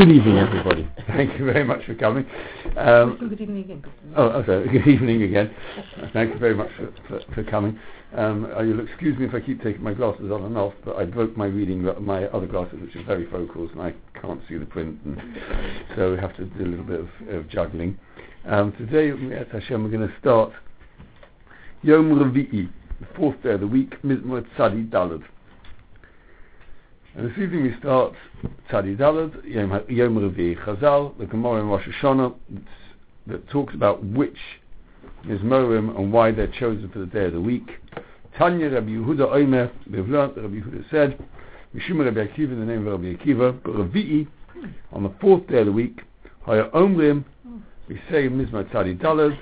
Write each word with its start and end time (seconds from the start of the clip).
Good 0.00 0.12
evening, 0.12 0.38
everybody. 0.38 0.88
Thank 1.08 1.38
you 1.38 1.44
very 1.44 1.62
much 1.62 1.84
for 1.84 1.94
coming. 1.94 2.24
Um, 2.78 3.18
Good 3.20 3.38
evening 3.38 3.64
again. 3.64 3.84
oh, 4.16 4.30
oh, 4.30 4.44
sorry. 4.46 4.66
Good 4.72 4.88
evening 4.88 5.24
again. 5.24 5.54
Thank 6.14 6.32
you 6.32 6.38
very 6.38 6.54
much 6.54 6.70
for, 6.78 6.90
for, 7.06 7.34
for 7.34 7.44
coming. 7.44 7.78
Um, 8.16 8.50
uh, 8.56 8.62
you'll 8.62 8.80
excuse 8.80 9.18
me 9.18 9.26
if 9.26 9.34
I 9.34 9.40
keep 9.40 9.62
taking 9.62 9.82
my 9.82 9.92
glasses 9.92 10.32
on 10.32 10.44
and 10.44 10.56
off, 10.56 10.72
but 10.86 10.96
I 10.96 11.04
broke 11.04 11.36
my 11.36 11.44
reading, 11.44 11.82
my 12.00 12.24
other 12.28 12.46
glasses, 12.46 12.78
which 12.80 12.96
are 12.96 13.02
varifocals, 13.04 13.72
and 13.72 13.82
I 13.82 13.92
can't 14.18 14.40
see 14.48 14.56
the 14.56 14.64
print, 14.64 14.98
and 15.04 15.20
so 15.94 16.12
we 16.12 16.18
have 16.18 16.34
to 16.36 16.46
do 16.46 16.64
a 16.64 16.70
little 16.70 16.86
bit 16.86 17.00
of, 17.00 17.34
of 17.34 17.50
juggling. 17.50 17.98
Um, 18.46 18.72
today, 18.78 19.10
at 19.36 19.48
Hashem, 19.48 19.84
we're 19.84 19.90
going 19.90 20.08
to 20.08 20.14
start 20.18 20.50
Yom 21.82 22.10
Revi'i, 22.12 22.70
the 23.00 23.06
fourth 23.18 23.42
day 23.42 23.50
of 23.50 23.60
the 23.60 23.66
week, 23.66 24.00
Mizmor 24.02 24.46
Tzadi 24.56 24.88
Dalad. 24.88 25.24
And 27.16 27.28
this 27.28 27.38
evening 27.38 27.64
we 27.64 27.76
start 27.80 28.14
Tzadi 28.70 28.96
Dalad, 28.96 29.44
Yom, 29.44 29.72
Yom 29.88 30.14
Revi'i 30.14 30.56
Chazal, 30.64 31.18
the 31.18 31.26
Gemara 31.26 31.60
in 31.60 31.68
Rosh 31.68 31.84
Hashanah, 32.00 32.32
that 33.26 33.48
talks 33.48 33.74
about 33.74 34.04
which 34.04 34.36
is 35.28 35.40
Morim 35.40 35.98
and 35.98 36.12
why 36.12 36.30
they're 36.30 36.46
chosen 36.46 36.88
for 36.88 37.00
the 37.00 37.06
day 37.06 37.24
of 37.24 37.32
the 37.32 37.40
week. 37.40 37.68
Tanya 38.38 38.70
Rabbi 38.70 38.90
Yehuda 38.90 39.28
Omer, 39.28 39.72
we've 39.90 40.08
learned 40.08 40.36
Rabbi 40.36 40.54
Yehuda 40.54 40.88
said, 40.88 41.18
Mishum 41.74 42.04
Rabbi 42.04 42.28
Akiva 42.28 42.52
in 42.52 42.60
the 42.60 42.64
name 42.66 42.86
of 42.86 42.92
Rabbi 43.00 43.16
Akiva, 43.16 43.60
but 43.60 43.72
Revi'i, 43.72 44.28
on 44.92 45.02
the 45.02 45.12
fourth 45.20 45.44
day 45.48 45.58
of 45.58 45.66
the 45.66 45.72
week, 45.72 46.02
Haya 46.42 46.70
Omrim, 46.70 47.24
we 47.88 47.96
say 48.08 48.28
Mizmor 48.28 48.70
Tzadi 48.70 48.96
Dalad, 48.96 49.36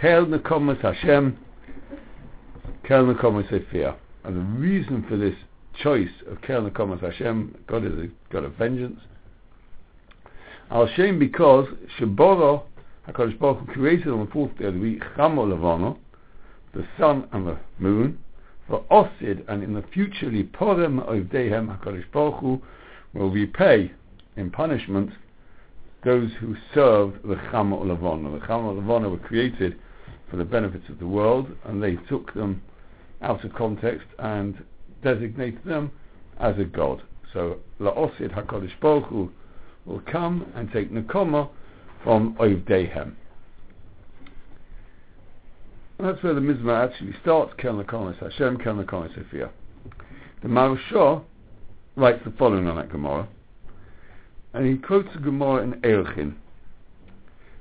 Tel 0.00 0.26
Nekomas 0.26 0.80
Hashem, 0.80 1.36
Kel 2.84 3.06
Nekomas 3.06 3.50
Sephir. 3.50 3.96
And 4.22 4.36
the 4.36 4.60
reason 4.60 5.04
for 5.08 5.16
this 5.16 5.34
choice 5.82 6.10
of 6.28 6.40
Kel 6.42 6.62
Nekomas 6.62 7.00
Hashem, 7.00 7.56
God 7.66 7.84
is 7.84 7.92
a 7.92 8.08
God 8.32 8.44
of 8.44 8.54
vengeance. 8.54 9.00
Al 10.70 10.88
Shem 10.94 11.18
because 11.18 11.66
Shaboro 11.98 12.62
HaKadosh 13.08 13.38
Baruch 13.38 13.58
Hu 13.58 13.72
created 13.72 14.08
on 14.08 14.24
the 14.24 14.32
fourth 14.32 14.56
day 14.58 14.66
of 14.66 14.74
the 14.74 14.80
week 14.80 15.02
Chamo 15.16 15.96
the 16.74 16.86
sun 16.98 17.28
and 17.32 17.46
the 17.46 17.58
moon, 17.78 18.18
for 18.66 18.84
Osid 18.90 19.44
and 19.48 19.62
in 19.62 19.74
the 19.74 19.82
future 19.92 20.30
Liporem 20.30 21.06
of 21.06 21.30
Dehem 21.30 21.68
HaKadosh 21.68 22.10
Baruch 22.12 22.40
Hu 22.40 22.62
will 23.12 23.30
repay 23.30 23.92
in 24.36 24.50
punishment 24.50 25.10
those 26.04 26.30
who 26.40 26.56
served 26.74 27.22
the 27.22 27.34
Chamo 27.34 27.84
Levano. 27.84 28.40
The 28.40 28.46
Chamo 28.46 28.80
Levano 28.80 29.10
were 29.10 29.18
created 29.18 29.78
for 30.30 30.36
the 30.36 30.44
benefits 30.44 30.88
of 30.88 30.98
the 30.98 31.06
world 31.06 31.48
and 31.64 31.82
they 31.82 31.96
took 32.08 32.32
them 32.34 32.62
out 33.20 33.44
of 33.44 33.52
context 33.54 34.06
and 34.18 34.64
designated 35.02 35.64
them 35.64 35.90
as 36.38 36.58
a 36.58 36.64
god. 36.64 37.02
So 37.32 37.58
La'osid 37.80 38.34
HaKadosh 38.34 38.80
Baruch 38.80 39.04
Hu 39.06 39.30
will 39.86 40.02
come 40.10 40.50
and 40.54 40.70
take 40.72 40.92
Nekoma 40.92 41.48
from 42.02 42.34
Ovdehem. 42.34 43.14
That's 45.98 46.22
where 46.22 46.34
the 46.34 46.40
Mizmah 46.40 46.90
actually 46.90 47.14
starts, 47.22 47.52
Kel 47.58 47.74
Nekomas 47.74 48.18
Hashem, 48.18 48.58
Kel 48.58 48.74
Nekomas 48.74 49.14
Sophia. 49.14 49.50
The 50.42 50.48
Maharsha 50.48 51.22
writes 51.94 52.20
the 52.24 52.32
following 52.32 52.66
on 52.66 52.76
that 52.76 52.90
Gemara, 52.90 53.28
and 54.52 54.66
he 54.66 54.76
quotes 54.78 55.08
the 55.14 55.20
Gemara 55.20 55.62
in 55.62 55.74
Erechin. 55.82 56.34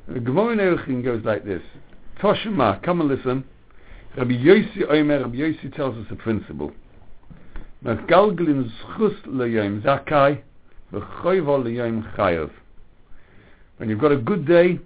The 0.07 0.19
Gemara 0.19 0.53
in 0.53 0.59
Erechin 0.59 1.03
goes 1.03 1.23
like 1.23 1.45
this, 1.45 1.61
Toshima, 2.19 2.81
come 2.81 3.01
and 3.01 3.09
listen, 3.09 3.43
Rabbi 4.17 4.31
Yossi 4.31 4.89
Omer, 4.89 5.21
Rabbi 5.21 5.35
Yossi 5.35 5.75
tells 5.75 5.95
us 5.97 6.11
a 6.11 6.15
principle. 6.15 6.71
When 7.83 7.97
you've 7.97 8.07
got 13.99 14.11
a 14.11 14.17
good 14.17 14.45
day, 14.45 14.79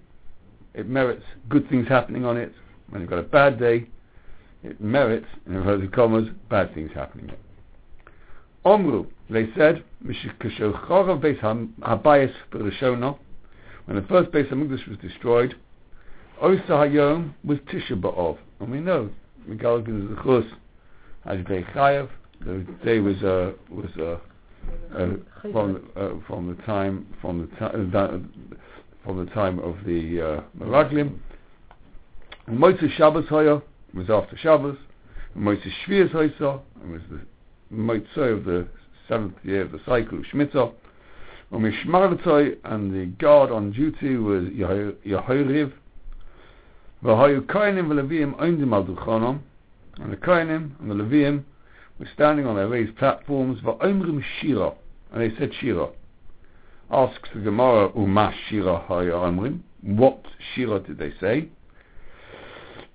it 0.73 0.87
merits 0.87 1.23
good 1.49 1.69
things 1.69 1.89
happening 1.89 2.23
on 2.23 2.37
it. 2.37 2.53
When 2.89 3.01
you've 3.01 3.09
got 3.09 3.19
a 3.19 3.23
bad 3.23 3.59
day, 3.59 3.87
it 4.63 4.79
merits, 4.79 5.25
in 5.45 5.55
inverted 5.55 5.91
commas, 5.91 6.29
bad 6.49 6.73
things 6.73 6.91
happening. 6.95 7.31
Omru, 8.65 9.07
they 9.29 9.49
said, 9.57 9.83
when 10.01 10.15
the 13.95 14.05
first 14.07 14.31
base 14.31 14.51
of 14.51 14.59
English 14.59 14.87
was 14.87 14.97
destroyed, 14.99 15.55
Osa 16.41 16.61
Hayom 16.69 17.33
was 17.43 17.57
Tisha 17.59 17.99
B'Ov. 17.99 18.37
And 18.61 18.71
we 18.71 18.79
know, 18.79 19.09
Megalgin 19.49 20.03
is 20.03 20.09
the 20.15 20.23
Chus, 20.23 20.45
Hajbei 21.25 21.73
Chayav, 21.73 22.09
the 22.45 22.65
day 22.83 22.99
was 22.99 23.21
uh, 23.23 23.53
was 23.69 23.89
uh, 23.99 24.17
uh, 24.95 25.07
from 25.51 25.89
uh, 25.95 26.09
from 26.27 26.47
the 26.55 26.61
time 26.63 27.07
from 27.21 27.39
the 27.41 27.55
time 27.57 28.51
from 29.03 29.25
the 29.25 29.31
time 29.31 29.59
of 29.59 29.75
the 29.85 30.21
uh, 30.21 30.63
Meraglim. 30.63 31.17
Motzei 32.49 32.95
Shabbos 32.95 33.27
Hoya 33.27 33.61
was 33.95 34.09
after 34.09 34.37
Shabbos. 34.37 34.77
Motzei 35.35 35.71
Shvias 35.85 36.11
Hoysa 36.11 36.61
was 36.87 37.01
the 37.09 37.19
Motzei 37.73 38.37
of 38.37 38.45
the 38.45 38.67
seventh 39.07 39.35
year 39.43 39.63
of 39.63 39.71
the 39.71 39.81
cycle 39.85 40.19
of 40.19 40.25
Shemitah. 40.25 40.71
Mishmaratoy 41.51 42.57
and 42.65 42.93
the 42.93 43.05
guard 43.17 43.49
on 43.51 43.71
duty 43.71 44.17
was 44.17 44.43
Yehoiriv. 44.43 45.71
V'hayu 47.03 47.41
Kohanim 47.41 47.87
v'Leviim 47.87 48.35
oindim 48.39 48.73
al 48.73 48.83
duchanom, 48.83 49.39
and 49.99 50.11
the 50.11 50.17
Kohanim 50.17 50.71
and 50.79 50.91
the 50.91 50.95
Leviim 50.95 51.43
were 51.99 52.09
standing 52.13 52.45
on 52.45 52.55
their 52.55 52.67
raised 52.67 52.95
platforms. 52.97 53.61
V'omrim 53.61 54.23
Shira, 54.39 54.73
and 55.11 55.21
they 55.21 55.35
said 55.37 55.51
Shira. 55.59 55.89
Asks 56.91 57.29
the 57.33 57.41
Gemara, 57.41 57.91
Uma 57.95 58.33
Shira. 58.47 58.79
What 59.81 60.25
Shira 60.53 60.79
did 60.79 60.97
they 60.97 61.13
say? 61.19 61.49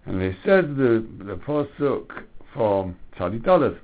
And 0.06 0.20
they 0.20 0.36
said 0.44 0.76
the 0.76 1.06
the 1.18 1.36
pasuk 1.36 2.24
from 2.52 2.96
Tzadi 3.16 3.40
Daled. 3.42 3.78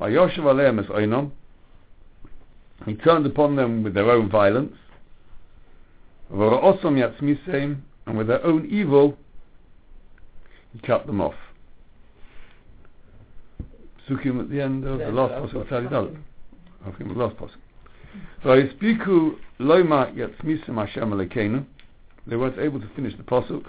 Vayoshev 0.00 0.38
aleim 0.38 0.82
es 0.82 0.86
oinom. 0.86 1.30
He 2.86 2.94
turned 2.94 3.26
upon 3.26 3.56
them 3.56 3.82
with 3.82 3.94
their 3.94 4.10
own 4.10 4.30
violence. 4.30 4.74
V'ra'osom 6.32 6.96
yatzmiseim, 6.96 7.80
and 8.06 8.16
with 8.16 8.28
their 8.28 8.44
own 8.44 8.66
evil, 8.70 9.18
he 10.72 10.78
cut 10.80 11.06
them 11.06 11.20
off. 11.20 11.34
Psukim 14.10 14.40
at 14.40 14.50
the 14.50 14.60
end 14.60 14.86
of 14.86 14.98
the 14.98 15.10
last 15.10 15.32
of 15.32 15.66
Tzadi 15.66 15.88
Daled. 15.88 16.16
Okay, 16.88 17.04
the 17.04 17.12
last 17.12 17.36
pasuk. 17.36 17.56
V'yispiku 18.44 19.36
loima 19.60 20.12
yatzmisim 20.14 20.74
Hashem 20.74 21.10
alekeinu. 21.10 21.64
They 22.26 22.36
weren't 22.36 22.58
able 22.58 22.80
to 22.80 22.88
finish 22.96 23.16
the 23.16 23.22
pasuk. 23.22 23.66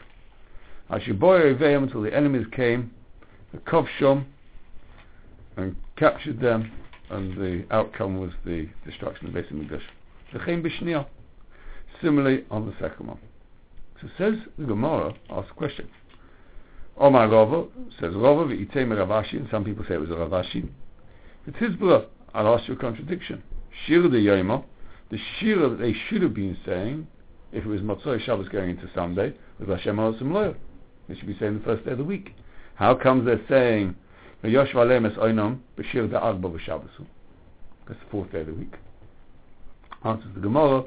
Ashiboy 0.89 1.55
Oveim 1.55 1.83
until 1.83 2.01
the 2.01 2.15
enemies 2.15 2.45
came, 2.51 2.91
the 3.53 3.59
Kovshom, 3.59 4.25
and 5.57 5.75
captured 5.95 6.39
them, 6.39 6.71
and 7.09 7.37
the 7.37 7.65
outcome 7.71 8.19
was 8.19 8.31
the 8.45 8.67
destruction 8.85 9.27
of 9.27 9.33
Beis 9.33 9.51
Hamikdash. 9.51 9.81
V'chein 10.33 10.65
b'shniya. 10.65 11.05
Similarly 12.01 12.45
on 12.49 12.65
the 12.65 12.73
second 12.79 13.07
one. 13.07 13.19
So 14.01 14.07
says 14.17 14.33
the 14.57 14.65
Gemara, 14.65 15.13
asks 15.29 15.51
a 15.51 15.53
question. 15.53 15.87
Omar 16.97 17.29
Rava, 17.29 17.65
says 17.99 18.13
Rava 18.13 18.45
v'itei 18.45 18.89
Rav 18.89 19.09
Ashi, 19.09 19.37
and 19.37 19.47
some 19.49 19.63
people 19.63 19.83
say 19.87 19.95
it 19.95 20.01
was 20.01 20.11
a 20.11 20.15
Rav 20.15 20.31
Ashi. 20.31 20.69
It's 21.47 21.57
his 21.57 21.75
brother. 21.75 22.05
I'll 22.33 22.55
ask 22.55 22.67
you 22.67 22.75
a 22.75 22.77
contradiction. 22.77 23.43
Shir 23.85 24.01
Yoma, 24.01 24.63
the 25.09 25.17
Shira 25.39 25.69
that 25.69 25.79
they 25.79 25.93
should 26.07 26.21
have 26.21 26.33
been 26.33 26.57
saying, 26.65 27.07
if 27.51 27.65
it 27.65 27.67
was 27.67 27.81
Motzoi 27.81 28.23
Shabbos 28.23 28.47
going 28.49 28.71
into 28.71 28.89
Sunday, 28.95 29.33
was 29.59 29.67
Hashem 29.67 29.97
Ha'osim 29.97 30.31
Loyo. 30.31 30.55
They 31.07 31.15
should 31.15 31.27
be 31.27 31.37
saying 31.39 31.59
the 31.59 31.63
first 31.63 31.85
day 31.85 31.91
of 31.91 31.97
the 31.97 32.03
week. 32.03 32.33
How 32.75 32.95
comes 32.95 33.25
they're 33.25 33.41
saying 33.49 33.95
Yoshva 34.43 34.73
Lemes 34.73 35.17
Oinom 35.17 35.59
B'Shir 35.77 36.09
Da'arba 36.09 36.41
B'Shabbos? 36.41 36.89
That's 37.87 37.99
the 37.99 38.09
fourth 38.09 38.31
day 38.31 38.41
of 38.41 38.47
the 38.47 38.53
week. 38.53 38.73
Answers 40.03 40.33
the 40.33 40.39
Gemara. 40.39 40.83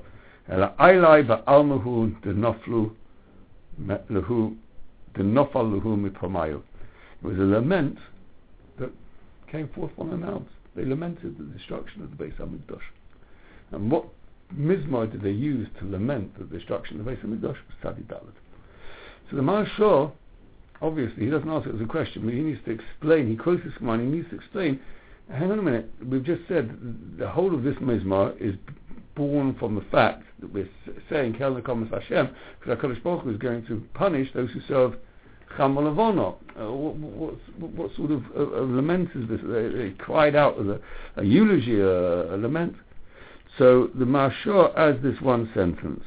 Ela 0.49 0.75
Ailai 0.81 1.27
Ba'almahu 1.27 2.21
Denoflu 2.23 2.93
Lehu. 4.11 4.57
It 5.17 5.23
was 7.23 7.39
a 7.39 7.43
lament 7.43 7.99
that 8.79 8.91
came 9.51 9.69
forth 9.69 9.93
unannounced. 9.99 10.51
They 10.75 10.85
lamented 10.85 11.39
the 11.39 11.45
destruction 11.57 12.03
of 12.03 12.11
the 12.11 12.17
Beis 12.25 12.37
Hamikdash. 12.37 12.83
And 13.71 13.91
what 13.91 14.07
mizmor 14.55 15.11
did 15.11 15.23
they 15.23 15.31
use 15.31 15.69
to 15.79 15.87
lament 15.91 16.37
the 16.39 16.45
destruction 16.45 16.99
of 16.99 17.05
the 17.07 17.13
Beis 17.13 17.25
Hamikdash? 17.25 17.57
Tzadi 17.83 18.05
Dalet. 18.05 18.35
So 19.31 19.37
the 19.37 19.43
Maharsha, 19.43 20.13
obviously, 20.83 21.25
he 21.25 21.31
doesn't 21.31 21.49
ask 21.49 21.67
it 21.67 21.75
as 21.75 21.81
a 21.81 21.87
question, 21.87 22.25
but 22.25 22.35
he 22.35 22.41
needs 22.41 22.61
to 22.65 22.73
explain. 22.73 23.29
He 23.29 23.37
quotes 23.37 23.63
this 23.65 23.75
command. 23.79 24.03
He 24.03 24.09
needs 24.09 24.29
to 24.31 24.37
explain. 24.37 24.81
Hang 25.31 25.51
on 25.51 25.59
a 25.59 25.63
minute. 25.63 25.91
We've 26.05 26.25
just 26.25 26.43
said 26.49 26.77
the 27.19 27.29
whole 27.29 27.55
of 27.55 27.63
this 27.63 27.77
mizmor 27.77 28.39
is 28.41 28.57
born 29.15 29.55
from 29.59 29.75
the 29.75 29.85
fact 29.93 30.23
that 30.41 30.53
we're 30.53 30.69
saying 31.11 31.35
Kel 31.35 31.55
Nekomas 31.55 31.91
Hashem 31.91 32.35
because 32.61 32.79
HaKadosh 32.79 33.03
Baruch 33.03 33.25
Hu 33.25 33.31
is 33.31 33.39
going 33.39 33.67
to 33.67 33.83
punish 33.95 34.29
those 34.35 34.51
who 34.51 34.61
serve 34.69 34.95
Cham 35.57 35.75
Lavono. 35.77 36.37
Uh, 36.59 36.73
what, 36.73 36.97
what, 36.97 37.71
what, 37.73 37.97
sort 37.97 38.11
of 38.11 38.23
uh, 38.37 38.61
lament 38.61 39.11
is 39.15 39.29
this? 39.29 39.41
They, 39.43 39.69
they 39.69 39.91
cried 39.99 40.35
out 40.35 40.59
as 40.61 40.67
a, 40.67 40.81
a 41.17 41.25
eulogy, 41.25 41.81
a, 41.81 42.35
a, 42.35 42.37
lament. 42.37 42.75
So 43.59 43.91
the 43.95 44.05
Maharsha 44.05 44.77
adds 44.77 45.03
this 45.03 45.21
one 45.21 45.51
sentence. 45.55 46.03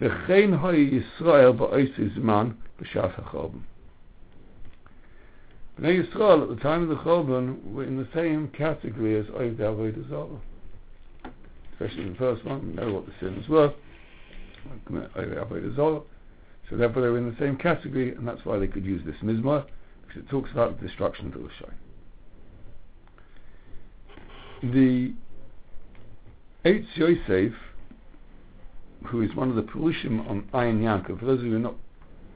V'chein 0.00 0.58
hoy 0.58 0.90
Yisrael 0.90 1.58
ba'osi 1.58 2.16
zman 2.16 2.54
b'shas 2.80 3.14
ha'chorban. 3.14 3.62
Bnei 5.78 6.02
Yisrael 6.02 6.42
at 6.42 6.48
the 6.48 6.62
time 6.62 6.82
of 6.82 6.88
the 6.88 6.96
Chorban 6.96 7.72
were 7.72 7.84
in 7.84 7.96
the 7.96 8.08
same 8.14 8.48
category 8.48 9.18
as 9.18 9.26
Oiv 9.26 9.56
Avodah 9.56 10.08
Zarah. 10.08 10.40
Especially 11.80 12.10
the 12.10 12.16
first 12.16 12.44
one, 12.44 12.74
know 12.74 12.92
what 12.92 13.06
the 13.06 13.12
sins 13.20 13.48
were. 13.48 13.72
So 16.68 16.76
therefore 16.76 17.02
they 17.02 17.08
were 17.08 17.16
in 17.16 17.30
the 17.30 17.36
same 17.38 17.56
category, 17.56 18.14
and 18.14 18.28
that's 18.28 18.44
why 18.44 18.58
they 18.58 18.66
could 18.66 18.84
use 18.84 19.02
this 19.06 19.16
mizmor, 19.22 19.64
because 20.06 20.22
it 20.22 20.28
talks 20.28 20.50
about 20.52 20.78
the 20.78 20.86
destruction 20.86 21.28
of 21.28 21.32
the 21.32 21.38
Rishon. 21.38 21.72
The 24.62 25.14
Eitz 26.66 26.96
Yosef, 26.96 27.54
who 29.06 29.22
is 29.22 29.34
one 29.34 29.48
of 29.48 29.56
the 29.56 29.62
Perushim 29.62 30.28
on 30.28 30.42
Ayin 30.52 30.80
Yaakov, 30.82 31.18
for 31.20 31.24
those 31.24 31.38
of 31.38 31.46
you 31.46 31.52
who 31.52 31.56
are 31.56 31.60
not 31.60 31.76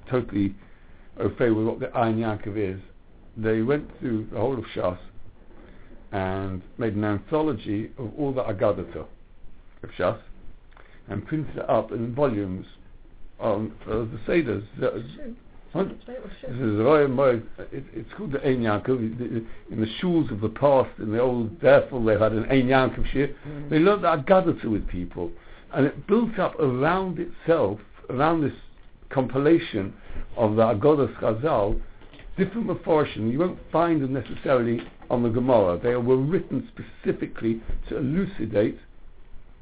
totally 0.09 0.55
au 1.21 1.29
fait 1.37 1.51
with 1.51 1.67
what 1.67 1.81
the 1.81 1.89
Ayin 1.89 2.17
Yaakov 2.17 2.57
is, 2.57 2.81
they 3.37 3.61
went 3.61 3.91
through 4.01 4.27
the 4.33 4.39
whole 4.39 4.57
of 4.59 4.65
Shas 4.75 4.99
and 6.13 6.63
made 6.79 6.95
an 6.95 7.05
anthology 7.05 7.91
of 7.99 8.11
all 8.17 8.33
the 8.33 8.43
Agadata 8.43 9.07
of 9.85 9.91
Shas 9.91 10.19
and 11.09 11.27
printed 11.27 11.57
it 11.57 11.71
up 11.71 11.93
in 11.93 12.15
volumes 12.15 12.67
on 13.39 13.73
uh, 13.87 13.99
the 13.99 14.19
Seders. 14.27 14.65
This 14.79 14.93
is 14.95 15.37
it, 17.73 17.85
it's 17.93 18.13
called 18.17 18.33
the 18.33 18.47
Ein 18.47 18.61
Yankov. 18.61 18.99
In 19.71 19.81
the 19.81 19.87
shuls 20.01 20.31
of 20.31 20.41
the 20.41 20.49
past, 20.49 20.91
in 20.99 21.11
the 21.11 21.21
old 21.21 21.61
therefore 21.61 22.05
they 22.05 22.13
had 22.13 22.33
an 22.33 22.45
Ein 22.45 22.69
Yaakov 22.69 23.13
shir. 23.13 23.35
Mm. 23.47 23.71
They 23.71 23.79
learned 23.81 24.05
that 24.05 24.25
Agadata 24.25 24.67
with 24.67 24.87
people, 24.87 25.33
and 25.73 25.87
it 25.87 26.07
built 26.07 26.39
up 26.39 26.59
around 26.61 27.19
itself, 27.19 27.81
around 28.09 28.43
this 28.43 28.53
compilation 29.11 29.93
of 30.37 30.55
the 30.55 30.63
Agadas 30.63 31.13
Chazal, 31.19 31.81
different 32.37 32.69
Meforshim. 32.69 33.33
You 33.33 33.41
won't 33.41 33.59
find 33.73 34.01
them 34.01 34.13
necessarily 34.13 34.81
on 35.11 35.25
the 35.25 35.29
Gemara. 35.29 35.79
They 35.83 35.97
were 35.97 36.17
written 36.17 36.69
specifically 36.73 37.61
to 37.89 37.99
elucidate 37.99 38.79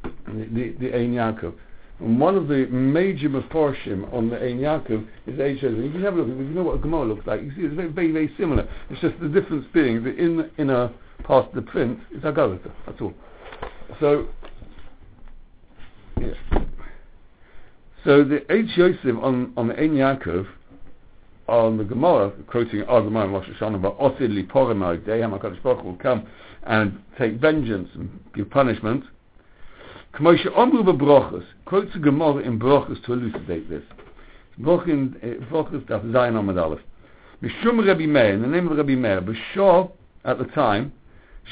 the, 0.02 0.74
the, 0.80 0.94
Ein 0.94 1.14
Yaakov. 1.14 1.54
And 2.00 2.18
one 2.18 2.36
of 2.36 2.48
the 2.48 2.66
major 2.66 3.28
Meforshim 3.28 4.12
on 4.12 4.30
the 4.30 4.36
Ein 4.36 4.58
Yaakov 4.58 5.06
is 5.26 5.38
Eish 5.38 5.62
If 5.62 5.94
you 5.94 6.04
have 6.04 6.14
a 6.14 6.22
look, 6.22 6.28
you 6.28 6.44
know 6.44 6.64
what 6.64 6.76
a 6.76 6.78
Gemara 6.78 7.04
looks 7.04 7.26
like, 7.26 7.42
you 7.42 7.50
see 7.54 7.62
it's 7.62 7.74
very, 7.74 7.88
very, 7.88 8.12
very 8.12 8.34
similar. 8.38 8.68
It's 8.90 9.00
just 9.00 9.18
the 9.20 9.28
difference 9.28 9.66
being 9.72 10.02
that 10.04 10.16
in 10.18 10.36
the 10.36 10.50
inner 10.58 10.90
part 11.24 11.48
of 11.48 11.54
the 11.54 11.62
print 11.62 11.98
is 12.10 12.22
Agadata. 12.22 12.72
That's 12.86 13.00
all. 13.00 13.14
So, 14.00 14.28
yeah. 16.20 16.34
So 18.04 18.24
the 18.24 18.40
Eitz 18.50 18.76
Yosef 18.76 19.22
on, 19.22 19.52
on 19.56 19.68
the 19.68 19.78
Ein 19.78 19.92
Yaakov, 19.92 20.46
on 21.48 21.76
the 21.76 21.84
Gemara, 21.84 22.30
quoting 22.46 22.82
our 22.84 23.02
Gemara 23.02 23.26
in 23.26 23.32
Rosh 23.32 23.48
Hashanah, 23.48 23.76
about 23.76 23.98
Osid 23.98 24.34
li 24.34 24.42
Poramag, 24.42 25.04
Deham 25.04 25.38
HaKadosh 25.38 25.62
Baruch 25.62 25.84
will 25.84 25.96
come 25.96 26.26
and 26.64 27.00
take 27.18 27.34
vengeance 27.34 27.88
and 27.94 28.20
give 28.34 28.48
punishment. 28.50 29.04
K'moshe 30.14 30.46
Omru 30.54 30.84
b'brochus, 30.84 31.44
quotes 31.64 31.90
the 31.94 31.98
Gemara 31.98 32.42
in 32.42 32.58
brochus 32.58 33.02
to 33.06 33.14
elucidate 33.14 33.70
this. 33.70 33.82
Brochus 34.60 35.14
eh, 35.22 35.36
daf 35.50 36.04
Zayin 36.04 36.34
Amad 36.34 36.62
Aleph. 36.62 36.80
Mishum 37.42 37.86
Rabbi 37.86 38.04
Meir, 38.04 38.34
in 38.34 38.42
the 38.42 38.46
name 38.46 38.68
of 38.68 38.76
Rabbi 38.76 38.94
Meir, 38.94 39.22
B'shor, 39.22 39.90
at 40.26 40.36
the 40.36 40.44
time, 40.44 40.92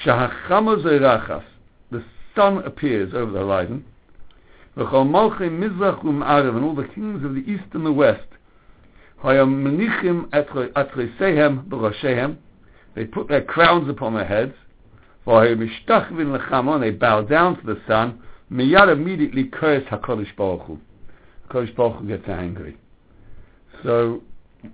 Shahachamo 0.05 1.43
the 1.91 2.05
sun 2.37 2.59
appears 2.59 3.15
over 3.15 3.33
the 3.33 3.39
horizon, 3.39 3.83
V'chol 4.77 5.09
Malchei 5.09 5.49
Mizrach 5.51 6.05
U'M'arev, 6.05 6.55
and 6.55 6.63
all 6.63 6.75
the 6.75 6.87
kings 6.89 7.25
of 7.25 7.35
the 7.35 7.41
east 7.51 7.65
and 7.73 7.87
the 7.87 7.93
west, 7.93 8.29
Hayam 9.25 9.63
Menichim 9.65 10.29
Atresehem 10.29 11.67
B'Roshehem, 11.67 12.37
they 12.95 13.07
put 13.07 13.27
their 13.27 13.43
crowns 13.43 13.89
upon 13.89 14.13
their 14.13 14.27
heads, 14.27 14.53
V'hayam 15.27 15.67
Mishtachvin 15.67 16.31
L'Chamon, 16.31 16.83
they 16.83 16.91
bow 16.91 17.23
down 17.23 17.59
to 17.59 17.67
the 17.67 17.81
sun, 17.89 18.21
Miyad 18.53 18.93
immediately 18.93 19.45
cursed 19.45 19.87
HaKadosh 19.89 20.35
Baruch 20.37 20.63
Hu. 20.63 20.79
HaKadosh 21.49 21.77
Baruch 21.77 22.01
Hu 22.01 22.09
gets 22.09 22.29
angry. 22.29 22.77
So, 23.83 24.23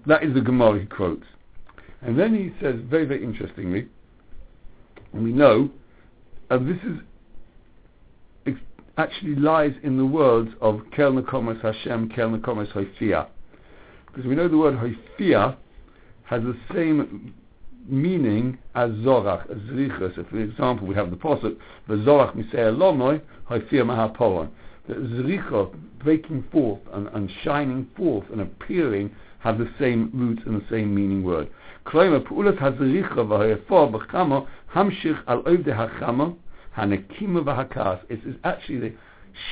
that 0.06 0.24
is 0.24 0.34
the 0.34 0.40
Gemara 0.40 0.80
he 0.80 0.86
quotes. 0.86 1.26
And 2.02 2.18
then 2.18 2.34
he 2.34 2.52
says, 2.62 2.76
very, 2.88 3.04
very 3.04 3.22
interestingly, 3.22 3.88
and 5.12 5.24
we 5.24 5.32
know, 5.32 5.70
uh, 6.50 6.58
this 6.58 6.78
is 6.84 7.00
actually 8.98 9.34
lies 9.34 9.74
in 9.82 9.96
the 9.96 10.06
words 10.06 10.50
of 10.60 10.80
Kel 10.94 11.12
Nekomas 11.12 11.60
Hashem, 11.60 12.08
Kel 12.10 12.30
Nekomas 12.30 12.72
Hoifia. 12.72 13.28
Because 14.06 14.24
we 14.24 14.34
know 14.34 14.48
the 14.48 14.56
word 14.56 14.74
Hoifia 14.74 15.56
has 16.24 16.42
the 16.42 16.56
same 16.72 17.34
meaning 17.88 18.58
as 18.74 18.90
Zorach, 18.90 19.50
as. 19.50 20.14
So 20.16 20.24
for 20.30 20.38
example, 20.38 20.86
we 20.86 20.94
have 20.94 21.10
the 21.10 21.16
Pasuk, 21.16 21.56
the 21.88 21.94
Zorach 21.94 22.36
Misei 22.36 22.76
Lomoi, 22.76 23.20
Haifir 23.50 23.84
Mahaporon. 23.84 24.50
The 24.88 24.94
Zricha, 24.94 25.74
breaking 25.98 26.44
forth 26.52 26.80
and, 26.92 27.08
and 27.08 27.30
shining 27.42 27.88
forth 27.96 28.24
and 28.30 28.40
appearing, 28.40 29.10
have 29.40 29.58
the 29.58 29.68
same 29.78 30.10
root 30.14 30.40
and 30.46 30.60
the 30.60 30.64
same 30.70 30.94
meaning 30.94 31.24
word. 31.24 31.48
Kloimer, 31.84 32.20
Pu'ulat 32.20 32.58
HaZricha 32.58 33.16
v'hayafor 33.16 33.92
b'chamo, 33.92 34.46
hamshich 34.72 35.20
al 35.26 35.42
ovde 35.42 35.74
ha'chamo, 35.74 36.36
hanekima 36.76 37.42
v'hakas. 37.42 38.00
It 38.08 38.20
is 38.24 38.36
actually 38.44 38.78
the 38.78 38.92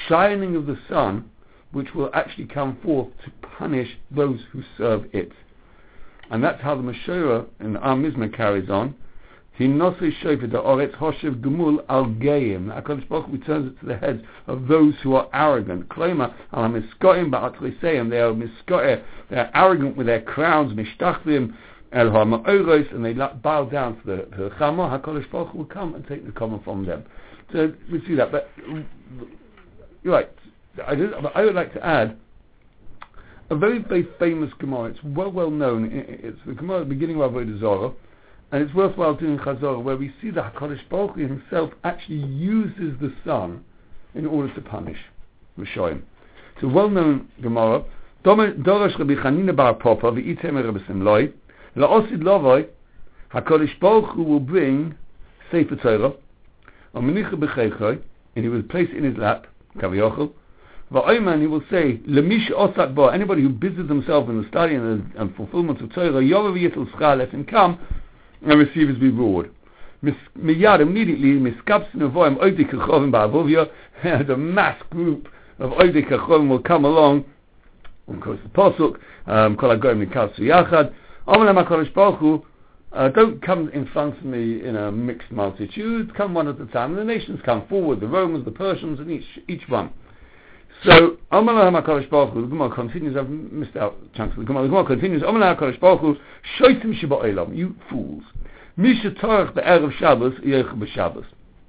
shining 0.08 0.56
of 0.56 0.66
the 0.66 0.78
sun 0.88 1.30
which 1.72 1.92
will 1.94 2.10
actually 2.14 2.46
come 2.46 2.78
forth 2.84 3.08
to 3.24 3.30
punish 3.58 3.88
those 4.10 4.40
who 4.52 4.62
serve 4.78 5.06
it. 5.12 5.32
And 6.30 6.42
that's 6.42 6.62
how 6.62 6.74
the 6.74 6.82
Meshora 6.82 7.46
in 7.60 7.76
Ar 7.76 7.96
Mizmor 7.96 8.34
carries 8.34 8.70
on. 8.70 8.94
He 9.56 9.66
nosi 9.66 10.10
shofet 10.20 10.50
the 10.50 10.58
oretz 10.58 10.96
hoshev 10.96 11.40
gemul 11.40 11.84
al 11.88 12.06
geim. 12.06 12.74
HaKadosh 12.74 13.08
Baruch 13.08 13.26
Hu 13.26 13.32
returns 13.32 13.72
it 13.72 13.80
to 13.80 13.86
the 13.86 13.96
heads 13.96 14.22
of 14.48 14.66
those 14.66 14.94
who 15.02 15.14
are 15.14 15.28
arrogant. 15.32 15.88
Klema 15.88 16.34
al 16.52 16.70
miskoim 16.70 17.30
ba'atliseim. 17.30 18.10
They 18.10 18.18
are 18.18 18.32
miskoe. 18.32 19.02
They 19.30 19.36
are 19.36 19.50
arrogant 19.54 19.96
with 19.96 20.06
their 20.08 20.22
crowns. 20.22 20.72
Mishtachvim 20.72 21.54
el 21.92 22.10
ha'ma'oros. 22.10 22.92
And 22.92 23.04
they 23.04 23.12
bow 23.12 23.66
down 23.66 24.00
to 24.00 24.06
the, 24.06 24.50
chama. 24.58 25.00
HaKadosh 25.00 25.30
Baruch 25.30 25.54
will 25.54 25.66
come 25.66 25.94
and 25.94 26.04
take 26.08 26.26
the 26.26 26.32
common 26.32 26.60
from 26.64 26.84
them. 26.84 27.04
So 27.52 27.72
we 27.92 28.04
see 28.06 28.16
that. 28.16 28.32
But 28.32 28.50
you're 30.02 30.14
right. 30.14 30.30
I, 30.84 30.94
I 31.34 31.44
would 31.44 31.54
like 31.54 31.72
to 31.74 31.86
add 31.86 32.18
a 33.50 33.56
very, 33.56 33.78
very 33.78 34.08
famous 34.18 34.50
Gemara. 34.58 34.90
It's 34.90 35.02
well, 35.04 35.30
well 35.30 35.50
known. 35.50 35.90
It's 35.92 36.38
the 36.46 36.54
Gemara 36.54 36.80
at 36.82 36.88
the 36.88 36.94
beginning 36.94 37.20
of 37.20 37.32
Avodah 37.32 37.60
Zarah, 37.60 37.92
and 38.52 38.62
it's 38.62 38.74
worthwhile 38.74 39.14
doing 39.14 39.38
Chazorah, 39.38 39.82
where 39.82 39.96
we 39.96 40.12
see 40.22 40.30
that 40.30 40.54
Hakadosh 40.54 40.88
Baruch 40.88 41.16
himself 41.16 41.70
actually 41.82 42.24
uses 42.24 42.98
the 43.00 43.12
sun 43.24 43.64
in 44.14 44.26
order 44.26 44.52
to 44.54 44.60
punish 44.60 44.98
Rishoyim. 45.58 46.02
It's 46.54 46.62
a 46.62 46.68
well-known 46.68 47.28
Gemara. 47.42 47.84
Dorosh 48.24 48.98
Rabbi 48.98 49.14
Chanina 49.14 49.54
Bar 49.54 49.74
Papa 49.74 50.10
v'item 50.10 50.54
Rabbi 50.64 50.78
Simloi 50.88 51.32
la'osid 51.76 52.22
lovoi 52.22 52.66
Hakadosh 53.32 53.78
Baruch 53.80 54.14
Hu 54.14 54.22
will 54.22 54.40
bring 54.40 54.94
Sefer 55.50 55.76
Torah, 55.76 56.12
and 56.94 57.16
he 58.42 58.48
will 58.48 58.62
place 58.62 58.88
it 58.90 58.96
in 58.96 59.04
his 59.04 59.16
lap, 59.18 59.46
Kaviochel, 59.76 60.32
Va'oiman, 60.94 61.40
he 61.40 61.48
will 61.48 61.62
say, 61.70 61.98
Lemish 62.08 62.52
osak 62.52 62.94
bo, 62.94 63.08
anybody 63.08 63.42
who 63.42 63.48
busies 63.48 63.88
himself 63.88 64.28
in 64.28 64.40
the 64.40 64.48
study 64.48 64.76
and, 64.76 65.12
the, 65.12 65.20
and 65.20 65.34
fulfillment 65.34 65.80
of 65.80 65.92
Torah, 65.92 66.12
Yovav 66.12 66.54
yitel 66.54 66.88
schal, 66.96 67.18
let 67.18 67.30
him 67.30 67.44
come 67.44 67.80
and 68.46 68.58
receive 68.58 68.88
his 68.88 68.98
reward. 69.00 69.50
Miyad, 70.04 70.80
immediately, 70.80 71.32
miskapsin 71.32 71.96
avoim 71.96 72.36
oidik 72.38 72.70
kachovim 72.70 73.10
ba'avovya, 73.10 74.26
the 74.28 74.36
mass 74.36 74.80
group 74.90 75.28
of 75.58 75.72
oidik 75.72 76.08
kachovim 76.08 76.48
will 76.48 76.62
come 76.62 76.84
along, 76.84 77.24
of 78.06 78.20
course 78.20 78.38
the 78.44 78.50
posuk, 78.50 78.96
um, 79.26 79.56
kol 79.56 79.76
hagoyim 79.76 80.06
nikatsu 80.06 80.40
yachad, 80.40 80.92
Baruch 81.26 82.18
Hu, 82.18 82.44
uh, 82.92 83.08
don't 83.08 83.42
come 83.42 83.68
in 83.70 83.86
front 83.86 84.16
of 84.18 84.24
me 84.24 84.62
in 84.62 84.76
a 84.76 84.92
mixed 84.92 85.32
multitude, 85.32 86.14
come 86.14 86.34
one 86.34 86.46
at 86.46 86.60
a 86.60 86.66
time. 86.66 86.96
And 86.96 86.98
the 86.98 87.04
nations 87.04 87.40
come 87.44 87.66
forward, 87.66 88.00
the 88.00 88.06
Romans, 88.06 88.44
the 88.44 88.50
Persians, 88.50 89.00
and 89.00 89.10
each, 89.10 89.24
each 89.48 89.68
one. 89.68 89.90
So, 90.84 91.16
Amallah 91.32 91.82
HaKadosh 91.82 92.10
Baruch 92.10 92.34
Hu, 92.34 92.42
the 92.42 92.48
Gemara 92.48 92.74
continues, 92.74 93.16
I've 93.16 93.30
missed 93.30 93.74
out 93.74 93.96
chunks 94.14 94.34
of 94.34 94.40
the 94.40 94.44
Gemara, 94.44 94.64
the 94.64 94.68
Gemara 94.68 94.84
continues, 94.84 95.22
Amallah 95.22 95.58
HaKadosh 95.58 95.80
Baruch 95.80 96.00
Hu, 96.00 96.16
Shoitim 96.58 97.00
Shiba 97.00 97.16
Olam, 97.16 97.56
you 97.56 97.74
fools. 97.88 98.22
Misha 98.76 99.10
Torach 99.12 99.54
Be'erev 99.54 99.96
Shabbos, 99.98 100.34
Yech 100.44 100.68
B'Shabbos. 100.78 101.24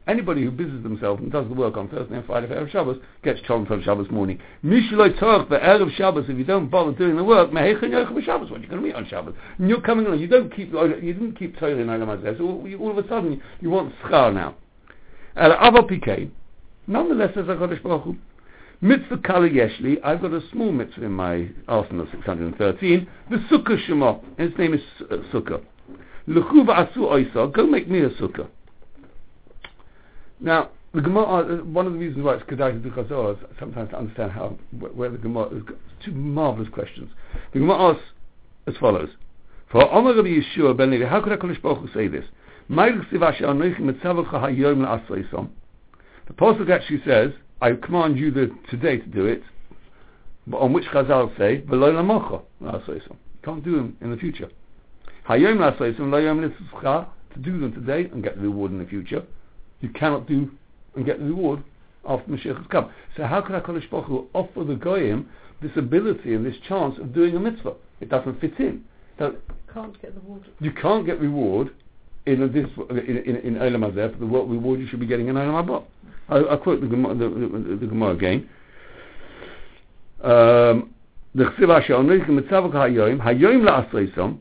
Anybody 0.08 0.44
who 0.44 0.52
busies 0.52 0.84
themselves 0.84 1.22
and 1.22 1.32
does 1.32 1.48
the 1.48 1.54
work 1.54 1.78
on 1.78 1.88
Thursday 1.88 2.16
and 2.18 2.26
Friday 2.26 2.48
for 2.48 2.56
Erev 2.56 2.70
Shabbos 2.70 2.98
gets 3.24 3.40
Chon 3.48 3.66
for 3.66 3.82
Shabbos 3.82 4.12
morning. 4.12 4.38
Mishaloi 4.66 5.18
Torach 5.18 5.48
Be'erev 5.48 5.96
Shabbos, 5.96 6.26
if 6.28 6.38
you 6.38 6.44
don't 6.44 6.70
bother 6.70 6.92
doing 6.92 7.16
the 7.16 7.24
work, 7.24 7.52
Mehechan 7.52 7.92
Yech 7.92 8.12
B'Shabbos, 8.12 8.52
what 8.52 8.60
are 8.60 8.64
you 8.64 8.68
going 8.68 8.82
to 8.82 8.88
meet 8.88 8.96
on 8.96 9.08
Shabbos? 9.08 9.34
And 9.60 9.70
you're 9.70 9.80
coming 9.80 10.06
along, 10.08 10.20
you 10.20 10.28
don't 10.28 10.54
keep, 10.54 10.74
you 10.74 11.14
didn't 11.14 11.40
keep 11.40 11.58
Torah 11.58 11.78
in 11.78 11.88
Olam 11.88 12.38
so 12.38 12.78
all, 12.80 12.92
of 12.92 12.98
a 12.98 13.08
sudden 13.08 13.42
you 13.62 13.70
want 13.70 13.94
schar 14.04 14.34
now. 14.34 14.56
Avo 15.38 15.90
Pikei, 15.90 16.30
Nonetheless, 16.88 17.32
as 17.38 17.46
HaKadosh 17.46 17.82
Baruch 17.82 18.04
Hu, 18.04 18.16
mitzvah 18.86 19.18
kala 19.18 19.50
yeshli, 19.50 19.98
I've 20.04 20.22
got 20.22 20.32
a 20.32 20.42
small 20.52 20.72
mitzvah 20.72 21.06
in 21.06 21.12
my 21.12 21.50
arsenal 21.68 22.04
of 22.04 22.12
613, 22.12 23.08
the 23.30 23.38
sukkah 23.52 23.86
shema, 23.86 24.20
and 24.38 24.50
its 24.50 24.58
name 24.58 24.74
is 24.74 24.82
uh, 25.10 25.18
sukkah. 25.34 25.62
L'chuva 26.28 26.88
asu 26.88 26.98
oisa, 26.98 27.52
go 27.54 27.66
make 27.66 27.90
me 27.90 28.02
a 28.02 28.10
sukkah. 28.12 28.48
Now, 30.40 30.70
the 30.94 31.02
Gemara, 31.02 31.26
uh, 31.26 31.64
one 31.64 31.88
of 31.88 31.94
the 31.94 32.00
reasons 32.00 32.24
why 32.24 32.36
it's 32.36 32.44
do 32.48 32.56
chazor 32.56 33.34
is 33.34 33.46
sometimes 33.60 33.90
to 33.90 33.98
understand 33.98 34.32
how, 34.32 34.58
where 34.80 35.10
the 35.10 35.18
Gemara, 35.18 35.58
is 35.58 35.64
two 36.04 36.12
marvelous 36.12 36.70
questions. 36.70 37.12
The 37.54 37.60
Gemara 37.60 37.94
asks 37.94 38.04
as 38.68 38.76
follows, 38.78 39.10
for 39.72 39.92
Omer 39.94 40.16
Rabbi 40.16 40.30
Yehoshua 40.30 40.78
ben 40.78 40.92
Levi, 40.92 41.06
how 41.06 41.22
could 41.22 41.38
HaKadosh 41.38 41.62
Baruch 41.62 41.80
Hu 41.80 41.88
say 41.94 42.08
this? 42.08 42.26
The 42.68 42.76
Pasuk 46.34 46.70
actually 46.72 47.02
says, 47.06 47.32
I 47.62 47.74
command 47.74 48.18
you 48.18 48.32
the, 48.32 48.52
today 48.70 48.98
to 48.98 49.08
do 49.08 49.26
it, 49.26 49.42
but 50.48 50.58
on 50.58 50.74
which 50.74 50.86
Chazal 50.86 51.36
say, 51.38 51.62
V'lo 51.62 51.94
lamocha, 51.94 52.42
you 52.62 53.18
can't 53.44 53.64
do 53.64 53.76
them 53.76 53.98
in 54.02 54.12
the 54.12 54.18
future. 54.18 54.50
Hayom 55.28 55.58
la'asaysom, 55.58 56.12
lo 56.12 56.18
yom 56.18 56.42
to 56.42 57.40
do 57.42 57.60
them 57.60 57.74
today 57.74 58.10
and 58.12 58.24
get 58.24 58.36
the 58.36 58.42
reward 58.42 58.72
in 58.72 58.80
the 58.80 58.86
future. 58.86 59.24
You 59.82 59.90
cannot 59.90 60.28
do 60.28 60.52
and 60.96 61.06
get 61.06 61.20
the 61.20 61.26
reward 61.26 61.64
after 62.08 62.32
Mashiach 62.32 62.58
has 62.58 62.68
come. 62.70 62.92
So 63.18 63.26
how 63.26 63.42
can 63.42 63.60
HaKadosh 63.60 63.90
Baruch 63.90 64.06
Hu 64.06 64.28
offer 64.34 64.64
the 64.64 64.76
Goyim 64.76 65.30
this 65.62 65.72
ability 65.76 66.34
and 66.34 66.46
this 66.46 66.56
chance 66.68 66.98
of 67.00 67.14
doing 67.14 67.36
a 67.36 67.40
mitzvah? 67.40 67.74
It 68.00 68.10
doesn't 68.10 68.40
fit 68.40 68.60
in. 68.60 68.84
So 69.18 69.36
can't 69.74 70.00
get 70.02 70.14
the 70.14 70.22
reward. 70.22 70.44
You 70.60 70.72
can't 70.72 71.06
get 71.06 71.20
reward 71.20 71.72
in 72.26 72.52
this 72.52 72.66
in 72.90 73.18
in, 73.18 73.36
in 73.38 73.56
Olam 73.56 73.92
Hazeh 73.92 74.14
for 74.14 74.20
the 74.20 74.26
reward 74.26 74.80
you 74.80 74.88
should 74.88 75.00
be 75.00 75.06
getting 75.06 75.28
in 75.28 75.36
Olam 75.36 75.66
Haba. 75.66 75.84
I, 76.28 76.54
I 76.54 76.58
quote 76.58 76.82
the 76.82 76.88
Gemara, 76.88 77.14
the, 77.16 77.30
the, 77.30 77.76
the 77.82 77.88
Gemara 77.88 78.16
again. 78.16 78.50
Um, 80.24 80.94
the 81.36 81.46
Asher 81.46 81.94
Hayoim 81.94 83.20
Hayoim 83.20 83.62
La'asreisom 83.62 84.40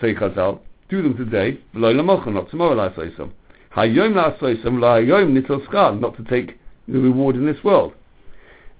say 0.00 0.14
Chazal 0.14 0.60
do 0.88 1.02
them 1.02 1.16
today 1.16 1.60
Lamocha 1.74 2.32
not 2.32 2.50
tomorrow 2.50 2.74
La'asreisom 2.74 3.30
Hayoim 3.76 4.14
La'asreisom 4.14 5.66
Schal 5.70 6.00
not 6.00 6.16
to 6.16 6.24
take 6.24 6.58
the 6.88 6.98
reward 6.98 7.36
in 7.36 7.46
this 7.46 7.62
world. 7.62 7.92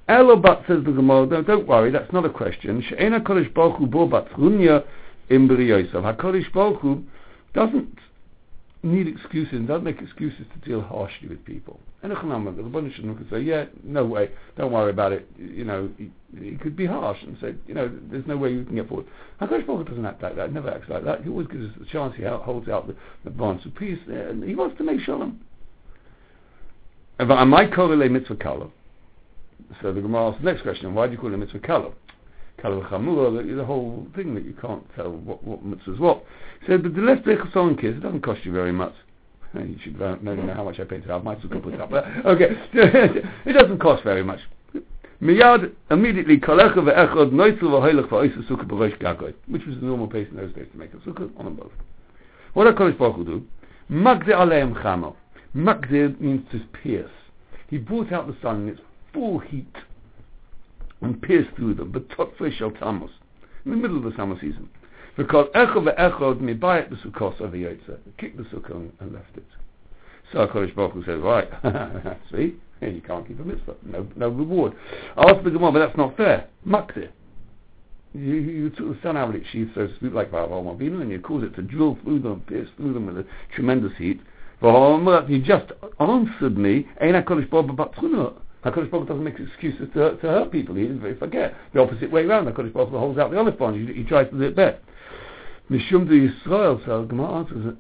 Says 0.09 0.85
the 0.85 0.93
Gemara, 0.93 1.27
don't, 1.27 1.47
don't 1.47 1.69
worry, 1.69 1.93
that's 1.93 2.13
not 2.13 2.25
a 2.25 2.31
question. 2.31 2.83
She'ena 2.89 3.21
Kodesh 3.21 3.53
Baruch 3.55 3.77
Hu 3.77 3.87
Bo 3.87 4.09
Batrunya 4.09 4.85
Im 5.29 5.49
B'riyosav. 5.49 6.17
HaKadosh 6.17 6.53
Baruch 6.53 6.81
Hu 6.81 7.05
doesn't 7.55 7.97
need 8.83 9.07
excuses, 9.07 9.67
doesn't 9.67 9.85
make 9.85 10.01
excuses 10.01 10.47
to 10.55 10.69
deal 10.69 10.81
harshly 10.81 11.29
with 11.29 11.45
people. 11.45 11.79
And 12.03 12.13
the 12.13 12.17
Rabbanah 12.17 12.95
Shalom 12.95 13.17
could 13.17 13.29
say, 13.29 13.41
yeah, 13.41 13.67
no 13.83 14.07
way, 14.07 14.31
don't 14.57 14.73
worry 14.73 14.91
about 14.91 15.13
it. 15.13 15.29
You 15.37 15.65
know, 15.65 15.91
he, 15.99 16.11
he, 16.39 16.57
could 16.57 16.77
be 16.77 16.87
harsh 16.87 17.19
and 17.23 17.37
say, 17.43 17.55
you 17.67 17.75
know, 17.75 17.91
there's 18.11 18.27
no 18.27 18.39
way 18.39 18.53
you 18.53 18.65
can 18.65 18.77
get 18.77 18.89
forward. 18.89 19.07
HaKadosh 19.41 19.67
Baruch 19.67 19.89
doesn't 19.89 20.07
act 20.07 20.23
like 20.23 20.37
that, 20.37 20.53
never 20.53 20.71
acts 20.71 20.89
like 20.89 21.05
that. 21.05 21.23
He 21.23 21.29
always 21.29 21.47
gives 21.49 21.71
us 21.71 21.77
a 21.83 21.93
chance, 21.93 22.15
he 22.17 22.23
holds 22.23 22.69
out 22.69 22.87
the, 22.87 22.97
the 23.25 23.31
bonds 23.31 23.67
of 23.67 23.75
peace, 23.75 23.99
and 24.07 24.43
he 24.43 24.55
wants 24.55 24.79
to 24.79 24.85
make 24.85 25.01
shalom. 25.01 25.41
But 27.19 27.33
I 27.33 27.45
might 27.45 27.75
call 27.75 27.93
it 27.93 28.05
a 28.05 28.09
mitzvah. 28.09 28.71
So 29.83 29.93
the 29.93 30.01
Gemara 30.01 30.31
asks 30.31 30.43
the 30.43 30.51
next 30.51 30.63
question, 30.63 30.95
why 30.95 31.07
do 31.07 31.13
you 31.13 31.19
call 31.19 31.31
it 31.31 31.35
a 31.35 31.39
mitzvah 31.39 31.59
kala? 31.59 31.93
The, 32.63 33.65
whole 33.67 34.07
thing 34.15 34.35
that 34.35 34.45
you 34.45 34.55
can't 34.61 34.85
tell 34.95 35.11
what, 35.11 35.43
what 35.45 35.65
mitzvah 35.65 35.95
is 35.95 35.99
what. 35.99 36.25
So 36.67 36.77
the 36.77 36.89
left 36.89 37.27
song 37.53 37.77
kiss, 37.77 37.97
it 37.97 38.03
doesn't 38.03 38.23
cost 38.23 38.45
you 38.45 38.53
very 38.53 38.73
much. 38.73 38.95
You 39.55 39.77
should 39.83 39.99
know, 39.99 40.53
how 40.55 40.63
much 40.63 40.79
I 40.79 40.85
paid 40.85 41.03
to 41.03 41.09
have 41.09 41.25
my 41.25 41.35
sukkah 41.37 41.61
put 41.61 41.81
up. 41.81 41.91
But, 41.91 42.05
okay, 42.25 42.51
it 42.73 43.53
doesn't 43.53 43.79
cost 43.81 44.05
very 44.05 44.23
much. 44.23 44.39
Miyad 45.21 45.73
immediately 45.91 46.39
kolecha 46.39 46.77
ve'echod 46.77 47.33
noitzel 47.33 47.63
v'hoilech 47.63 48.09
v'oisa 48.09 48.49
sukkah 48.49 48.67
b'rosh 48.67 48.97
gagoy, 48.99 49.35
which 49.49 49.67
was 49.67 49.77
the 49.77 49.87
normal 49.87 50.07
pace 50.07 50.29
in 50.31 50.37
those 50.37 50.55
days 50.55 50.69
to 50.73 50.79
make 50.79 50.95
a 50.95 50.99
sukkah 50.99 51.31
on 51.37 51.55
both. 51.57 51.73
What 52.55 52.65
did 52.65 52.77
Kodesh 52.77 52.97
Baruch 52.97 53.17
Hu 53.17 53.25
do? 53.25 53.47
Magde 53.91 54.29
aleim 54.29 54.75
chamo. 54.83 55.17
Magde 55.55 56.21
means 56.21 56.49
to 56.53 56.61
pierce. 56.83 57.11
He 57.69 57.79
brought 57.79 58.13
out 58.13 58.29
the 58.29 58.37
sun 58.41 58.63
in 58.63 58.69
its 58.71 58.81
full 59.13 59.41
heat 59.41 59.75
and 61.03 61.21
pierce 61.23 61.47
through 61.57 61.75
them, 61.75 61.91
but 61.91 62.09
tot 62.11 62.33
shel 62.39 62.71
tamos, 62.73 63.11
in 63.65 63.71
the 63.71 63.77
middle 63.77 63.97
of 63.97 64.05
the 64.05 64.15
summer 64.17 64.37
season. 64.41 64.69
Because 65.17 65.49
echod 65.55 65.95
ve'echod 65.95 66.41
mibayet 66.41 66.91
the 66.91 66.97
sukkos 66.97 67.41
of 67.41 67.53
the 67.53 67.77
kicked 68.19 68.37
the 68.37 68.45
sukkah 68.45 68.91
and, 69.01 69.13
left 69.13 69.37
it. 69.37 69.45
So 70.33 70.47
HaKadosh 70.47 70.75
Baruch 70.75 70.93
Hu 70.93 71.05
said, 71.05 71.19
right, 71.19 71.49
see, 72.31 72.55
you 72.81 73.03
can't 73.05 73.27
keep 73.27 73.41
a 73.41 73.45
mitzvah, 73.45 73.75
no, 73.85 74.07
no 74.17 74.29
reward. 74.29 74.75
Ask 75.17 75.43
the 75.43 75.51
Gemara, 75.51 75.73
but 75.73 75.79
that's 75.81 75.97
not 75.97 76.17
fair. 76.17 76.49
Makdir. 76.67 77.11
You, 78.13 78.35
you 78.35 78.71
took 78.71 78.89
the 78.89 78.99
sun 79.03 79.17
out 79.17 79.29
of 79.29 79.35
its 79.35 79.47
sheath, 79.53 79.69
so 79.75 79.87
to 79.87 79.97
speak, 79.97 80.13
like 80.13 80.31
Baal 80.31 80.77
and 80.81 81.11
you 81.11 81.21
caused 81.21 81.45
it 81.45 81.55
to 81.57 81.63
drill 81.63 81.99
through 82.03 82.21
them, 82.21 82.43
pierce 82.47 82.69
through 82.77 82.93
them 82.93 83.07
with 83.07 83.19
a 83.19 83.27
tremendous 83.55 83.93
heat. 83.99 84.21
You 84.63 85.43
just 85.45 85.73
answered 85.99 86.59
me, 86.59 86.87
Ein 87.01 87.15
HaKadosh 87.15 87.51
Baruch 87.51 87.95
Hu 87.97 88.35
HaKadosh 88.65 88.91
Baruch 88.91 89.09
doesn't 89.09 89.25
make 89.25 89.39
excuses 89.39 89.89
to, 89.95 90.17
to 90.17 90.27
hurt 90.29 90.53
people. 90.53 90.75
He 90.75 90.83
doesn't 90.83 91.19
forget. 91.19 91.55
The 91.73 91.81
opposite 91.81 92.11
way 92.11 92.25
around. 92.25 92.47
HaKadosh 92.47 92.73
Baruch 92.73 92.91
holds 92.91 93.19
out 93.19 93.31
the 93.31 93.39
olive 93.39 93.57
branch. 93.57 93.89
He, 93.89 94.03
he 94.03 94.05
tries 94.05 94.29
to 94.31 94.37
do 94.37 94.43
it 94.43 94.57
Yisrael, 95.71 96.85
so 96.85 97.05
Gemara 97.05 97.39
answers. 97.39 97.77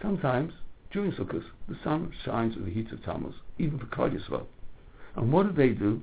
Sometimes, 0.00 0.52
during 0.92 1.12
Sukkot, 1.12 1.44
the 1.68 1.78
sun 1.82 2.12
shines 2.24 2.54
with 2.54 2.66
the 2.66 2.70
heat 2.70 2.92
of 2.92 3.04
Tammuz, 3.04 3.34
even 3.58 3.78
for 3.78 3.86
Klal 3.86 4.16
Yisrael. 4.16 4.46
And 5.16 5.32
what 5.32 5.48
do 5.48 5.52
they 5.52 5.70
do? 5.70 6.00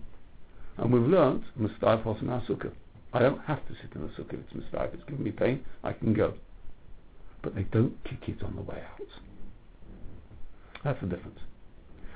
And 0.78 0.92
we've 0.92 1.04
learned, 1.04 1.46
Mustaf 1.60 2.04
Hosan 2.04 2.46
Sukkah. 2.48 2.72
I 3.14 3.20
don't 3.20 3.42
have 3.42 3.66
to 3.68 3.74
sit 3.76 3.96
in 3.96 4.02
the 4.02 4.08
Sukkah 4.10 4.34
if 4.34 4.40
it's 4.40 4.54
Mustaf. 4.54 4.94
It's 4.94 5.04
giving 5.06 5.24
me 5.24 5.32
pain, 5.32 5.64
I 5.84 5.94
can 5.94 6.14
go. 6.14 6.34
But 7.42 7.56
they 7.56 7.64
don't 7.64 7.98
kick 8.04 8.28
it 8.28 8.44
on 8.44 8.56
the 8.56 8.62
way 8.62 8.84
out. 8.84 9.08
That's 10.84 11.00
the 11.02 11.08
difference. 11.08 11.40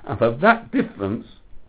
And 0.04 0.18
for 0.18 0.30
that 0.30 0.70
difference, 0.72 1.26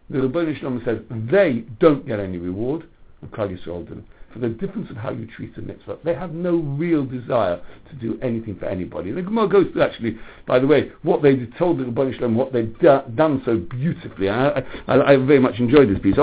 the 0.10 0.20
Rebbeinu 0.20 0.60
Shalom 0.60 0.82
says 0.86 1.00
they 1.32 1.64
don't 1.80 2.06
get 2.06 2.20
any 2.20 2.38
reward, 2.38 2.88
and 3.22 3.32
Klal 3.32 3.50
Yisrael 3.50 3.88
do. 3.88 4.04
For 4.34 4.40
the 4.40 4.50
difference 4.50 4.90
of 4.90 4.98
how 4.98 5.12
you 5.12 5.28
treat 5.28 5.58
a 5.58 5.62
mitzvah, 5.62 5.98
they 6.04 6.14
have 6.14 6.34
no 6.34 6.58
real 6.58 7.06
desire 7.06 7.62
to 7.90 7.96
do 7.96 8.20
anything 8.22 8.58
for 8.58 8.66
anybody. 8.66 9.12
The 9.12 9.22
Gemara 9.22 9.48
goes 9.48 9.72
through 9.72 9.82
actually, 9.84 10.18
by 10.46 10.60
the 10.60 10.68
way, 10.68 10.92
what 11.04 11.22
they 11.24 11.38
told 11.58 11.80
the 11.80 11.86
Rebbeinu 11.86 12.16
Shalom, 12.16 12.36
what 12.36 12.52
they've 12.52 12.78
do, 12.80 13.00
done 13.16 13.42
so 13.46 13.58
beautifully. 13.58 14.30
I, 14.30 14.60
I, 14.88 15.14
I, 15.14 15.16
very 15.16 15.40
much 15.40 15.60
enjoyed 15.60 15.90
this 15.90 16.00
piece. 16.00 16.16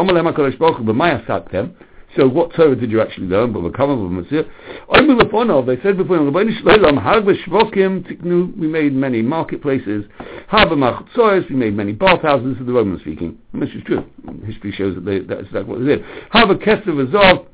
So 2.16 2.28
what 2.28 2.52
Torah 2.54 2.76
did 2.76 2.90
you 2.90 3.00
actually 3.00 3.26
learn? 3.26 3.52
But 3.52 3.62
the 3.62 3.70
cover 3.70 3.92
of 3.92 4.10
Messiah, 4.10 4.44
Omer 4.88 5.24
Lefonov, 5.24 5.66
They 5.66 5.80
said 5.82 5.96
before 5.96 6.22
we 6.22 6.30
made 8.66 8.92
many 8.92 9.22
marketplaces, 9.22 10.04
we 11.48 11.56
made 11.56 11.74
many 11.74 11.92
bathhouses, 11.92 12.52
this 12.52 12.60
is 12.60 12.66
the 12.66 12.72
Roman 12.72 13.00
speaking. 13.00 13.38
This 13.54 13.70
is 13.70 13.82
true. 13.86 14.04
History 14.44 14.72
shows 14.72 14.94
that 14.96 15.04
they, 15.06 15.20
that's 15.20 15.46
exactly 15.46 15.64
what 15.64 15.78
they 15.80 15.86
did. 15.86 16.04
Have 16.30 16.50
a 16.50 16.54
Kesef 16.54 17.08
Azov, 17.08 17.46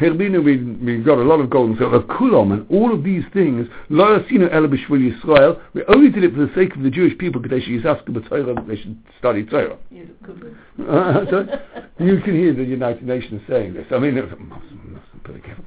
Herbinu, 0.00 0.44
we, 0.44 0.56
we 0.84 1.02
got 1.02 1.18
a 1.18 1.22
lot 1.22 1.38
of 1.38 1.50
gold 1.50 1.70
and 1.70 1.78
silver, 1.78 2.00
Kulom, 2.00 2.52
and 2.52 2.66
all 2.68 2.92
of 2.92 3.04
these 3.04 3.22
things, 3.32 3.68
Lo 3.90 4.18
Asinu 4.18 4.52
Ela 4.52 4.66
B'Shvil 4.66 5.12
Yisrael, 5.12 5.60
we 5.72 5.84
only 5.84 6.10
did 6.10 6.24
it 6.24 6.34
for 6.34 6.40
the 6.40 6.52
sake 6.54 6.74
of 6.74 6.82
the 6.82 6.90
Jewish 6.90 7.16
people, 7.16 7.40
because 7.40 7.60
they 7.60 7.64
should 7.64 7.86
ask 7.86 8.06
about 8.08 8.28
Torah, 8.28 8.54
they 8.66 8.76
should 8.76 8.98
study 9.18 9.44
Torah. 9.44 9.78
uh, 10.88 11.24
so 11.30 11.46
you 12.00 12.20
can 12.22 12.34
hear 12.34 12.52
the 12.52 12.64
United 12.64 13.04
Nations 13.04 13.40
saying 13.48 13.74
this. 13.74 13.86
I 13.92 13.98
mean, 13.98 14.16
it 14.16 14.24
was, 14.24 14.34
pretty 15.22 15.40
careful. 15.40 15.64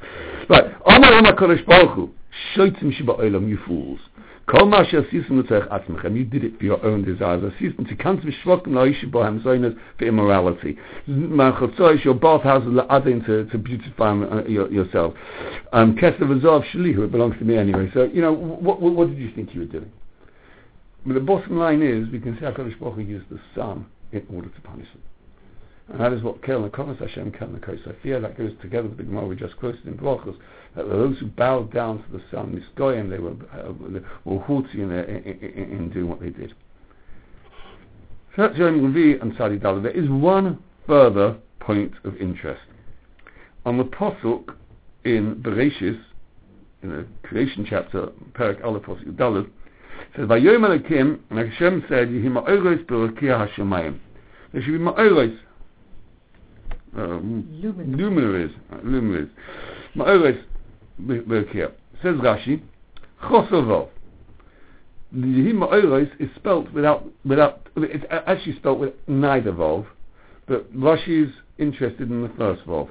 Right, 0.50 0.66
Amar 0.86 1.14
Amar 1.14 1.36
Kodesh 1.36 1.66
Baruch 1.66 1.96
Hu, 1.96 2.12
Shoitzim 2.56 2.94
Shiba 2.98 3.14
Olam, 3.14 3.48
you 3.48 3.58
fools. 3.66 4.00
Kol 4.48 4.66
ma 4.68 4.82
she'asisem 4.86 5.44
l'tzorech 5.44 5.68
atzmechem. 5.70 6.16
You 6.16 6.24
did 6.24 6.46
it 6.46 6.58
for 6.58 6.64
your 6.64 6.86
own 6.86 7.04
desires. 7.04 7.44
Asisem 7.44 7.86
tikanz 7.86 8.24
v'shvokim 8.24 8.68
la'ishu 8.68 9.12
bohem 9.12 9.44
zoynes 9.44 9.78
for 9.98 10.06
immorality. 10.06 10.78
Ma'achotzoish 11.10 12.06
your 12.06 12.14
bathhouses 12.14 12.70
la'adin 12.70 13.26
to, 13.26 13.44
to 13.52 13.58
beautify 13.58 14.12
uh, 14.12 14.46
yourself. 14.48 15.14
Um, 15.74 15.98
Kesef 15.98 16.20
v'zov 16.20 16.64
shlihu. 16.72 17.04
It 17.04 17.12
belongs 17.12 17.38
to 17.40 17.44
me 17.44 17.58
anyway. 17.58 17.92
So, 17.94 18.04
you 18.04 18.22
know, 18.22 18.32
what, 18.32 18.80
what, 18.80 18.94
what 18.94 19.10
did 19.10 19.18
you 19.18 19.34
think 19.36 19.54
you 19.54 19.62
were 19.62 19.68
doing? 19.68 19.92
But 21.06 21.16
the 21.16 21.20
bottom 21.20 21.58
line 21.58 21.82
is, 21.82 22.10
we 22.10 22.20
can 22.20 22.36
see 22.36 22.46
HaKadosh 22.46 22.80
Baruch 22.80 22.96
Hu 22.96 23.02
used 23.02 23.30
the 23.30 23.40
sun 23.54 23.86
in 24.14 24.26
order 24.34 24.48
to 24.48 24.62
punish 24.62 24.88
them. 24.94 25.02
And 25.90 26.02
that 26.02 26.14
is 26.14 26.22
what 26.22 26.44
Kel 26.44 26.62
Nakomas 26.70 27.00
Hashem 27.00 27.32
Kel 27.32 27.48
Nakosa. 27.48 27.96
That 28.22 28.38
goes 28.38 28.52
together 28.62 28.88
with 28.88 28.98
the 28.98 29.04
Gemara 29.04 29.26
we 29.26 29.36
just 29.36 29.58
quoted 29.58 29.86
in 29.86 29.98
Brachos. 29.98 30.38
Those 30.78 31.18
who 31.18 31.26
bowed 31.28 31.74
down 31.74 32.04
to 32.04 32.12
the 32.12 32.22
sun, 32.30 32.64
Misgoyim, 32.78 33.10
they 33.10 33.18
were, 33.18 33.32
uh, 33.52 33.74
were 34.26 34.40
haughty 34.40 34.82
in, 34.82 34.92
in, 34.92 35.24
in, 35.24 35.72
in, 35.72 35.90
doing 35.90 36.08
what 36.08 36.20
they 36.20 36.30
did. 36.30 36.54
So 38.36 38.44
that's 38.44 38.58
Yom 38.58 38.94
Revi 38.94 39.20
and 39.20 39.34
Sadi 39.38 39.58
Dalad. 39.58 39.82
There 39.82 39.92
is 39.92 40.08
one 40.08 40.60
further 40.86 41.38
point 41.60 41.94
of 42.04 42.16
interest. 42.18 42.62
On 43.66 43.80
the 43.80 43.86
Pasuk 43.86 44.54
in 45.04 45.36
Bereshis, 45.38 46.00
in 46.84 46.90
the 46.90 47.08
creation 47.24 47.66
chapter, 47.68 48.10
Perak 48.36 48.64
Aleph 48.64 48.84
Dalad, 48.84 49.46
It 49.46 49.52
says, 50.16 50.26
Vayom 50.28 50.60
Elokim, 50.60 51.20
and 51.32 51.40
Hashem 51.40 51.86
said, 51.90 52.10
Yehi 52.10 52.28
ma'oros 52.28 52.86
b'rakia 52.86 53.50
hashemayim. 53.50 54.00
There 54.54 54.62
should 54.62 54.74
be 54.74 54.78
ma'oros, 54.78 55.38
uh, 56.96 57.02
luminaries, 57.02 58.54
uh, 58.72 58.78
luminaries. 58.84 59.30
Ma'oros 59.96 60.40
b'rakia. 61.02 61.72
Says 62.02 62.16
Rashi, 62.16 62.62
Chosovov. 63.24 63.90
The 65.12 65.26
Yehi 65.26 65.54
ma'oros 65.54 66.10
is 66.20 66.30
spelt 66.36 66.72
without, 66.74 67.06
without, 67.26 67.68
it's 67.78 68.04
actually 68.12 68.58
spelt 68.58 68.80
with 68.80 68.94
neither 69.08 69.54
vov, 69.54 69.86
but 70.48 70.72
Rashi 70.76 71.28
is 71.28 71.34
interested 71.58 72.10
in 72.10 72.24
the 72.24 72.32
first 72.38 72.66
vov. 72.66 72.90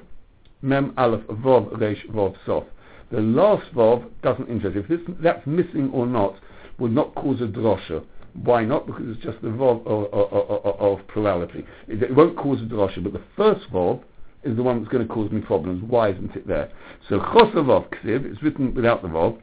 Mem 0.61 0.93
Aleph 0.97 1.21
Vov 1.27 1.79
Resh 1.79 2.03
Vov 2.07 2.35
Sof. 2.45 2.63
The 3.11 3.21
last 3.21 3.71
Vov 3.73 4.09
doesn't 4.21 4.49
interest. 4.49 4.75
If 4.75 4.87
this, 4.87 4.99
that's 5.21 5.45
missing 5.45 5.89
or 5.93 6.05
not, 6.05 6.35
would 6.79 6.91
not 6.91 7.13
cause 7.15 7.39
a 7.41 7.45
drosha. 7.45 8.03
Why 8.33 8.65
not? 8.65 8.85
Because 8.85 9.03
it's 9.07 9.23
just 9.23 9.41
the 9.41 9.49
Vov 9.49 9.85
of, 9.85 10.13
of, 10.13 10.51
of, 10.65 10.79
of 10.99 11.07
plurality. 11.07 11.65
It, 11.87 12.03
it 12.03 12.15
won't 12.15 12.35
cause 12.35 12.59
a 12.61 12.65
drosha, 12.65 13.03
but 13.03 13.13
the 13.13 13.23
first 13.35 13.69
Vov 13.71 14.03
is 14.43 14.55
the 14.55 14.63
one 14.63 14.79
that's 14.79 14.91
going 14.91 15.07
to 15.07 15.13
cause 15.13 15.31
me 15.31 15.41
problems. 15.41 15.83
Why 15.87 16.09
isn't 16.11 16.35
it 16.35 16.47
there? 16.47 16.71
So 17.09 17.19
Chosavov 17.19 17.89
Ksiv, 17.89 18.25
it's 18.31 18.41
written 18.43 18.73
without 18.73 19.01
the 19.01 19.07
Vov, 19.07 19.39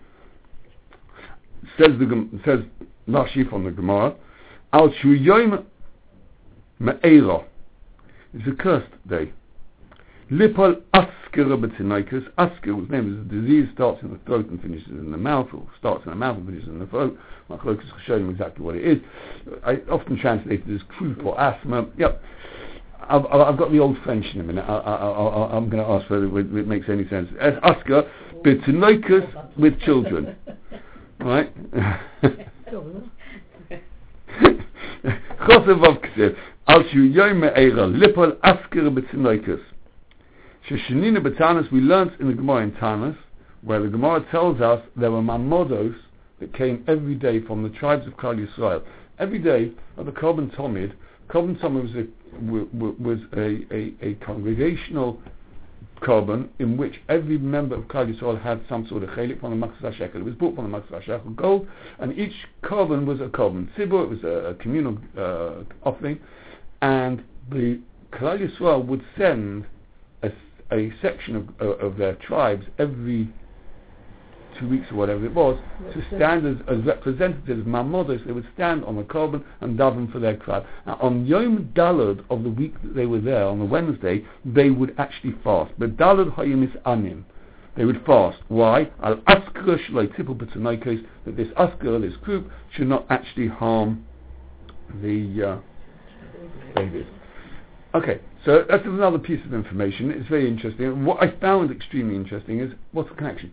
says 1.79 1.91
the 1.99 2.29
says 2.45 2.61
Rashi 3.09 3.49
from 3.49 3.65
the 3.65 3.71
Gemara, 3.71 4.15
Al 4.73 4.91
Shuyoim 4.91 5.65
Me'era. 6.79 7.45
It's 8.35 8.49
a 8.49 8.63
cursed 8.63 8.91
day. 9.09 9.33
Lipol 10.31 10.81
Askera 10.95 11.57
Betzinaikus. 11.57 12.27
Asker, 12.39 12.73
whose 12.73 12.91
name 12.91 13.13
is 13.13 13.21
a 13.21 13.41
disease, 13.41 13.69
starts 13.75 14.03
in 14.03 14.11
the 14.11 14.19
throat 14.27 14.49
and 14.49 14.61
finishes 14.61 14.89
in 14.89 15.11
the 15.11 15.19
mouth, 15.19 15.49
or 15.53 15.67
starts 15.79 16.05
in 16.05 16.11
the 16.11 16.17
mouth 16.17 16.37
and 16.39 16.47
finishes 16.47 16.69
in 16.69 16.79
the 16.79 16.87
throat. 16.87 17.17
Machlokas 17.51 17.85
showing 18.07 18.29
exactly 18.31 18.65
what 18.65 18.75
it 18.75 18.85
is. 18.85 18.99
I 19.65 19.77
often 19.91 20.19
translate 20.19 20.63
it 20.67 20.75
as 20.75 20.81
croup 20.89 21.25
or 21.25 21.39
asthma. 21.39 21.87
Yep. 21.99 22.23
I've, 23.09 23.27
I've 23.27 23.57
got 23.57 23.71
the 23.73 23.79
old 23.79 23.97
French 24.05 24.27
in 24.35 24.41
a 24.41 24.45
minute. 24.45 24.63
I, 24.63 25.51
I'm 25.53 25.69
going 25.69 25.85
to 25.85 25.91
ask 25.91 26.09
whether 26.11 26.27
it, 26.39 26.67
makes 26.67 26.89
any 26.89 27.09
sense. 27.09 27.29
As 27.41 27.55
Asker 27.63 28.11
Betzinaikus 28.45 29.57
with 29.59 29.79
children. 29.81 30.37
Right? 31.21 31.53
Chosevov 35.47 36.01
Ksiv. 36.05 36.37
Al 36.69 36.83
Shuyoim 36.85 37.41
Me'era. 37.41 37.87
Lipol 37.87 38.37
Asker 38.43 38.83
Betzinaikus. 38.91 39.61
Sheshanina 40.69 41.19
Batanas, 41.19 41.71
we 41.71 41.81
learnt 41.81 42.19
in 42.21 42.29
the 42.29 42.35
Gemara 42.35 42.63
in 42.63 42.73
Tanas, 42.73 43.17
where 43.63 43.81
the 43.83 43.89
Gemara 43.89 44.25
tells 44.31 44.61
us 44.61 44.83
there 44.97 45.11
were 45.11 45.21
mamodos 45.21 45.95
that 46.41 46.55
came 46.55 46.85
every 46.89 47.15
day 47.15 47.41
from 47.41 47.63
the 47.63 47.69
tribes 47.69 48.07
of 48.07 48.15
Klal 48.15 48.37
Yisrael. 48.37 48.83
Every 49.19 49.39
day 49.39 49.73
of 49.97 50.07
the 50.07 50.13
Korban 50.13 50.55
Tomid, 50.57 50.95
Korban 51.29 51.59
Tomid 51.61 51.83
was 51.83 51.95
a, 51.95 53.03
was 53.03 53.19
a, 53.37 53.75
a, 53.75 53.95
a 54.01 54.15
congregational 54.25 55.21
Korban 56.01 56.49
in 56.59 56.77
which 56.77 57.01
every 57.09 57.39
member 57.39 57.77
of 57.77 57.85
Klal 57.85 58.13
Yisrael 58.13 58.41
had 58.41 58.61
some 58.69 58.87
sort 58.89 59.03
of 59.03 59.11
chelik 59.11 59.41
from 59.41 59.59
the 59.59 59.67
Maksas 59.67 59.97
Shekel. 59.97 60.21
It 60.21 60.25
was 60.25 60.35
bought 60.35 60.55
from 60.55 60.71
the 60.71 60.79
Maksas 60.79 61.03
Shekel 61.03 61.31
gold, 61.31 61.67
and 61.99 62.17
each 62.19 62.35
Korban 62.63 63.07
was 63.07 63.21
a 63.21 63.29
Korban 63.29 63.69
Tzibur, 63.75 64.05
it 64.05 64.11
was 64.11 64.25
a, 64.25 64.51
a 64.51 64.55
communal 64.55 64.99
uh, 65.19 65.63
offering, 65.83 66.19
and 66.83 67.25
the 67.51 67.81
Klal 68.13 68.39
Yisrael 68.39 68.85
would 68.85 69.03
send 69.17 69.67
a, 70.23 70.31
a 70.73 70.93
section 71.01 71.37
of, 71.37 71.49
of, 71.61 71.81
of 71.81 71.97
their 71.97 72.15
tribes 72.17 72.67
every 72.79 73.29
two 74.59 74.69
weeks 74.69 74.87
or 74.91 74.97
whatever 74.97 75.25
it 75.25 75.35
was 75.35 75.59
to 75.93 76.05
stand 76.17 76.47
as, 76.47 76.57
as 76.69 76.85
representatives, 76.85 77.67
mamodos, 77.67 78.25
they 78.27 78.33
would 78.33 78.47
stand 78.55 78.85
on 78.85 78.97
the 78.97 79.03
korban 79.03 79.43
and 79.61 79.79
daven 79.79 80.11
for 80.13 80.19
their 80.19 80.37
tribe. 80.37 80.65
Now, 80.87 80.99
on 81.01 81.27
Yom 81.27 81.71
Dalad 81.75 82.25
of 82.31 82.43
the 82.43 82.51
week 82.51 82.81
that 82.83 82.95
they 82.95 83.07
were 83.07 83.21
there, 83.21 83.45
on 83.45 83.59
the 83.59 83.65
Wednesday, 83.65 84.25
they 84.45 84.71
would 84.71 84.95
actually 84.99 85.35
fast. 85.43 85.73
But 85.79 85.97
Dalad 85.97 86.35
Hayim 86.37 86.65
is 86.65 86.75
Anim. 86.87 87.25
They 87.77 87.85
would 87.85 88.05
fast. 88.07 88.39
Why? 88.49 88.91
Al 89.03 89.17
askar 89.17 89.79
shloi 89.89 90.15
tipul 90.17 90.37
b'tzanoikos, 90.37 91.05
that 91.27 91.37
this 91.37 91.49
askar, 91.57 92.01
this 92.01 92.17
group, 92.19 92.51
should 92.73 92.89
not 92.89 93.07
actually 93.11 93.49
harm 93.49 94.05
the 95.03 95.43
uh, 95.43 95.59
babies. 96.77 97.07
Okay, 97.95 98.21
so 98.45 98.65
that's 98.69 98.85
another 98.85 99.19
piece 99.19 99.45
of 99.45 99.55
information. 99.55 100.11
It's 100.11 100.29
very 100.29 100.49
interesting. 100.49 101.05
What 101.05 101.23
I 101.23 101.31
found 101.41 101.71
extremely 101.71 102.17
interesting 102.17 102.61
is 102.61 102.73
what's 102.93 103.09
the 103.09 103.15
connection? 103.15 103.53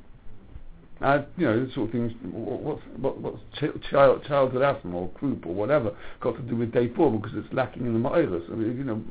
Uh, 1.02 1.24
you 1.38 1.46
know, 1.46 1.66
the 1.66 1.72
sort 1.74 1.88
of 1.88 1.92
things. 1.94 2.12
wh- 2.22 2.64
What's 2.64 2.82
what, 2.98 3.18
what's 3.20 3.40
ch- 3.56 3.90
child 3.90 4.24
childhood 4.28 4.62
asthma 4.62 4.96
or 4.96 5.10
croup 5.10 5.46
or 5.46 5.54
whatever 5.54 5.96
got 6.20 6.36
to 6.36 6.42
do 6.44 6.56
with 6.56 6.72
day 6.72 6.90
four 6.96 7.12
because 7.12 7.32
it's 7.36 7.52
lacking 7.54 7.86
in 7.86 7.94
the 7.94 8.00
ma'oros. 8.00 8.52
I 8.52 8.56
mean, 8.56 8.78
you 8.78 8.84
know, 8.84 9.02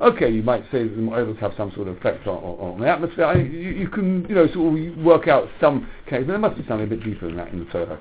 okay, 0.00 0.30
you 0.30 0.42
might 0.42 0.62
say 0.70 0.84
that 0.84 0.94
the 0.94 1.02
ma'oros 1.02 1.38
have 1.38 1.52
some 1.56 1.72
sort 1.74 1.88
of 1.88 1.96
effect 1.96 2.26
on, 2.26 2.36
on, 2.36 2.80
the 2.80 2.88
atmosphere. 2.88 3.24
I, 3.24 3.34
you, 3.38 3.70
you 3.70 3.88
can 3.88 4.24
you 4.28 4.34
know 4.36 4.46
sort 4.52 4.78
of 4.78 5.04
work 5.04 5.26
out 5.26 5.48
some 5.60 5.88
case, 6.08 6.20
but 6.20 6.28
there 6.28 6.38
must 6.38 6.56
be 6.56 6.64
something 6.68 6.86
a 6.86 6.90
bit 6.90 7.02
deeper 7.02 7.26
than 7.26 7.36
that 7.36 7.48
in 7.48 7.58
the 7.58 7.64
Torah. 7.66 7.98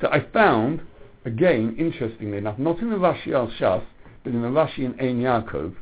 So 0.00 0.08
I 0.08 0.26
found 0.32 0.80
again, 1.24 1.74
interestingly 1.78 2.38
enough, 2.38 2.58
not 2.58 2.78
in 2.80 2.90
the 2.90 2.96
Rashi 2.96 3.32
al 3.32 3.48
Shas, 3.58 3.84
but 4.22 4.32
in 4.32 4.42
the 4.42 4.48
Rashi 4.48 4.78
in 4.78 4.92
Ein 5.00 5.20
Yaakov, 5.20 5.74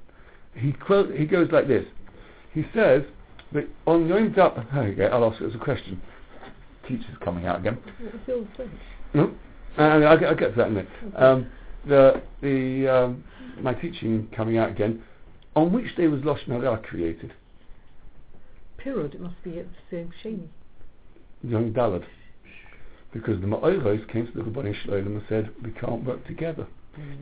he 0.54 0.72
quote, 0.72 1.12
he 1.14 1.24
goes 1.26 1.50
like 1.50 1.68
this. 1.68 1.84
He 2.52 2.64
says 2.74 3.02
that 3.52 3.68
on 3.86 4.06
Yom 4.08 4.32
Dal, 4.32 4.66
okay, 4.76 5.06
I'll 5.06 5.30
ask 5.30 5.40
it 5.40 5.46
as 5.46 5.54
a 5.54 5.58
question. 5.58 6.00
Teacher's 6.96 7.18
coming 7.24 7.46
out 7.46 7.60
again. 7.60 7.78
It's 8.00 8.28
all 8.28 8.46
French. 8.56 8.72
No, 9.14 9.32
uh, 9.78 9.82
I'll, 9.82 10.18
get, 10.18 10.28
I'll 10.28 10.36
get 10.36 10.50
to 10.50 10.56
that 10.56 10.66
in 10.68 10.72
a 10.72 10.76
minute. 10.76 10.90
Um, 11.16 11.46
the 11.86 12.22
the 12.42 12.88
um, 12.88 13.24
my 13.60 13.74
teaching 13.74 14.28
coming 14.34 14.58
out 14.58 14.70
again. 14.70 15.02
On 15.54 15.72
which 15.72 15.94
day 15.96 16.08
was 16.08 16.22
Lashon 16.22 16.48
Hara 16.48 16.78
created? 16.78 17.32
Pirud, 18.78 19.14
it 19.14 19.20
must 19.20 19.42
be 19.42 19.58
at 19.58 19.66
the 19.68 19.78
same 19.90 20.12
Shani. 20.24 20.48
Yom 21.42 21.72
Dalad. 21.72 22.04
Because 23.12 23.40
the 23.40 23.46
Ma'oros 23.46 24.10
came 24.10 24.26
to 24.26 24.32
the 24.32 24.40
Rabbanei 24.40 24.74
Shalom 24.82 25.16
and 25.16 25.22
said, 25.28 25.50
we 25.62 25.70
can't 25.72 26.04
work 26.04 26.26
together. 26.26 26.66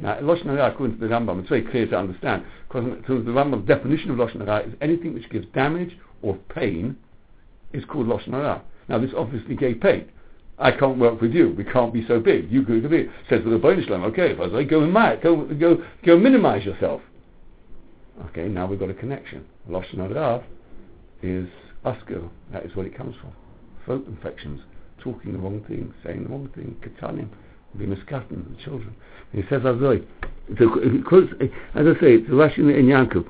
Now, 0.00 0.20
Lashon 0.20 0.46
Hara, 0.46 0.72
according 0.72 0.98
to 0.98 1.08
the 1.08 1.12
Rambam, 1.12 1.40
it's 1.40 1.48
very 1.48 1.62
clear 1.62 1.86
to 1.86 1.96
understand. 1.96 2.44
Because 2.68 2.84
the 3.06 3.32
Rambam's 3.32 3.66
definition 3.66 4.10
of 4.10 4.16
Lashon 4.16 4.46
Hara 4.46 4.66
is 4.66 4.74
anything 4.80 5.14
which 5.14 5.28
gives 5.30 5.46
damage 5.54 5.96
or 6.22 6.36
pain 6.54 6.96
is 7.72 7.84
called 7.84 8.06
Lashon 8.06 8.32
Hara. 8.32 8.62
Now, 8.90 8.98
this 8.98 9.12
obviously 9.16 9.54
gave 9.54 9.80
pain. 9.80 10.10
I 10.58 10.72
can't 10.72 10.98
work 10.98 11.20
with 11.20 11.32
you. 11.32 11.54
We 11.56 11.62
can't 11.62 11.92
be 11.92 12.04
so 12.08 12.18
big. 12.18 12.50
You 12.50 12.64
could 12.64 12.90
be. 12.90 13.08
Says 13.30 13.44
with 13.44 13.52
the 13.52 13.58
bonus 13.58 13.88
line, 13.88 14.02
okay, 14.02 14.32
if 14.32 14.40
I 14.40 14.50
say, 14.50 14.64
go 14.64 14.82
and 14.82 14.92
mi- 14.92 15.16
go, 15.22 15.44
go, 15.54 15.82
go 16.04 16.18
minimize 16.18 16.64
yourself. 16.64 17.00
Okay, 18.26 18.48
now 18.48 18.66
we've 18.66 18.80
got 18.80 18.90
a 18.90 18.94
connection. 18.94 19.46
Lashon 19.70 19.98
Hara 19.98 20.44
is 21.22 21.48
Asker. 21.84 22.28
That 22.52 22.66
is 22.66 22.74
what 22.74 22.84
it 22.84 22.96
comes 22.96 23.14
from. 23.20 23.32
Throat 23.84 24.06
infections, 24.08 24.60
talking 24.98 25.32
the 25.32 25.38
wrong 25.38 25.64
thing, 25.68 25.94
saying 26.04 26.24
the 26.24 26.28
wrong 26.28 26.50
thing, 26.54 26.76
katanim, 26.82 27.28
be 27.78 27.86
bimiskatin, 27.86 28.56
the 28.56 28.62
children. 28.62 28.94
And 29.32 29.44
he 29.44 29.48
says, 29.48 29.62
Azoi, 29.62 30.04
so 30.58 30.74
as 31.78 31.86
I 31.86 32.00
say, 32.00 32.14
it's 32.14 32.28
Rashi 32.28 32.58
in 32.58 32.86
Yankov. 32.86 33.28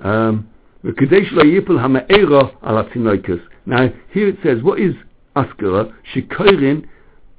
Um, 0.00 0.48
"V'kadei 0.86 1.26
shelo 1.26 1.42
yipol 1.44 1.80
ha'me'era 1.80 2.42
al 2.62 2.84
hatzinoikus." 2.84 3.42
Now, 3.66 3.92
here 4.12 4.28
it 4.28 4.38
says, 4.42 4.62
what 4.62 4.78
is 4.78 4.94
Askara? 5.34 5.92
Shikoirin, 6.14 6.86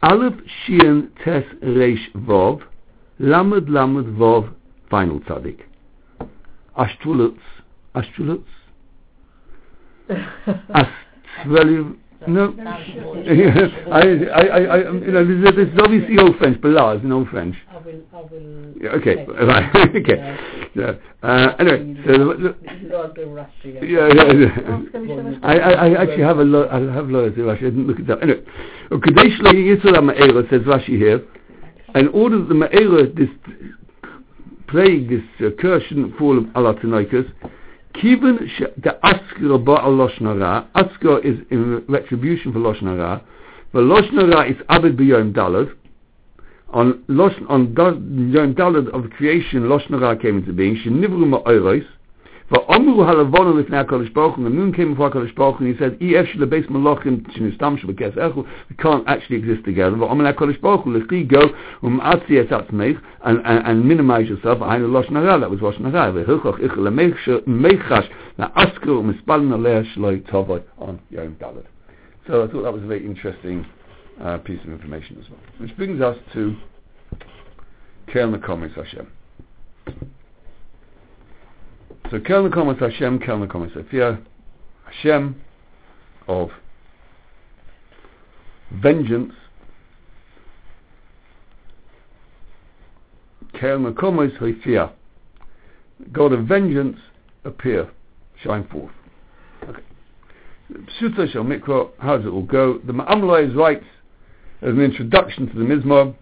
Aleph 0.03 0.35
Shian 0.65 1.09
Tes 1.23 1.45
Reish 1.63 2.11
Vov, 2.13 2.61
Lamed 3.19 3.69
Lamed 3.69 4.17
Vov, 4.17 4.49
final 4.89 5.19
tzaddik. 5.21 5.61
Ashtulutz, 6.77 7.39
Ashtulutz, 7.95 8.43
Astvelu, 10.09 11.95
no. 12.27 12.53
I, 13.91 13.99
I, 13.99 14.41
I, 14.41 14.59
I, 14.59 14.77
you 14.91 15.11
know, 15.11 15.25
this 15.25 15.37
is, 15.37 15.55
this 15.55 15.67
is 15.73 15.79
obviously 15.81 16.17
old 16.17 16.37
French, 16.37 16.59
but 16.61 16.71
là 16.71 16.95
is 16.97 17.03
in 17.03 17.11
old 17.11 17.27
French. 17.29 17.55
I 17.69 17.77
will, 17.77 18.01
I 18.13 18.21
will. 18.21 18.73
Yeah, 18.81 18.89
okay, 18.91 19.25
right, 19.45 19.95
okay. 19.95 20.37
Yeah. 20.75 20.93
Uh, 21.23 21.53
anyway, 21.59 21.95
so 22.05 22.11
the, 22.17 22.25
the, 22.37 22.55
This 22.61 22.81
is 22.83 22.91
all 22.93 23.11
the 23.15 23.25
rusty. 23.27 23.69
yeah, 23.81 24.07
yeah, 24.13 24.33
yeah. 24.33 24.47
Ask 24.67 24.93
him, 24.93 25.07
shall 25.07 25.49
I- 25.49 25.57
I, 25.57 25.71
I, 25.71 25.87
I 25.89 26.01
actually 26.03 26.23
have 26.23 26.39
a 26.39 26.43
lo- 26.43 26.69
I 26.71 26.79
have 26.93 27.07
lawyers 27.09 27.35
here, 27.35 27.45
Rashi. 27.45 27.57
I 27.57 27.69
didn't 27.69 27.87
look 27.87 27.99
it 27.99 28.09
up. 28.09 28.19
Anyway, 28.21 28.41
Kadesh 28.89 29.39
Yisrael 29.41 30.01
Ma'era 30.01 30.49
says 30.49 30.61
Rashi 30.61 30.97
here, 30.97 31.21
in 31.95 32.07
order 32.09 32.39
that 32.39 32.47
the 32.49 32.55
Ma'era, 32.55 33.15
this 33.15 33.29
plague, 34.67 35.09
this 35.09 35.21
uh, 35.39 35.49
curse 35.59 35.83
shouldn't 35.87 36.15
fall 36.17 36.37
on 36.37 36.51
Allah 36.55 36.75
Kivan 38.01 38.39
the 38.83 38.97
Askar 39.03 39.57
Ba'al 39.57 39.95
Lashon 39.97 40.39
Hara, 40.39 40.67
is 41.23 41.39
in 41.49 41.83
retribution 41.87 42.53
for 42.53 42.59
Lashon 42.59 42.83
Hara, 42.83 43.21
but 43.71 43.81
Lashon 43.81 44.31
Hara 44.31 44.49
is 44.49 44.57
Abed 44.69 44.97
B'Yom 44.97 45.33
Dalad, 45.33 45.73
on 46.69 47.03
Losh, 47.07 47.33
on 47.49 47.73
Yom 47.73 48.53
Dalad 48.55 48.89
of 48.89 49.09
creation, 49.11 49.63
Lashon 49.63 49.99
Hara 49.99 50.17
came 50.17 50.37
into 50.37 50.53
being, 50.53 50.75
Shenivru 50.75 51.25
Ma'oros, 51.25 51.85
Va'omru 52.49 53.03
halavonu 53.03 53.61
lifnei 53.61 53.85
HaKadosh 53.85 54.13
Baruch 54.13 54.35
the 54.35 54.49
moon 54.49 54.71
came 54.73 54.91
before 54.91 55.11
HaKadosh 55.11 55.35
Baruch 55.35 55.59
and 55.59 55.67
he 55.67 55.77
said, 55.77 55.97
E'ef 56.01 56.27
shel 56.27 56.45
base 56.45 56.65
malachim 56.67 57.21
t'nistam 57.35 57.77
shebekes 57.77 58.15
echu, 58.15 58.47
we 58.69 58.75
can't 58.77 59.05
actually 59.07 59.35
exist 59.35 59.65
together. 59.65 59.97
Va'omru 59.97 60.33
HaKadosh 60.33 60.61
Baruch 60.61 60.85
Hu, 60.85 60.97
l'chi 60.97 61.25
go, 61.25 61.41
um'atzi 61.83 62.39
et 62.39 62.49
atzmeich, 62.49 63.01
and, 63.23 63.41
and, 63.45 63.67
and 63.67 63.85
minimize 63.85 64.29
yourself, 64.29 64.61
I 64.61 64.77
know 64.77 64.87
Losh 64.87 65.09
nara, 65.09 65.37
that 65.39 65.51
was 65.51 65.61
Rosh 65.61 65.77
Nara, 65.79 66.13
v'hilchach 66.13 66.59
ich 66.63 66.71
l'meichash, 66.77 68.09
la'askir 68.39 68.85
u'mispalin 68.85 69.61
Leish 69.61 69.93
shloi 69.97 70.25
tovoi 70.29 70.63
on 70.77 71.01
Yom 71.09 71.35
Dalet. 71.35 71.65
So 72.27 72.43
I 72.43 72.47
thought 72.47 72.63
that 72.63 72.73
was 72.73 72.83
a 72.83 72.87
very 72.87 73.05
interesting 73.05 73.65
uh, 74.21 74.37
piece 74.37 74.59
of 74.63 74.69
information 74.69 75.17
as 75.21 75.29
well. 75.29 75.39
Which 75.57 75.75
brings 75.75 76.01
us 76.01 76.17
to 76.33 76.55
Kerel 78.07 78.37
Nakomis 78.37 78.73
Hashem. 78.73 79.07
So 82.09 82.19
Kel 82.21 82.47
Nakomis 82.47 82.79
Hashem, 82.79 83.19
Kel 83.19 83.37
Nakomis 83.37 83.73
Sophia, 83.73 84.17
Hashem 84.85 85.41
of 86.29 86.49
vengeance, 88.71 89.33
Kel 93.59 93.79
Nakomis 93.79 94.31
Sophia, 94.39 94.93
God 96.13 96.31
of 96.31 96.45
vengeance, 96.45 96.97
appear, 97.43 97.89
shine 98.41 98.65
forth. 98.69 98.91
Okay. 99.67 99.81
Pshuta 100.71 101.29
Shel 101.29 101.43
Mikra, 101.43 101.89
how 101.99 102.15
does 102.17 102.25
it 102.25 102.29
all 102.29 102.43
go? 102.43 102.79
The 102.85 102.93
Ma'amlai 102.93 103.53
writes 103.53 103.85
as 104.61 104.69
an 104.69 104.81
introduction 104.81 105.49
to 105.49 105.53
the 105.55 105.65
Mizmor, 105.65 106.15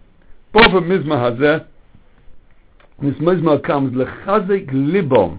Bova 0.52 0.80
Mizmor 0.80 1.38
Hazeh, 1.38 1.66
this 3.02 3.14
Mizmor 3.16 3.62
comes 3.62 3.94
lechazik 3.94 4.70
libom, 4.72 5.38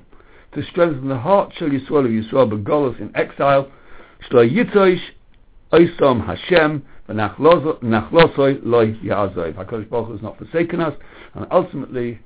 to 0.53 0.63
strengthen 0.71 1.07
the 1.07 1.17
heart 1.17 1.53
shall 1.57 1.69
Yisrael 1.69 2.05
of 2.05 2.12
Yisrael 2.12 2.51
begolos 2.51 2.99
in 2.99 3.15
exile, 3.15 3.69
shlo 4.29 4.49
yitoish 4.49 5.01
oisom 5.73 6.25
Hashem, 6.25 6.83
v'nachlosoi 7.10 8.60
loy 8.63 8.93
ya'azoi. 9.03 9.53
HaKadosh 9.53 9.89
Baruch 9.89 10.12
has 10.12 10.21
not 10.21 10.38
forsaken 10.38 10.81
us, 10.81 10.93
and 11.33 11.45
ultimately 11.51 12.19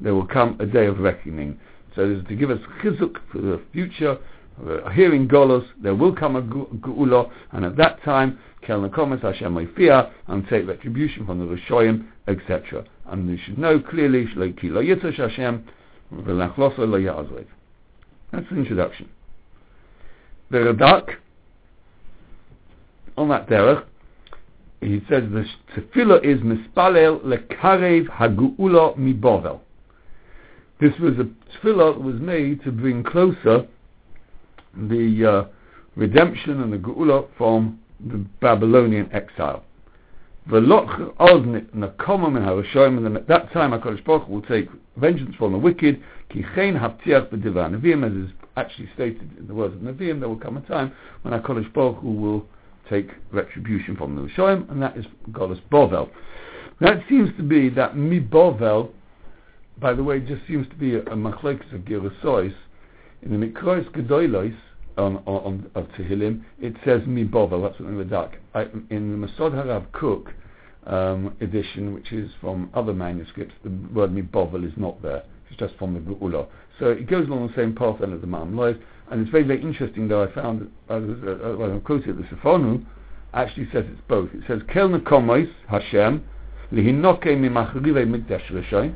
there 0.00 0.14
will 0.14 0.26
come 0.26 0.56
a 0.60 0.66
day 0.66 0.86
of 0.86 0.98
reckoning. 0.98 1.58
So 1.94 2.08
this 2.08 2.18
is 2.18 2.28
to 2.28 2.36
give 2.36 2.50
us 2.50 2.58
chizuk 2.82 3.16
for 3.30 3.38
the 3.38 3.60
future, 3.72 4.18
uh, 4.66 4.90
hearing 4.90 5.28
golos, 5.28 5.66
there 5.82 5.94
will 5.94 6.14
come 6.14 6.36
a 6.36 6.42
geula, 6.42 7.30
and 7.52 7.64
at 7.64 7.76
that 7.76 8.02
time, 8.02 8.38
kel 8.62 8.80
nakomas 8.80 9.22
Hashem 9.22 9.54
Meifia, 9.54 10.10
and 10.26 10.46
take 10.48 10.66
retribution 10.66 11.24
from 11.24 11.38
the 11.38 11.56
Rishoyim, 11.56 12.06
etc. 12.28 12.84
And 13.06 13.28
you 13.28 13.38
should 13.44 13.58
know 13.58 13.80
clearly, 13.80 14.26
shlo 14.26 14.58
ki 14.60 14.68
lo 14.68 14.82
yitzosh 14.82 15.16
Hashem, 15.16 15.64
v'lachloso 16.12 16.78
lo 16.78 16.98
ya'azrev. 16.98 17.46
That's 18.32 18.46
the 18.50 18.56
introduction. 18.56 19.08
The 20.50 20.58
Radak, 20.58 21.16
on 23.16 23.28
that 23.28 23.48
derech, 23.48 23.84
he 24.80 25.00
says 25.08 25.24
the 25.30 25.44
tefillah 25.76 26.24
is 26.24 26.40
mispalel 26.40 27.20
lekarev 27.22 28.08
hagu'ula 28.08 28.96
mibovel. 28.96 29.60
This 30.80 30.92
was 30.98 31.14
a 31.18 31.28
tefillah 31.58 31.94
that 31.94 32.02
was 32.02 32.20
made 32.20 32.62
to 32.64 32.72
bring 32.72 33.04
closer 33.04 33.66
the 34.74 35.26
uh, 35.26 35.48
redemption 35.96 36.62
and 36.62 36.72
the 36.72 36.78
geula 36.78 37.26
from 37.36 37.78
the 38.08 38.24
Babylonian 38.40 39.10
exile. 39.12 39.64
V'loch 40.48 41.14
oznit 41.18 41.66
nakomam 41.74 42.36
in 42.36 42.42
harashoyim, 42.42 43.04
and 43.04 43.16
at 43.16 43.28
that 43.28 43.52
time 43.52 43.72
HaKadosh 43.72 44.04
Baruch 44.04 44.28
will 44.28 44.42
take 44.42 44.68
vengeance 44.96 45.34
from 45.36 45.52
the 45.52 45.58
wicked, 45.58 46.02
ki 46.30 46.44
chen 46.54 46.74
haptiach 46.74 47.28
b'divan 47.30 47.78
Nevi'im, 47.78 48.06
as 48.06 48.28
is 48.28 48.34
actually 48.56 48.88
stated 48.94 49.30
in 49.38 49.46
the 49.46 49.54
words 49.54 49.74
of 49.74 49.80
Nevi'im, 49.80 50.18
there 50.18 50.28
will 50.28 50.36
come 50.36 50.56
a 50.56 50.60
time 50.62 50.92
when 51.22 51.38
HaKadosh 51.38 51.72
Baruch 51.72 52.02
will 52.02 52.46
take 52.88 53.10
retribution 53.32 53.96
from 53.96 54.16
the 54.16 54.22
Rishoyim, 54.22 54.68
and 54.70 54.82
that 54.82 54.96
is 54.96 55.04
Goddess 55.30 55.60
Bovel. 55.70 56.08
That 56.80 57.04
seems 57.08 57.30
to 57.36 57.42
be 57.42 57.68
that 57.70 57.96
mi 57.96 58.18
Bovel, 58.18 58.90
by 59.78 59.92
the 59.92 60.02
way, 60.02 60.20
just 60.20 60.46
seems 60.48 60.66
to 60.68 60.74
be 60.74 60.94
a, 60.94 61.00
a 61.00 61.16
machlekes 61.16 61.72
of 61.74 61.82
Gerasois. 61.82 62.52
In 63.22 63.38
the 63.38 63.46
Mikrois 63.46 63.84
Gedolos 63.92 64.56
on, 65.00 65.16
on, 65.26 65.70
of 65.74 65.86
Tehillim, 65.98 66.42
it 66.60 66.74
says 66.84 67.02
mi 67.06 67.24
Bovel, 67.24 67.62
that's 67.62 67.80
what 67.80 68.10
dark. 68.10 68.38
I, 68.54 68.62
in 68.90 69.20
the 69.20 69.26
Mossad 69.26 69.52
Harav 69.52 69.90
Kook 69.92 70.32
um, 70.86 71.36
edition, 71.40 71.94
which 71.94 72.12
is 72.12 72.30
from 72.40 72.70
other 72.74 72.92
manuscripts, 72.92 73.54
the 73.64 73.70
word 73.94 74.12
mi 74.12 74.22
Bovel 74.22 74.64
is 74.64 74.72
not 74.76 75.00
there. 75.02 75.22
It's 75.50 75.58
just 75.58 75.74
from 75.78 75.94
the 75.94 76.00
Geula. 76.00 76.46
So 76.78 76.90
it 76.90 77.08
goes 77.08 77.26
along 77.26 77.48
the 77.48 77.54
same 77.54 77.74
path 77.74 77.96
then 78.00 78.12
as 78.12 78.20
the 78.20 78.26
Ma'am 78.26 78.58
And 78.58 79.20
it's 79.20 79.30
very, 79.30 79.42
very 79.44 79.60
interesting, 79.60 80.08
though, 80.08 80.22
I 80.22 80.32
found, 80.32 80.70
uh, 80.88 80.94
uh, 80.94 81.56
when 81.56 81.76
I 81.76 81.78
quoted 81.80 82.16
the 82.18 82.22
Sforno, 82.36 82.84
actually 83.34 83.68
says 83.72 83.84
it's 83.88 84.00
both. 84.08 84.30
It 84.32 84.42
says, 84.48 84.60
Kel 84.72 84.88
Nekomois 84.88 85.50
Hashem, 85.68 86.24
Lihinoke 86.72 87.26
Mimachrive 87.26 88.06
Mikdash 88.06 88.46
Rishon. 88.50 88.94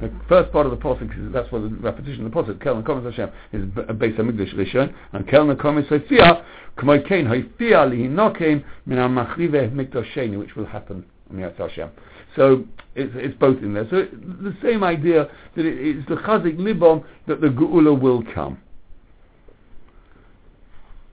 The 0.00 0.10
first 0.28 0.50
part 0.52 0.66
of 0.66 0.72
the 0.72 0.78
Pasuk, 0.78 1.32
that's 1.32 1.50
what 1.52 1.62
the 1.62 1.68
repetition 1.68 2.24
of 2.26 2.32
the 2.32 2.42
Pasuk, 2.42 2.62
Kel 2.62 2.82
Nekomois 2.82 3.12
Hashem, 3.12 3.30
is 3.52 3.64
based 3.98 4.18
on 4.18 4.30
Mikdash 4.30 4.54
Rishon, 4.54 4.94
and 5.12 5.28
Kel 5.28 5.46
Nekomois 5.46 5.88
Hoifia, 5.88 6.44
K'moi 6.78 7.06
Kain 7.06 7.26
Hoifia 7.26 7.86
Lihinoke 7.86 8.64
Minamachrive 8.88 9.72
Mikdash 9.72 10.12
Sheni, 10.14 10.38
which 10.38 10.56
will 10.56 10.66
happen 10.66 11.04
on 11.30 11.36
the 11.36 11.52
Hashem. 11.56 11.90
So 12.34 12.64
it's, 12.94 13.12
it's 13.14 13.38
both 13.38 13.58
in 13.58 13.74
there. 13.74 13.86
So 13.90 14.06
the 14.12 14.56
same 14.62 14.82
idea 14.84 15.28
that 15.56 15.66
it, 15.66 15.96
it's 15.98 16.08
the 16.08 16.16
Chazik 16.16 16.56
Libom 16.56 17.04
that 17.26 17.40
the 17.40 17.48
Geula 17.48 17.98
will 17.98 18.22
come 18.34 18.58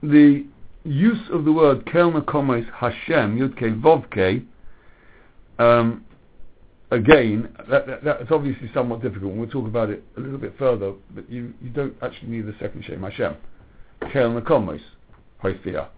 the 0.02 0.46
use 0.84 1.28
of 1.30 1.44
the 1.44 1.52
word 1.52 1.84
Kel 1.90 2.12
Nakomos 2.12 2.66
Hashem, 2.72 3.38
Yudke 3.38 3.80
Vovke, 3.80 4.44
um, 5.58 6.04
again, 6.90 7.48
that, 7.68 7.86
that, 7.86 8.04
that's 8.04 8.30
obviously 8.30 8.70
somewhat 8.72 9.02
difficult. 9.02 9.34
We'll 9.34 9.48
talk 9.48 9.66
about 9.66 9.90
it 9.90 10.02
a 10.16 10.20
little 10.20 10.38
bit 10.38 10.54
further, 10.58 10.92
but 11.14 11.30
you, 11.30 11.52
you 11.62 11.70
don't 11.70 11.94
actually 12.02 12.28
need 12.28 12.46
the 12.46 12.54
second 12.60 12.84
Shem 12.84 13.02
Hashem. 13.02 13.36
Kel 14.12 14.30
Nakomos, 14.30 14.80
Hoifia. 15.42 15.88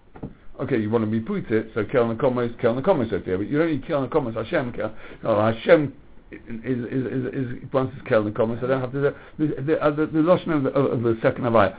Okay, 0.60 0.78
you 0.78 0.90
want 0.90 1.04
to 1.04 1.10
be 1.10 1.20
put 1.20 1.50
it, 1.50 1.70
so 1.74 1.84
Kel 1.84 2.04
Nakomos, 2.04 2.58
Kel 2.60 2.74
Nakomos 2.74 3.10
Hoifia, 3.12 3.38
but 3.38 3.48
you 3.48 3.58
don't 3.58 3.70
need 3.70 3.86
Kel 3.86 4.06
Nakomos 4.06 4.34
Hashem. 4.34 4.72
Kel, 4.72 4.94
no, 5.22 5.40
Hashem 5.40 5.94
is 6.30 6.78
is 6.84 7.06
is, 7.06 7.34
is 7.34 7.72
once 7.72 7.90
it's 7.96 8.06
Kel 8.08 8.24
Nakomos, 8.24 8.62
I 8.62 8.66
don't 8.66 8.80
have 8.80 8.92
to 8.92 9.00
the 9.00 9.14
the, 9.38 9.62
the, 9.62 9.82
uh, 9.82 9.90
the, 9.90 10.06
the 10.06 10.18
Lashon 10.18 10.66
of, 10.66 10.66
of, 10.66 10.92
of 10.92 11.02
the 11.02 11.18
second 11.22 11.44
Havaya. 11.44 11.76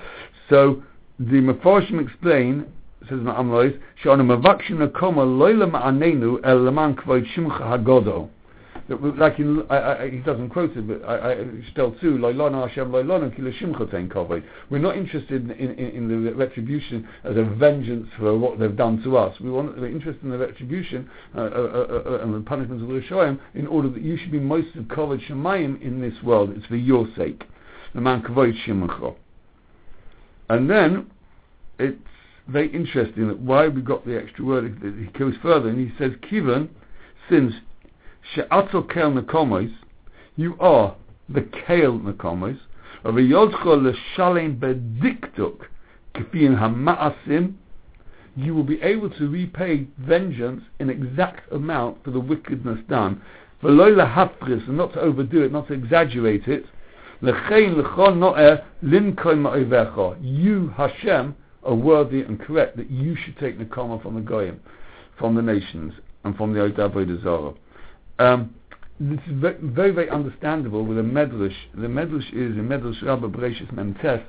So 0.49 0.83
the 1.19 1.41
Mefarshim 1.41 2.03
explain, 2.03 2.65
says 3.01 3.19
Ma'amlois, 3.19 3.79
Shana 4.03 4.23
Mavakshin 4.23 4.87
Akoma 4.87 5.25
Loila 5.25 5.69
Ma'anenu 5.69 6.39
El 6.43 6.63
Laman 6.63 6.95
Kvod 6.95 7.25
Shimcha 7.35 7.61
Hagodo. 7.61 8.29
Like 8.99 9.39
in, 9.39 9.63
I, 9.69 9.77
I, 9.77 10.09
he 10.09 10.17
doesn't 10.17 10.49
quote 10.49 10.75
it, 10.75 10.87
but 10.87 11.03
I, 11.07 11.33
I 11.33 11.35
We're 14.69 14.79
not 14.79 14.97
interested 14.97 15.51
in, 15.51 15.51
in, 15.51 15.89
in, 15.89 16.07
the 16.07 16.33
retribution 16.33 17.07
as 17.23 17.37
a 17.37 17.43
vengeance 17.43 18.07
for 18.17 18.37
what 18.37 18.59
they've 18.59 18.75
done 18.75 19.01
to 19.03 19.17
us. 19.17 19.39
We 19.39 19.49
want, 19.49 19.79
we're 19.79 19.87
interested 19.87 20.23
in 20.23 20.31
the 20.31 20.37
retribution 20.37 21.09
uh, 21.35 21.39
uh, 21.39 21.43
uh, 21.43 22.09
uh 22.09 22.23
and 22.23 22.33
the 22.33 22.41
punishments 22.41 22.81
of 22.83 22.89
the 22.89 22.95
Rishoyim 22.95 23.39
in 23.53 23.67
order 23.67 23.89
that 23.89 24.01
you 24.01 24.17
should 24.17 24.31
be 24.31 24.39
most 24.39 24.75
of 24.75 24.85
Kovod 24.85 25.25
Shemayim 25.27 25.81
in 25.81 26.01
this 26.01 26.21
world. 26.23 26.51
It's 26.55 26.65
for 26.65 26.75
your 26.75 27.07
sake. 27.15 27.43
And 30.49 30.69
then 30.69 31.11
it's 31.79 31.97
very 32.47 32.73
interesting 32.73 33.27
that 33.27 33.39
why 33.39 33.67
we 33.67 33.81
got 33.81 34.05
the 34.05 34.17
extra 34.21 34.43
word. 34.43 34.77
He 34.81 35.17
goes 35.17 35.35
further 35.41 35.69
and 35.69 35.79
he 35.79 35.95
says, 35.97 36.11
"Kivan, 36.29 36.69
since 37.29 37.53
she'atzo 38.33 38.81
kel 38.83 39.11
nekomos, 39.11 39.71
you 40.35 40.55
are 40.59 40.95
the 41.29 41.41
kale 41.41 41.99
nekomos, 41.99 42.59
of 43.03 43.17
a 43.17 43.21
yodcho 43.21 43.81
l'shalem 43.81 44.57
bediktuk 44.57 45.67
kefin 46.13 46.57
hamaasim." 46.59 47.55
You 48.35 48.55
will 48.55 48.63
be 48.63 48.81
able 48.81 49.09
to 49.09 49.27
repay 49.27 49.87
vengeance 49.97 50.63
in 50.79 50.89
exact 50.89 51.51
amount 51.51 52.03
for 52.03 52.11
the 52.11 52.19
wickedness 52.19 52.79
done. 52.87 53.21
V'loy 53.61 53.93
lahafris, 53.93 54.67
and 54.67 54.77
not 54.77 54.93
to 54.93 55.01
overdo 55.01 55.43
it, 55.43 55.51
not 55.51 55.67
to 55.67 55.73
exaggerate 55.73 56.47
it. 56.47 56.65
L'chein 57.21 57.75
l'chon 57.77 58.19
no'er 58.19 58.63
linkoy 58.83 59.35
ma'ovecha. 59.35 60.17
You, 60.21 60.69
Hashem, 60.69 61.35
are 61.63 61.75
worthy 61.75 62.21
and 62.21 62.39
correct 62.39 62.77
that 62.77 62.89
you 62.89 63.15
should 63.15 63.37
take 63.37 63.59
Nakama 63.59 64.01
from 64.01 64.15
the 64.15 64.21
Goyim, 64.21 64.59
from 65.19 65.35
the 65.35 65.41
nations, 65.41 65.93
and 66.23 66.35
from 66.35 66.53
the 66.53 66.59
Odavodah 66.59 67.21
Zorah. 67.21 67.53
Um, 68.21 68.53
this 68.99 69.19
is 69.27 69.41
very, 69.41 69.91
very, 69.91 70.09
understandable 70.11 70.85
with 70.85 70.99
a 70.99 71.01
Medrash. 71.01 71.55
The 71.73 71.87
Medrash 71.87 72.27
is 72.33 72.55
a 72.55 72.61
Medrash 72.61 73.01
Rabba 73.01 73.29
Bereshis 73.29 73.73
Memtes, 73.73 74.23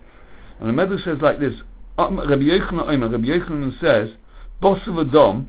and 0.61 0.68
the 0.68 0.72
Medrash 0.72 1.05
says 1.05 1.18
like 1.20 1.38
this, 1.38 1.52
Rabbi 1.98 2.22
Yochanan 2.22 3.12
Rabbi 3.12 3.24
Yochanan 3.24 3.78
says, 3.81 4.16
Boss 4.62 4.81
of 4.87 4.94
Adom, 4.94 5.46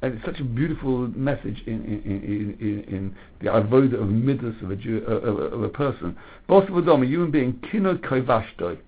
and 0.00 0.14
it's 0.14 0.24
such 0.24 0.40
a 0.40 0.44
beautiful 0.44 1.08
message 1.08 1.62
in 1.66 1.84
in, 1.84 2.02
in, 2.02 2.56
in, 2.60 2.94
in 2.94 3.16
the 3.42 3.48
avoda 3.48 4.00
of 4.00 4.08
midas 4.08 4.54
of 4.62 4.70
a 4.70 4.76
Jew, 4.76 5.04
uh, 5.06 5.12
of, 5.12 5.52
of, 5.52 5.62
a 5.62 5.68
person. 5.68 6.16
Boss 6.48 6.66
of 6.70 6.78
Adam, 6.78 7.02
a 7.02 7.06
human 7.06 7.30
being, 7.30 7.60
kino 7.70 7.96
kovashtoi. 7.96 8.78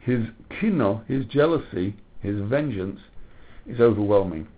his 0.00 0.20
kino, 0.58 1.02
his 1.06 1.26
jealousy, 1.26 1.94
his 2.20 2.40
vengeance 2.48 3.00
is 3.66 3.78
overwhelming. 3.78 4.48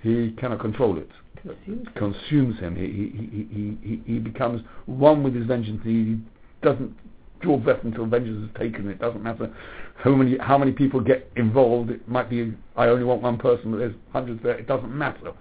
He 0.00 0.34
cannot 0.38 0.60
control 0.60 0.96
it. 0.96 1.10
Consumes. 1.44 1.88
Consumes 1.94 2.58
him. 2.58 2.74
He, 2.74 2.86
he, 2.86 3.48
he, 3.52 3.88
he, 3.88 4.02
he, 4.14 4.18
becomes 4.18 4.62
one 4.86 5.22
with 5.22 5.34
his 5.34 5.46
vengeance. 5.46 5.80
He 5.84 6.18
doesn't 6.62 6.96
draw 7.40 7.58
breath 7.58 7.84
until 7.84 8.06
vengeance 8.06 8.48
is 8.48 8.56
taken. 8.58 8.88
It 8.88 8.98
doesn't 8.98 9.22
matter 9.22 9.54
how 9.96 10.14
many 10.14 10.38
how 10.38 10.56
many 10.56 10.72
people 10.72 11.00
get 11.00 11.30
involved. 11.36 11.90
It 11.90 12.08
might 12.08 12.30
be 12.30 12.54
I 12.76 12.86
only 12.86 13.04
want 13.04 13.20
one 13.20 13.36
person, 13.36 13.72
but 13.72 13.78
there's 13.78 13.94
hundreds 14.12 14.42
there. 14.42 14.56
It 14.56 14.66
doesn't 14.66 14.96
matter. 14.96 15.32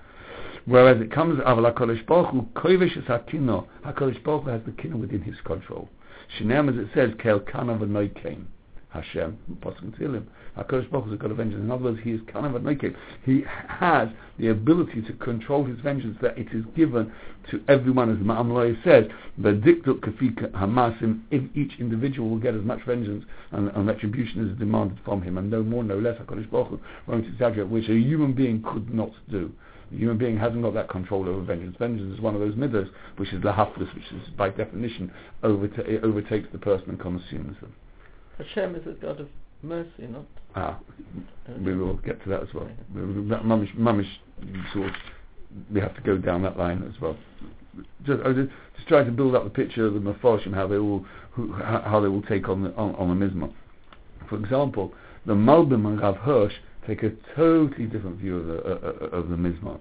Whereas 0.65 1.01
it 1.01 1.11
comes, 1.11 1.39
Aval 1.39 1.73
HaKadosh 1.73 2.05
Baruch 2.05 2.53
Koivish 2.53 2.97
is 2.97 3.03
HaKino. 3.05 3.67
HaKadosh 3.85 4.23
Baruch 4.23 4.47
has 4.47 4.61
the 4.65 4.71
kino 4.71 4.97
within 4.97 5.21
his 5.21 5.35
control. 5.43 5.89
Shinem, 6.37 6.69
as 6.69 6.77
it 6.77 6.89
says, 6.93 7.11
Kel 7.21 7.39
Kanav 7.39 7.81
and 7.81 7.91
Anoikein. 7.91 8.45
Hashem, 8.93 9.37
Pasuk 9.61 9.97
Tehillim. 9.97 10.25
HaKadosh 10.55 10.89
Baruch 10.91 11.05
Hu 11.05 11.11
has 11.11 11.19
got 11.19 11.31
a 11.31 11.33
vengeance. 11.33 11.63
In 11.63 11.71
other 11.71 11.85
words, 11.85 11.99
he 12.03 12.11
is 12.11 12.21
Kanav 12.21 12.53
Anoikein. 12.53 12.95
He 13.25 13.43
has 13.67 14.07
the 14.37 14.49
ability 14.49 15.01
to 15.01 15.13
control 15.13 15.63
his 15.63 15.79
vengeance 15.79 16.15
that 16.21 16.37
it 16.37 16.47
is 16.53 16.63
given 16.75 17.11
to 17.49 17.63
everyone, 17.67 18.11
as 18.11 18.23
Ma'am 18.23 18.51
says, 18.83 19.05
the 19.39 19.49
Dikduk 19.49 20.01
Kafika 20.01 20.51
Hamasim, 20.51 21.21
if 21.31 21.43
each 21.55 21.79
individual 21.79 22.29
will 22.29 22.37
get 22.37 22.53
as 22.53 22.63
much 22.63 22.83
vengeance 22.85 23.25
and, 23.51 23.69
and 23.69 23.87
retribution 23.87 24.45
as 24.45 24.51
is 24.51 24.59
demanded 24.59 24.99
from 25.03 25.23
him, 25.23 25.39
and 25.39 25.49
no 25.49 25.63
more, 25.63 25.83
no 25.83 25.97
less, 25.97 26.19
HaKadosh 26.19 26.51
Baruch 26.51 26.79
won't 27.07 27.25
exaggerate, 27.25 27.69
which 27.69 27.89
a 27.89 27.95
human 27.95 28.33
being 28.33 28.61
could 28.61 28.93
not 28.93 29.11
do. 29.31 29.51
The 29.91 29.97
human 29.97 30.19
being 30.19 30.37
hasn't 30.37 30.61
got 30.61 30.75
that 30.75 30.89
control 30.89 31.27
over 31.27 31.41
vengeance. 31.41 31.75
Vengeance 31.79 32.13
is 32.13 32.21
one 32.21 32.35
of 32.35 32.41
those 32.41 32.55
midas, 32.55 32.89
which 33.17 33.33
is 33.33 33.41
lahaflis, 33.41 33.93
which 33.95 34.11
is 34.11 34.29
by 34.37 34.49
definition 34.49 35.11
overta- 35.43 36.03
overtakes 36.03 36.47
the 36.51 36.59
person 36.59 36.89
and 36.89 36.99
consumes 36.99 37.59
them. 37.59 37.73
Hashem 38.37 38.75
is 38.75 38.87
a 38.87 38.91
God 38.91 39.19
of 39.19 39.27
mercy, 39.61 40.07
not. 40.09 40.25
Ah, 40.55 40.79
uh, 41.47 41.53
we 41.63 41.75
will 41.75 41.95
get 41.97 42.21
to 42.23 42.29
that 42.29 42.43
as 42.43 42.53
well. 42.53 42.67
That 42.95 43.43
mummish, 43.43 43.75
mummish 43.75 44.09
sort. 44.73 44.87
of- 44.89 44.95
We 45.71 45.79
have 45.79 45.95
to 45.95 46.01
go 46.01 46.17
down 46.17 46.41
that 46.43 46.57
line 46.57 46.83
as 46.83 46.99
well. 46.99 47.15
Just, 48.05 48.21
I 48.23 48.29
was 48.29 48.37
just, 48.37 48.49
just 48.75 48.87
trying 48.87 49.05
to 49.05 49.11
build 49.11 49.35
up 49.35 49.43
the 49.43 49.49
picture 49.49 49.85
of 49.85 49.93
the 49.93 49.99
Mepharshim, 49.99 50.53
how 50.53 50.67
they 50.67 50.77
will, 50.77 51.05
who, 51.31 51.53
how 51.53 51.81
how 51.81 51.99
they 51.99 52.07
will 52.07 52.21
take 52.23 52.49
on 52.49 52.63
the 52.63 52.73
on, 52.75 52.95
on 52.95 53.07
the 53.19 53.25
Mizmah. 53.25 53.51
For 54.29 54.37
example, 54.37 54.93
the 55.25 55.33
Malbim 55.33 55.85
and 55.85 55.99
Rav 56.01 56.17
Hirsch 56.17 56.53
take 56.87 57.03
a 57.03 57.11
totally 57.35 57.85
different 57.85 58.17
view 58.17 58.37
of 58.37 58.47
the 58.47 58.57
uh, 58.63 58.69
uh, 58.69 59.17
of 59.17 59.29
the 59.29 59.35
Mizmah. 59.35 59.79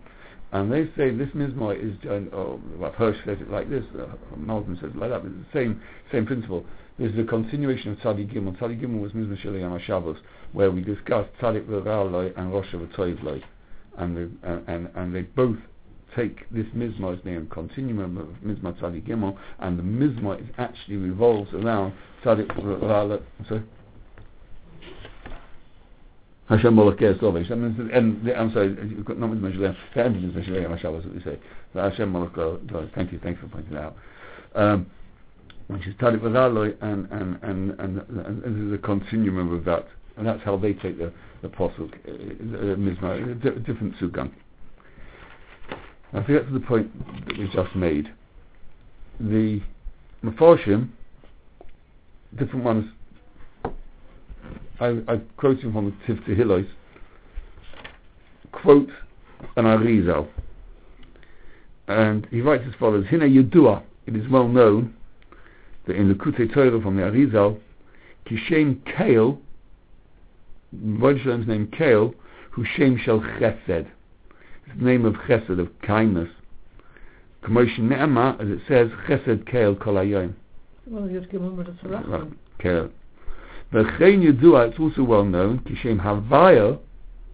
And 0.53 0.71
they 0.71 0.85
say 0.97 1.11
this 1.11 1.31
Mizmah 1.31 1.75
is, 1.83 1.95
uh, 2.05 2.37
oh, 2.37 2.61
Rav 2.77 2.95
Hirsch 2.95 3.17
says 3.25 3.38
it 3.41 3.51
like 3.51 3.71
this, 3.71 3.85
uh, 3.99 4.07
Malbim 4.38 4.79
says 4.81 4.91
it 4.95 4.99
like 4.99 5.11
that, 5.11 5.23
but 5.23 5.33
it's 5.33 5.53
the 5.53 5.59
same, 5.59 5.81
same 6.12 6.27
principle. 6.27 6.67
This 6.98 7.11
is 7.12 7.18
a 7.18 7.24
continuation 7.24 7.92
of 7.92 7.98
Tzadi 7.98 8.31
Gimel. 8.31 8.57
Tzadi 8.59 8.78
Gimel 8.78 9.00
was 9.00 9.12
Mizmah 9.12 9.42
Sheli 9.42 9.61
Yom 9.61 9.78
HaShabbos, 9.78 10.18
where 10.52 10.70
we 10.70 10.83
discussed 10.83 11.31
Tzadik 11.40 11.64
V'Ra'aloi 11.66 12.37
and 12.37 12.52
Rosh 12.52 12.70
V'Toivloi. 12.72 13.42
And, 13.96 14.16
the- 14.16 14.31
and, 14.42 14.68
and, 14.68 14.90
and 14.94 15.14
they 15.14 15.22
both 15.22 15.57
take 16.14 16.48
this 16.50 16.66
Mizmah 16.76 17.18
as 17.18 17.20
a 17.24 17.46
continuum 17.46 18.18
of 18.18 18.26
Mizmah 18.44 18.78
Tzadi 18.78 19.02
Gimel, 19.09 19.38
and 19.61 19.78
the 19.78 19.83
Mizmah 19.83 20.42
is 20.42 20.48
actually 20.59 20.96
revolves 20.96 21.50
around 21.55 21.94
Tzadik 22.22 22.48
V'Ra'aloi. 22.48 23.22
Sorry? 23.48 23.62
Hashem 26.50 26.74
Molech 26.74 26.98
Sovish. 26.98 27.48
Means 27.48 27.78
the 27.78 27.94
end, 27.94 28.26
the, 28.26 28.38
I'm 28.38 28.52
sorry, 28.52 28.68
not 28.68 29.31
Mizmah 29.31 29.57
Sheli 29.57 29.76
the 29.94 30.05
end 30.05 30.35
Mizmah 30.35 30.46
Sheli 30.46 30.62
Yom 30.83 30.92
what 30.92 31.14
we 31.14 31.22
say. 31.22 31.38
Hashem 31.72 32.12
Ger 32.35 32.90
Thank 32.94 33.12
you, 33.12 33.20
thanks 33.22 33.40
for 33.40 33.48
pointing 33.48 33.72
that 33.72 33.83
out. 33.83 33.96
Um, 34.55 34.90
which 35.68 35.87
is 35.87 35.94
Tadik 35.94 36.20
Vadaloi, 36.20 36.75
and, 36.81 37.11
and, 37.11 37.38
and, 37.42 37.70
and, 37.81 37.98
and, 38.09 38.44
and 38.44 38.70
there's 38.70 38.79
a 38.79 38.83
continuum 38.83 39.53
of 39.53 39.64
that. 39.64 39.87
And 40.16 40.27
that's 40.27 40.42
how 40.42 40.57
they 40.57 40.75
take 40.75 40.98
the, 40.98 41.12
the 41.40 41.48
Posuk, 41.48 41.92
uh, 42.07 42.77
Mizmah, 42.77 43.42
di- 43.42 43.61
different 43.61 43.96
Sugan. 43.96 44.31
We 46.12 46.35
get 46.35 46.46
to 46.46 46.53
the 46.53 46.61
point 46.61 46.90
that 47.27 47.38
we 47.38 47.48
just 47.48 47.75
made, 47.75 48.09
the 49.18 49.62
Mefarshim, 50.22 50.90
different 52.38 52.64
ones, 52.64 52.90
I, 54.79 54.98
I 55.09 55.20
him 55.61 55.72
from 55.72 55.96
the 56.07 56.14
Tiv 56.14 56.66
quote 58.53 58.90
an 59.57 59.64
Arizal. 59.64 60.29
And 61.88 62.27
he 62.31 62.40
writes 62.40 62.64
as 62.66 62.75
follows, 62.79 63.07
Hina 63.09 63.25
Yudua, 63.25 63.83
it 64.07 64.16
is 64.16 64.29
well 64.29 64.48
known 64.48 64.94
in 65.87 66.09
the 66.09 66.14
Kutei 66.14 66.53
Torah 66.53 66.81
from 66.81 66.97
the 66.97 67.03
Arizal, 67.03 67.59
Kishem 68.27 68.77
Kael, 68.97 69.38
Rodshlem's 70.75 71.47
name 71.47 71.66
Kael, 71.68 72.14
who 72.51 72.64
Shem 72.77 72.99
Shel 72.99 73.21
Chesed. 73.21 73.87
It's 74.66 74.79
the 74.79 74.85
name 74.85 75.05
of 75.05 75.14
Chesed, 75.14 75.59
of 75.59 75.68
kindness. 75.83 76.29
Kamosh 77.42 77.79
Ne'ema, 77.79 78.40
as 78.40 78.49
it 78.49 78.61
says, 78.68 78.88
Chesed 79.09 79.45
Kael 79.51 79.79
Kol 79.81 79.95
Hayom. 79.95 80.35
Well, 80.87 81.11
you'd 81.11 81.31
give 81.31 81.42
him 81.42 81.59
a 81.59 81.88
Right. 81.88 82.33
Kael. 82.61 82.90
V'chein 83.73 84.23
Yedua, 84.23 84.71
it's 84.71 84.79
also 84.79 85.03
well 85.03 85.25
known, 85.25 85.61
Kishem 85.61 86.01
Havaya, 86.01 86.79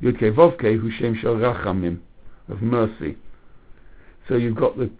Yudke 0.03 0.35
Vovke, 0.35 0.81
who 0.81 0.91
Shem 0.93 1.17
Shel 1.21 1.35
Rachamim, 1.35 1.99
of 2.49 2.63
mercy. 2.63 3.17
So 4.29 4.37
you've 4.37 4.57
got 4.57 4.77
the 4.79 4.91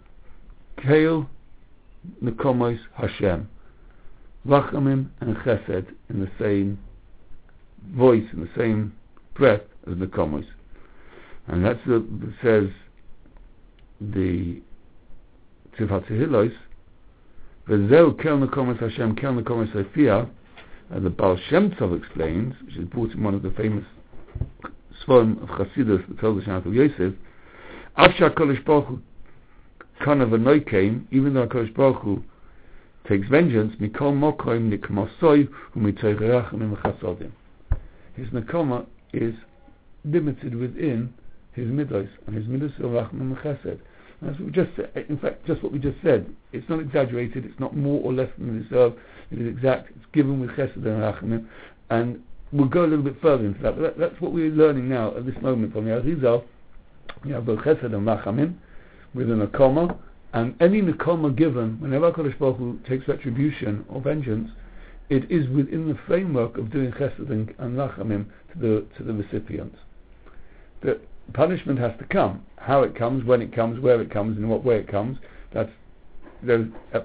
Kael, 0.77 1.27
Nekomos 2.23 2.79
Hashem. 2.95 3.49
Rachamim 4.47 5.09
and 5.19 5.35
Chesed 5.37 5.87
in 6.09 6.19
the 6.19 6.29
same 6.39 6.79
voice, 7.95 8.23
in 8.33 8.39
the 8.41 8.49
same 8.57 8.93
breath 9.35 9.61
as 9.87 9.95
Nekomos. 9.95 10.45
And 11.47 11.65
that's 11.65 11.79
that 11.87 12.33
says 12.41 12.69
the 13.99 14.61
Tzivhat 15.77 16.07
Tehillos, 16.07 16.53
V'zeu 17.67 18.21
kel 18.21 18.37
Nekomos 18.37 18.79
Hashem, 18.79 19.15
kel 19.15 19.33
Nekomos 19.33 19.71
Sophia, 19.73 20.27
and 20.89 21.05
the 21.05 21.09
Baal 21.09 21.37
Shem 21.49 21.71
Tov 21.71 21.97
explains, 21.97 22.53
which 22.65 22.75
is 22.77 22.85
brought 22.85 23.11
in 23.11 23.23
one 23.23 23.33
of 23.33 23.41
the 23.41 23.51
famous 23.51 23.85
Sforim 25.05 25.41
of 25.43 25.49
Chassidus, 25.49 26.07
the 26.07 26.15
Torah 26.15 26.41
Shanat 26.41 26.65
of 26.65 26.73
Yosef, 26.73 27.13
Afsha 27.97 28.33
Kodesh 28.33 28.63
Baruch 28.65 28.99
Hu 29.99 30.05
kind 30.05 30.21
of 30.21 30.33
a 30.33 30.37
noikein, 30.37 31.05
even 31.11 31.33
though 31.33 31.47
HaKadosh 31.47 31.75
Baruch 31.75 32.01
Hu 32.03 32.23
takes 33.07 33.27
vengeance, 33.27 33.75
mikol 33.79 34.13
mokoim 34.13 34.71
nikmosoi 34.71 35.49
umitoyrachim 35.75 36.81
chasodim. 36.81 37.31
His 38.15 38.27
nakoma 38.29 38.85
is 39.13 39.33
limited 40.05 40.55
within 40.55 41.13
his 41.53 41.67
midos, 41.67 42.09
and 42.27 42.35
his 42.35 42.45
midos 42.45 42.79
are 42.79 42.83
rachmim 42.83 43.41
chesed. 43.41 43.79
As 44.27 44.37
we 44.39 44.51
just 44.51 44.71
in 45.09 45.17
fact, 45.17 45.45
just 45.47 45.63
what 45.63 45.71
we 45.71 45.79
just 45.79 45.97
said, 46.03 46.33
it's 46.51 46.67
not 46.69 46.79
exaggerated, 46.79 47.45
it's 47.45 47.59
not 47.59 47.75
more 47.75 48.01
or 48.03 48.13
less 48.13 48.29
than 48.37 48.61
deserved, 48.61 48.97
it 49.31 49.39
is 49.39 49.47
exact, 49.47 49.89
it's 49.95 50.05
given 50.11 50.39
with 50.39 50.49
chesed 50.51 50.75
and 50.75 50.85
rachmim, 50.85 51.45
and 51.89 52.21
we'll 52.51 52.67
go 52.67 52.83
a 52.83 52.87
little 52.87 53.03
bit 53.03 53.15
further 53.21 53.45
into 53.45 53.61
that, 53.61 53.75
but 53.75 53.81
that, 53.81 53.97
that's 53.97 54.21
what 54.21 54.33
we're 54.33 54.49
learning 54.49 54.89
now 54.89 55.15
at 55.15 55.25
this 55.25 55.35
moment 55.41 55.71
from 55.73 55.85
the 55.85 55.91
Arizal. 55.91 56.43
We 57.23 57.31
have 57.31 57.45
both 57.45 57.59
chesed 57.59 57.85
and 57.85 57.93
rachamim, 57.93 58.55
within 59.13 59.41
a 59.41 59.47
comma, 59.47 59.97
and 60.33 60.55
any 60.61 60.81
nakoma 60.81 61.35
given, 61.35 61.79
whenever 61.79 62.11
HaKadosh 62.11 62.37
Baruch 62.37 62.57
Hu 62.57 62.79
takes 62.87 63.07
retribution 63.07 63.85
or 63.89 64.01
vengeance, 64.01 64.51
it 65.09 65.29
is 65.31 65.49
within 65.49 65.87
the 65.87 65.97
framework 66.05 66.57
of 66.57 66.71
doing 66.71 66.91
chesed 66.91 67.31
and, 67.31 67.53
and 67.57 67.77
to 67.77 68.59
the 68.59 68.85
to 68.97 69.03
the 69.03 69.13
recipient. 69.13 69.73
The 70.81 70.99
punishment 71.33 71.79
has 71.79 71.97
to 71.97 72.05
come. 72.05 72.45
How 72.57 72.83
it 72.83 72.95
comes, 72.95 73.25
when 73.25 73.41
it 73.41 73.53
comes, 73.53 73.79
where 73.79 74.01
it 74.01 74.11
comes, 74.11 74.37
in 74.37 74.47
what 74.47 74.63
way 74.63 74.77
it 74.77 74.87
comes, 74.87 75.17
that's 75.51 75.71
uh, 76.47 76.99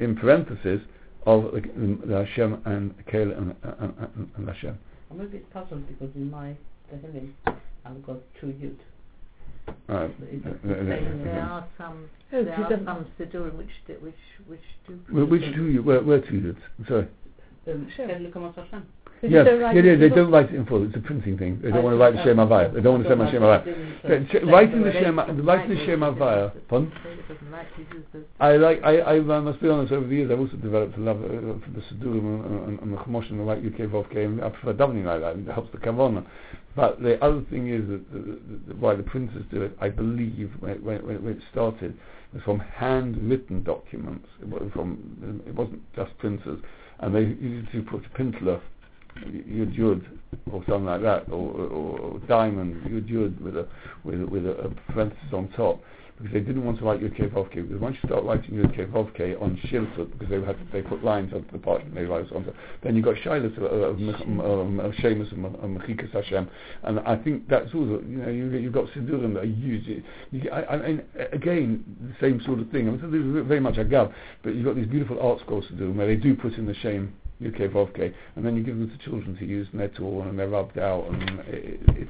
in 0.00 0.16
parentheses 0.16 0.80
of 1.26 1.52
the, 1.52 1.98
the 2.04 2.24
Hashem 2.24 2.60
and 2.64 2.94
Kale 3.06 3.32
and, 3.32 3.54
and, 3.62 3.94
and, 3.98 4.30
and 4.36 4.48
Hashem. 4.48 4.76
I'm 5.10 5.20
a 5.20 5.24
bit 5.24 5.48
puzzled 5.52 5.86
because 5.86 6.14
in 6.16 6.30
my 6.30 6.56
Tehillim 6.92 7.32
I've 7.84 8.04
got 8.04 8.18
two 8.40 8.48
yud. 8.48 8.76
Uh, 9.66 10.08
It's 10.20 10.44
the 10.44 10.74
same, 10.74 11.24
there 11.24 11.40
are 11.42 11.66
some 11.78 12.08
Oh, 12.32 12.44
there 12.44 12.54
are 12.54 12.70
some 12.84 13.06
Siddurim 13.18 13.54
which 13.56 13.68
do, 13.86 13.94
which 14.00 14.14
which 14.46 14.60
do 14.86 14.94
Wh- 15.08 15.30
which 15.30 15.54
two 15.54 15.66
you 15.68 15.82
where 15.82 16.00
where 16.02 16.20
two 16.20 16.36
you 16.36 16.56
sorry. 16.86 17.06
Um, 17.66 17.88
Sure. 17.96 18.06
Kel 18.06 18.20
Nekomos 18.20 18.54
Hashem. 18.54 18.82
Did 19.22 19.30
you 19.30 19.36
Yes, 19.38 19.46
yeah, 19.48 19.72
yeah, 19.72 19.96
they 19.96 20.08
don't 20.10 20.30
write 20.30 20.50
it 20.52 20.54
in 20.56 20.66
full. 20.66 20.84
It's 20.84 20.94
a 20.96 20.98
printing 21.00 21.38
thing. 21.38 21.58
They 21.62 21.70
don't 21.70 21.82
want 21.82 21.94
to 21.94 21.98
write 21.98 22.10
the 22.10 22.16
that- 22.18 22.24
Shem 22.26 22.36
Havaya. 22.36 22.74
They 22.74 22.80
don't 22.82 22.94
want 22.94 23.04
to 23.04 23.08
say 23.10 23.14
my 23.14 23.30
Shem 23.30 23.40
Havaya. 23.40 23.64
didn't, 23.64 23.88
Yeah, 24.04 24.18
ch- 24.18 24.34
explain 24.34 24.52
writing 24.52 24.78
the 24.80 24.84
way 24.84 24.92
Shem- 24.92 25.18
of 25.18 25.26
writing 25.28 25.36
the 25.38 25.42
language 25.44 25.78
Shem 25.86 26.02
is 26.02 26.14
Havaya. 26.14 26.52
Pardon? 26.68 26.92
Like 27.50 27.66
the 28.12 28.24
I 28.40 28.56
like. 28.56 28.80
I, 28.84 28.98
I, 28.98 29.14
I 29.16 29.40
must 29.40 29.62
be 29.62 29.68
honest. 29.70 29.92
Over 29.92 30.06
the 30.06 30.14
years, 30.14 30.30
I've 30.30 30.40
also 30.40 30.56
developed 30.56 30.98
a 30.98 31.00
love 31.00 31.24
uh, 31.24 31.28
for 31.64 31.70
the 31.74 31.80
Sidurim 31.88 32.44
and, 32.44 32.68
and, 32.68 32.80
and 32.80 32.92
the 32.92 32.96
Chumash 32.98 33.30
and 33.30 33.40
the 33.40 33.44
like 33.44 33.62
Yudke 33.62 33.88
Vovke, 33.88 34.16
and 34.24 34.42
I 34.44 34.50
prefer 34.50 34.74
davening 34.74 35.04
like 35.04 35.20
that. 35.22 35.36
It 35.38 35.50
helps 35.54 35.72
the 35.72 35.78
Kavana. 35.78 36.26
But 36.76 37.00
the 37.00 37.22
other 37.24 37.40
thing 37.50 37.68
is 37.68 37.88
that 37.88 38.12
the, 38.12 38.18
the, 38.18 38.38
the, 38.68 38.74
why 38.74 38.94
the 38.96 39.04
printers 39.04 39.44
do 39.50 39.62
it, 39.62 39.76
I 39.80 39.88
believe, 39.88 40.50
when 40.60 40.72
it, 40.72 40.82
when, 40.82 40.96
it- 40.96 41.02
when 41.04 41.32
it 41.34 41.42
started, 41.50 41.96
was 42.34 42.42
from 42.42 42.58
handwritten 42.58 43.62
documents. 43.62 44.28
It 44.42 44.48
wasn't 44.48 44.72
from. 44.74 45.40
It 45.46 45.54
wasn't 45.54 45.80
just 45.96 46.18
printers, 46.18 46.58
and 47.00 47.14
they 47.14 47.20
used 47.20 47.70
to 47.72 47.82
put 47.82 48.04
a 48.04 48.08
pintler 48.18 48.60
Yud 49.26 49.78
Yud 49.78 50.04
or 50.50 50.64
something 50.66 50.86
like 50.86 51.02
that, 51.02 51.28
or, 51.30 51.52
or, 51.52 51.98
or 51.98 52.18
diamond 52.20 52.82
Yud 52.84 53.08
Yud 53.08 53.40
with 53.40 53.56
a 53.56 53.66
with 54.02 54.20
with 54.22 54.46
a, 54.46 54.52
a 54.52 54.70
parenthesis 54.92 55.32
on 55.32 55.48
top 55.56 55.80
because 56.16 56.32
they 56.32 56.40
didn't 56.40 56.64
want 56.64 56.78
to 56.78 56.84
write 56.84 57.00
Yud 57.00 57.16
Vav 57.32 57.50
because 57.50 57.80
once 57.80 57.96
you 58.02 58.08
start 58.08 58.24
writing 58.24 58.54
Yud 58.54 58.90
Vav 58.90 59.42
on 59.42 59.56
Shiltut 59.66 60.12
because 60.12 60.28
they 60.28 60.40
had 60.40 60.56
they 60.72 60.82
put 60.82 61.02
lines 61.02 61.32
onto 61.32 61.50
the 61.50 61.58
parchment 61.58 61.94
they 61.94 62.04
write 62.04 62.30
onto 62.32 62.52
then 62.82 62.94
you 62.94 63.02
got 63.02 63.16
Shilas 63.16 63.56
uh, 63.58 63.64
of, 63.64 64.00
of, 64.00 64.00
of, 64.00 64.78
of 64.78 64.94
and 65.04 65.46
uh, 65.46 65.80
Mechikas 65.80 66.12
Hashem 66.12 66.48
and 66.84 67.00
I 67.00 67.16
think 67.16 67.48
that's 67.48 67.74
also 67.74 68.02
you 68.06 68.18
know 68.18 68.28
you, 68.28 68.46
you've 68.50 68.72
got 68.72 68.86
Sidurim 68.90 69.34
that 69.34 69.40
are 69.40 69.44
used 69.44 69.88
you, 70.30 70.50
I, 70.50 70.66
I 70.66 70.88
mean 70.88 71.02
again 71.32 71.84
the 72.00 72.14
same 72.20 72.40
sort 72.44 72.60
of 72.60 72.70
thing 72.70 72.88
I 72.88 72.92
mean, 72.92 73.00
so 73.00 73.10
this 73.10 73.20
is 73.20 73.48
very 73.48 73.60
much 73.60 73.74
Agav 73.74 74.12
but 74.42 74.54
you've 74.54 74.64
got 74.64 74.76
these 74.76 74.86
beautiful 74.86 75.16
ArtScrolls 75.16 75.76
do 75.78 75.92
where 75.92 76.06
they 76.06 76.16
do 76.16 76.36
put 76.36 76.52
in 76.54 76.66
the 76.66 76.74
shame 76.74 77.14
Yudke 77.42 77.68
Vovke, 77.68 78.14
and 78.36 78.46
then 78.46 78.56
you 78.56 78.62
give 78.62 78.78
them 78.78 78.88
to 78.88 79.04
children 79.04 79.36
to 79.36 79.44
use, 79.44 79.66
and 79.72 79.80
they're 79.80 79.88
torn 79.88 80.28
and 80.28 80.38
they're 80.38 80.48
rubbed 80.48 80.78
out. 80.78 81.06
And 81.08 81.40
it, 81.40 81.80
it, 81.88 82.08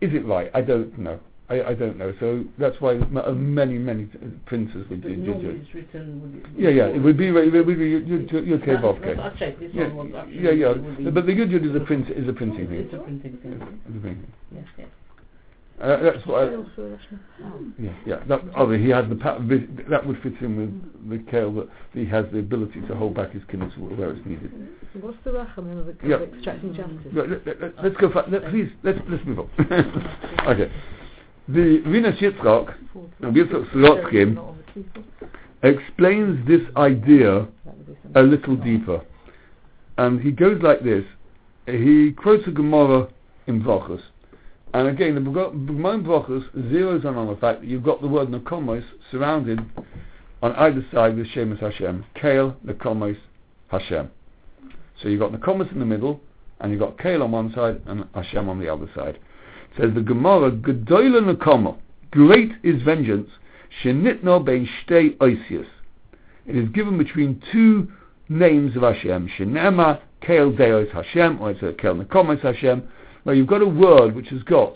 is 0.00 0.14
it 0.14 0.24
right? 0.24 0.50
I 0.54 0.62
don't 0.62 0.98
know. 0.98 1.20
I, 1.50 1.62
I 1.70 1.74
don't 1.74 1.96
know. 1.96 2.12
So 2.20 2.44
that's 2.58 2.78
why 2.80 2.92
m- 2.96 3.16
uh, 3.16 3.32
many 3.32 3.78
many 3.78 4.04
t- 4.06 4.18
printers 4.44 4.86
would 4.90 5.00
But 5.00 5.08
do. 5.08 5.16
do, 5.16 5.22
normally 5.22 5.58
do. 5.60 5.66
written 5.78 6.20
with 6.22 6.60
Yeah, 6.60 6.68
yeah. 6.70 6.84
It 6.88 6.98
would 7.02 7.16
be. 7.16 7.28
It 7.28 7.32
would 7.34 7.66
be 7.66 7.74
Yudke 7.74 8.66
That- 8.66 8.82
Vovke. 8.82 9.16
that- 9.16 9.18
I 9.18 9.30
checked 9.38 9.60
this 9.60 9.70
Yeah, 9.72 9.88
one 9.88 10.12
was 10.12 10.20
actually 10.26 10.42
yeah, 10.44 10.50
yeah. 10.50 10.70
it 10.72 10.82
would 10.82 10.98
be- 10.98 11.10
But 11.10 11.24
the 11.26 11.34
good 11.34 11.52
is 11.54 11.74
a 11.74 11.80
print 11.80 12.10
is 12.10 12.28
a 12.28 12.32
printing 12.34 12.66
thing. 12.68 12.80
It's 12.80 12.92
a 12.94 12.98
printing 12.98 13.36
thing. 13.38 13.52
It's 13.52 13.96
a 13.96 14.00
printing. 14.00 14.32
Yes, 14.54 14.64
yes. 14.76 14.88
Uh, 15.80 15.96
that's 16.02 16.26
what. 16.26 16.42
I, 16.42 16.48
Sales 16.50 16.66
for 16.74 16.86
a 16.86 16.90
national 16.90 17.20
power. 17.40 17.60
yeah, 17.78 17.90
yeah. 18.04 18.16
That, 18.28 18.40
oh, 18.56 18.70
he 18.72 18.88
has 18.90 19.08
the 19.08 19.14
pa- 19.14 19.38
that 19.88 20.04
would 20.06 20.20
fit 20.22 20.34
in 20.42 20.56
with 21.08 21.24
the 21.24 21.30
kale 21.30 21.52
that 21.52 21.68
he 21.94 22.04
has 22.06 22.26
the 22.32 22.40
ability 22.40 22.80
to 22.88 22.94
hold 22.96 23.14
back 23.14 23.30
his 23.30 23.42
kidneys 23.48 23.72
where 23.78 24.10
it's 24.10 24.26
needed. 24.26 24.50
What's 25.00 25.16
the 25.24 25.30
rachamim 25.30 25.78
of, 25.78 25.86
the- 25.86 25.96
Yeah. 26.06 26.16
extracting 26.16 26.74
justice? 26.74 27.06
Let, 27.14 27.30
let, 27.30 27.46
let, 27.62 27.72
let's 27.84 27.96
go. 27.96 28.10
For, 28.10 28.24
let, 28.28 28.50
please, 28.50 28.68
let's 28.82 28.98
let's 29.08 29.24
move 29.24 29.38
on. 29.38 29.48
okay. 30.48 30.70
The 31.48 31.80
Rinas 31.86 32.18
Yitzchak, 32.18 32.74
and 33.20 33.34
Yitzhak 33.34 33.70
Sorotsky, 33.72 34.34
Not 34.34 34.44
on 34.44 34.58
the 34.58 34.72
people. 34.72 35.02
explains 35.62 36.46
this 36.46 36.60
idea 36.76 37.48
That 37.64 37.76
would 37.76 37.86
be 37.86 38.20
a 38.20 38.22
little 38.22 38.56
deeper. 38.56 39.00
And 39.96 40.20
he 40.20 40.30
goes 40.30 40.60
like 40.60 40.82
this. 40.82 41.04
He 41.66 42.12
quotes 42.12 42.46
a 42.46 42.50
Gemara 42.50 43.08
in 43.46 43.62
Brachos. 43.62 44.02
And 44.74 44.88
again, 44.88 45.14
the 45.14 45.20
Gemara 45.22 45.94
in 45.94 46.04
Brachos 46.04 46.44
zeroes 46.70 47.00
in 47.00 47.16
on 47.16 47.28
the 47.28 47.36
fact 47.36 47.62
that 47.62 47.66
you've 47.66 47.82
got 47.82 48.02
the 48.02 48.08
word 48.08 48.28
Nakomos 48.28 48.84
surrounded 49.10 49.58
on 50.42 50.52
either 50.52 50.84
side 50.92 51.16
with 51.16 51.26
Shemus 51.28 51.60
Hashem. 51.60 52.04
Kale, 52.14 52.56
Nakomos, 52.66 53.16
Hashem. 53.68 54.10
So 55.02 55.08
you've 55.08 55.20
got 55.20 55.32
Nakomos 55.32 55.72
in 55.72 55.78
the 55.78 55.86
middle, 55.86 56.20
and 56.60 56.70
you've 56.70 56.80
got 56.80 56.98
Kale 56.98 57.22
on 57.22 57.32
one 57.32 57.52
side 57.54 57.80
and 57.86 58.04
Hashem 58.14 58.48
on 58.50 58.60
the 58.60 58.70
other 58.70 58.90
side. 58.94 59.18
Says 59.78 59.94
the 59.94 60.00
Gemara, 60.00 60.50
Gedoyle 60.50 61.32
Nakomo, 61.32 61.78
great 62.10 62.50
is 62.64 62.82
vengeance, 62.82 63.30
Shenitno 63.82 64.44
bein 64.44 64.68
shtei 64.82 65.16
oisius. 65.18 65.66
It 66.46 66.56
is 66.56 66.68
given 66.70 66.98
between 66.98 67.40
two 67.52 67.86
names 68.28 68.74
of 68.74 68.82
Hashem, 68.82 69.30
Shenema, 69.38 70.00
Kael 70.22 70.56
Deos 70.56 70.88
Hashem, 70.92 71.40
or 71.40 71.52
it's 71.52 71.62
a 71.62 71.72
Nekomos 71.72 72.40
Hashem, 72.40 72.88
where 73.22 73.36
you've 73.36 73.46
got 73.46 73.62
a 73.62 73.68
word 73.68 74.16
which 74.16 74.28
has 74.28 74.42
got 74.42 74.74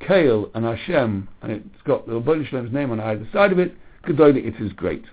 Kael 0.00 0.50
and 0.54 0.64
Hashem, 0.64 1.28
and 1.42 1.52
it's 1.52 1.82
got 1.84 2.06
the 2.06 2.14
Rabbi 2.14 2.44
Shlem's 2.48 2.72
name 2.72 2.90
on 2.90 2.98
either 2.98 3.28
side 3.32 3.52
of 3.52 3.60
it, 3.60 3.74
Gedoyle, 4.04 4.36
it 4.36 4.60
is 4.60 4.72
great. 4.72 5.04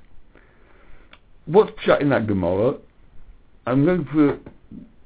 What's 1.45 1.71
pshat 1.81 2.01
in 2.01 2.09
that 2.09 2.25
Gemara? 2.25 2.75
I'm 3.67 3.85
going 3.85 4.05
for 4.05 4.39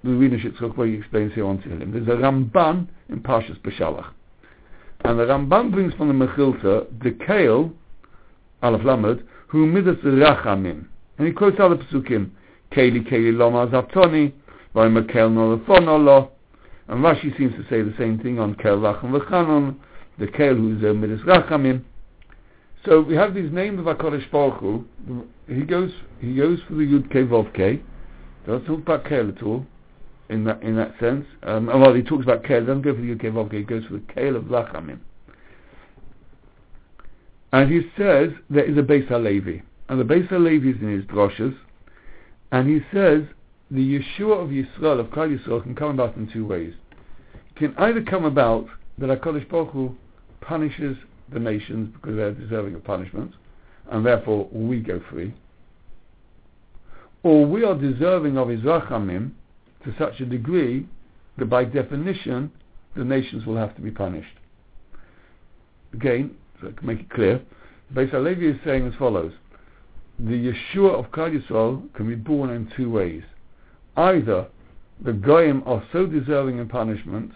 the 0.03 0.71
where 0.75 0.87
he 0.87 0.93
explains 0.93 1.33
here 1.33 1.45
on 1.45 1.57
Tehillim. 1.59 1.91
There's 1.91 2.07
a 2.07 2.21
Ramban 2.21 2.87
in 3.09 3.19
Parshas 3.19 3.59
Beshalach. 3.61 4.11
And 5.01 5.19
the 5.19 5.23
Ramban 5.23 5.71
brings 5.71 5.93
from 5.95 6.07
the 6.07 6.25
Mechilta 6.25 6.87
the 7.03 7.11
Kael, 7.11 7.73
Aleph 8.61 8.83
Lamed, 8.85 9.23
who 9.47 9.65
midas 9.65 9.97
rachamim. 10.03 10.85
And 11.17 11.27
he 11.27 11.33
quotes 11.33 11.57
other 11.59 11.75
psukim, 11.75 12.31
Keli 12.71 13.07
Keli 13.09 13.35
Loma 13.35 13.67
Zaptoni, 13.67 14.33
Vayma 14.75 15.11
Kel 15.11 15.29
No 15.29 15.57
Lefono 15.57 16.29
And 16.87 17.03
Rashi 17.03 17.35
seems 17.37 17.53
to 17.55 17.63
say 17.69 17.81
the 17.81 17.93
same 17.97 18.19
thing 18.19 18.39
on 18.39 18.55
Kel 18.55 18.77
Racham 18.77 19.11
V'chanon, 19.11 19.75
the 20.17 20.27
Kel 20.27 20.55
who's 20.55 20.83
uh, 20.83 20.93
midas 20.93 21.21
rachamim. 21.21 21.83
So 22.85 23.01
we 23.01 23.15
have 23.15 23.33
these 23.33 23.51
names 23.51 23.79
of 23.79 23.85
HaKadosh 23.85 24.31
Baruch 24.31 24.59
Hu. 24.59 24.85
He 25.47 25.63
goes, 25.63 25.91
he 26.19 26.35
goes 26.35 26.59
for 26.67 26.75
the 26.75 26.81
Yud 26.83 27.11
Kei 27.11 27.23
Vov 27.23 27.53
Kei. 27.53 27.81
Doesn't 28.45 28.65
talk 28.65 28.79
about 28.79 29.05
Kel 29.05 29.27
at 29.29 29.43
all, 29.43 29.65
in 30.29 30.43
that 30.45 30.61
in 30.61 30.75
that 30.75 30.93
sense. 30.99 31.25
Um, 31.43 31.67
well, 31.67 31.93
he 31.93 32.03
talks 32.03 32.23
about 32.23 32.43
Kel, 32.43 32.61
doesn't 32.61 32.83
go 32.83 32.93
for 32.93 33.01
the 33.01 33.07
Yudke 33.15 33.31
Vov 33.31 33.51
he 33.51 33.63
goes 33.63 33.85
for 33.85 33.93
the 33.93 34.13
Kel 34.13 34.35
of 34.35 34.43
Rachamim. 34.45 34.99
And 37.51 37.71
he 37.71 37.81
says 37.97 38.29
there 38.49 38.63
is 38.63 38.77
a 38.77 38.81
Beis 38.81 39.07
HaLevi. 39.09 39.63
And 39.89 39.99
the 39.99 40.03
Beis 40.03 40.29
HaLevi 40.29 40.75
is 40.75 40.81
in 40.81 40.91
his 40.91 41.05
droshes. 41.05 41.57
And 42.51 42.69
he 42.69 42.79
says 42.93 43.23
the 43.71 43.99
Yeshua 43.99 44.43
of 44.43 44.49
Yisrael, 44.49 44.99
of 44.99 45.07
Klal 45.07 45.35
Yisrael, 45.35 45.63
can 45.63 45.75
come 45.75 45.91
about 45.91 46.15
in 46.15 46.31
two 46.31 46.45
ways. 46.45 46.73
It 47.33 47.55
can 47.55 47.75
either 47.77 48.03
come 48.03 48.25
about 48.25 48.67
that 48.99 49.09
HaKadosh 49.09 49.49
Baruch 49.49 49.71
Hu 49.71 49.95
punishes 50.41 50.97
the 51.31 51.39
nations 51.39 51.93
because 51.93 52.15
they're 52.15 52.33
deserving 52.33 52.75
of 52.75 52.83
punishment, 52.83 53.33
and 53.91 54.05
therefore 54.05 54.47
we 54.51 54.79
go 54.79 55.01
free. 55.09 55.33
Or 57.23 57.45
we 57.45 57.63
are 57.63 57.75
deserving 57.75 58.37
of 58.37 58.47
his 58.47 58.61
rachamim 58.61 59.31
to 59.83 59.93
such 59.97 60.19
a 60.19 60.25
degree 60.25 60.87
that 61.37 61.45
by 61.45 61.63
definition 61.63 62.51
the 62.95 63.03
nations 63.03 63.45
will 63.45 63.57
have 63.57 63.75
to 63.75 63.81
be 63.81 63.91
punished. 63.91 64.37
Again, 65.93 66.31
so 66.61 66.67
I 66.67 66.71
can 66.71 66.87
make 66.87 66.99
it 66.99 67.09
clear, 67.09 67.41
Beis 67.93 68.11
HaLevi 68.11 68.53
is 68.53 68.59
saying 68.63 68.87
as 68.87 68.93
follows. 68.95 69.33
The 70.19 70.51
Yeshua 70.51 70.93
of 70.93 71.11
Klal 71.11 71.39
Yisrael 71.39 71.93
can 71.93 72.07
be 72.07 72.15
born 72.15 72.49
in 72.49 72.71
two 72.75 72.89
ways. 72.89 73.23
Either 73.95 74.47
the 75.01 75.13
Goyim 75.13 75.63
are 75.65 75.83
so 75.93 76.05
deserving 76.05 76.59
of 76.59 76.67
punishment 76.67 77.31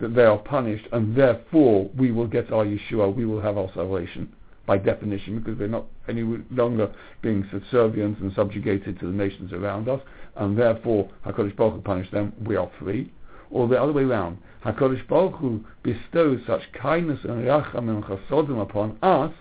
that 0.00 0.14
they 0.14 0.24
are 0.24 0.38
punished 0.38 0.86
and 0.92 1.14
therefore 1.14 1.90
we 1.96 2.10
will 2.10 2.26
get 2.26 2.50
our 2.50 2.64
Yeshua, 2.64 3.14
we 3.14 3.26
will 3.26 3.40
have 3.40 3.58
our 3.58 3.70
salvation 3.74 4.32
by 4.66 4.78
definition 4.78 5.38
because 5.38 5.58
they're 5.58 5.68
not 5.68 5.86
any 6.08 6.22
longer 6.50 6.92
being 7.20 7.46
subservient 7.50 8.18
and 8.18 8.32
subjugated 8.34 8.98
to 9.00 9.06
the 9.06 9.12
nations 9.12 9.52
around 9.52 9.88
us 9.88 10.00
and 10.36 10.56
therefore 10.56 11.10
HaKadosh 11.26 11.56
Baruch 11.56 11.74
Hu 11.74 11.80
punish 11.80 12.10
them, 12.10 12.32
we 12.44 12.56
are 12.56 12.70
free. 12.78 13.12
Or 13.50 13.68
the 13.68 13.80
other 13.80 13.92
way 13.92 14.04
round, 14.04 14.38
HaKadosh 14.64 15.06
Baruch 15.08 15.34
Hu 15.36 15.64
bestows 15.82 16.40
such 16.46 16.62
kindness 16.72 17.20
and 17.24 17.44
racham 17.44 17.88
and 17.88 18.02
chasodim 18.04 18.60
upon 18.60 18.98
us 19.02 19.32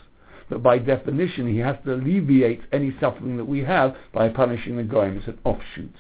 that 0.50 0.60
by 0.60 0.78
definition 0.78 1.48
he 1.48 1.60
has 1.60 1.78
to 1.86 1.94
alleviate 1.94 2.62
any 2.74 2.94
suffering 3.00 3.38
that 3.38 3.46
we 3.46 3.60
have 3.60 3.96
by 4.14 4.28
punishing 4.28 4.76
the 4.76 4.84
goyim. 4.84 5.18
It's 5.18 5.28
an 5.28 5.40
offshoot. 5.46 5.96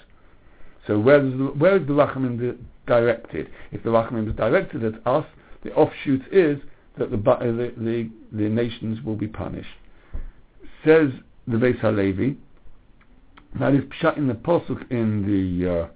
So 0.87 0.99
where 0.99 1.25
is 1.25 1.31
the, 1.31 1.45
where 1.45 1.77
is 1.77 1.87
the 1.87 1.93
rachamim 1.93 2.57
directed? 2.85 3.49
If 3.71 3.83
the 3.83 3.91
rachamim 3.91 4.29
is 4.29 4.35
directed 4.35 4.83
at 4.83 5.07
us, 5.07 5.25
the 5.63 5.73
offshoot 5.73 6.21
is 6.31 6.59
that 6.97 7.11
the, 7.11 7.17
the, 7.17 7.73
the, 7.77 8.09
the 8.31 8.49
nations 8.49 9.03
will 9.03 9.15
be 9.15 9.27
punished. 9.27 9.69
Says 10.85 11.09
the 11.47 11.57
Beis 11.57 11.79
HaLevi, 11.79 12.35
that 13.59 13.73
is 13.73 13.83
pshat 14.01 14.17
in 14.17 14.27
the 14.27 14.33
posuk 14.33 14.89
in 14.91 15.25
the 15.25 15.81
uh, 15.83 15.87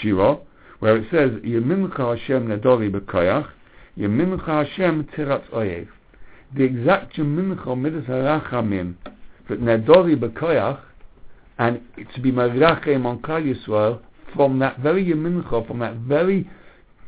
Shira, 0.00 0.38
where 0.78 0.96
it 0.96 1.06
says, 1.10 1.30
Yemincha 1.42 2.18
Hashem 2.18 2.48
nedori 2.48 2.90
b'koyach, 2.90 3.48
Yemincha 3.98 4.66
Hashem 4.66 5.08
tiratz 5.16 5.48
oyev. 5.50 5.88
The 6.56 6.64
exact 6.64 7.16
Yemincha 7.16 7.78
midas 7.78 8.04
harachamim, 8.04 8.94
that 9.48 9.60
nedori 9.60 10.16
b'koyach, 10.16 10.80
and 11.58 11.80
to 12.14 12.20
be 12.20 12.32
marachem 12.32 13.04
on 13.04 13.20
Klal 13.20 13.54
Yisrael, 13.54 14.00
from 14.34 14.58
that 14.60 14.78
very 14.78 15.04
Yemincha, 15.04 15.66
from 15.66 15.78
that 15.80 15.94
very 15.96 16.48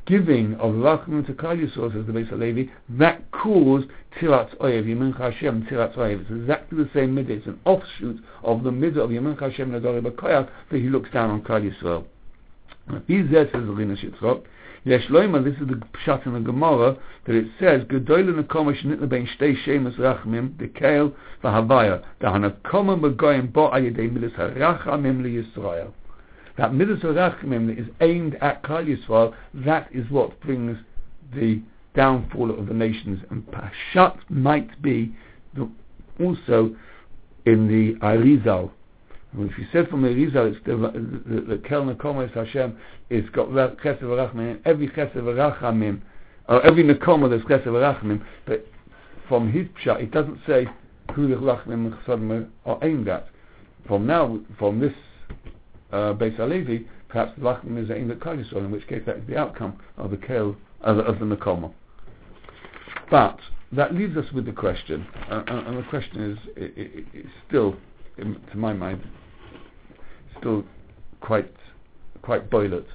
giving 0.06 0.54
of 0.54 0.74
Rachman 0.74 1.26
to 1.26 1.32
Klal 1.32 1.57
Yisrael, 1.57 1.92
says 1.92 2.07
the 2.07 2.12
Beis 2.12 2.30
HaLevi, 2.30 2.70
that 2.90 3.30
caused 3.30 3.88
Tiratz 4.20 4.57
Oyev, 4.59 4.84
Yemincha 4.84 5.32
Hashem, 5.32 5.66
Tiratz 5.70 5.96
Oyev. 5.96 6.22
It's 6.22 6.30
exactly 6.30 6.84
the 6.84 6.90
same 6.94 7.14
midah. 7.14 7.30
It's 7.30 7.46
an 7.46 7.61
offshoot 7.64 8.22
of 8.42 8.62
the 8.62 8.70
midah 8.70 8.98
of 8.98 9.11
Yemincha 9.11 9.50
Hashem 9.50 9.70
Nadori 9.70 10.00
B'Koyach 10.02 10.48
that 10.70 10.78
he 10.78 10.88
looks 10.88 11.11
down 11.11 11.30
on 11.30 11.42
Klal 11.42 11.70
Yisrael. 11.70 12.05
He 13.07 13.22
says, 13.32 13.48
Rinas 13.55 14.05
Yitzchak, 14.05 14.44
Yesh 14.84 15.07
Loima, 15.09 15.42
this 15.42 15.55
is 15.55 15.66
the 15.66 15.80
pshat 16.05 16.26
in 16.26 16.34
the 16.34 16.40
Gemara, 16.40 16.96
that 17.26 17.34
it 17.34 17.46
says, 17.59 17.82
Gedoyle 17.84 18.44
nekoma 18.44 18.78
shnitna 18.78 19.09
bein 19.09 19.26
shtei 19.26 19.57
shemus 19.64 19.96
rachmim, 19.96 20.50
dekel 20.59 21.14
v'havaya, 21.42 22.02
dahanakoma 22.20 23.00
begoyim 23.00 23.50
bo 23.50 23.70
ayidei 23.70 24.12
midas 24.12 24.32
harachamim 24.32 25.22
liyisrael. 25.22 25.92
That 26.57 26.72
midas 26.72 27.02
is 27.02 27.86
aimed 28.00 28.36
at 28.40 28.62
Klal 28.62 28.86
Yisrael, 28.86 29.34
that 29.55 29.88
is 29.92 30.09
what 30.11 30.40
brings 30.40 30.78
the 31.34 31.61
downfall 31.94 32.50
of 32.50 32.66
the 32.66 32.74
nations. 32.74 33.20
And 33.30 33.44
Pashat 33.46 34.18
might 34.28 34.80
be 34.80 35.14
the, 35.55 35.68
also 36.20 36.76
in 37.44 37.66
the 37.66 37.98
Arizal, 38.07 38.70
If 39.36 39.59
you 39.59 39.66
said 39.72 39.88
from 39.88 40.02
the 40.02 40.11
Rizal, 40.11 40.46
it's 40.46 40.64
the, 40.64 40.76
the, 40.76 41.40
the 41.40 41.59
Kel 41.68 41.82
Nekoma 41.82 42.28
is 42.28 42.34
Hashem, 42.34 42.76
it's 43.11 43.28
got 43.30 43.52
Ra- 43.52 43.74
Chesed 43.82 44.02
V'Rachmim, 44.02 44.61
every 44.64 44.88
Chesed 44.88 45.16
V'Rachamim, 45.16 46.00
or 46.48 46.64
every 46.64 46.84
Nekoma 46.84 47.28
there's 47.28 47.42
Chesed 47.42 47.66
V'Rachmim, 47.66 48.22
but 48.46 48.66
from 49.28 49.50
his 49.50 49.66
Pshat, 49.82 50.02
it 50.02 50.11
doesn't 50.12 50.38
say 50.46 50.68
who 51.14 51.28
the 51.28 51.36
Rachmim 51.36 51.86
and 51.86 51.94
Chesadim 51.94 52.48
are 52.64 52.78
aimed 52.82 53.09
at. 53.09 53.28
From 53.86 54.07
now, 54.07 54.40
from 54.59 54.80
this 54.80 54.92
uh, 55.95 56.12
Beis 56.14 56.36
HaLevi, 56.36 56.86
perhaps 57.09 57.32
the 57.38 57.42
Rachmim 57.45 57.82
is 57.82 57.90
aimed 57.90 58.11
at 58.11 58.18
Yisrael, 58.20 58.64
in 58.64 58.70
which 58.70 58.86
case 58.88 59.03
that 59.07 59.16
is 59.18 59.22
the 59.28 59.36
outcome 59.36 59.78
of 59.97 60.11
the 60.11 60.16
Kel, 60.16 60.57
of, 60.80 60.97
the- 60.97 61.05
of 61.05 61.18
the 61.20 61.24
Nekoma. 61.24 61.72
But 63.11 63.38
that 63.72 63.95
leaves 63.95 64.16
us 64.16 64.30
with 64.32 64.47
the 64.47 64.53
question, 64.53 65.07
uh, 65.30 65.45
and, 65.47 65.66
and 65.68 65.78
the 65.78 65.82
question 65.88 66.38
is, 66.57 67.26
still, 67.47 67.76
in, 68.18 68.40
to 68.51 68.57
my 68.57 68.72
mind, 68.72 69.07
still 70.38 70.64
quite 71.20 71.53
quite 72.22 72.51
boilet. 72.51 72.86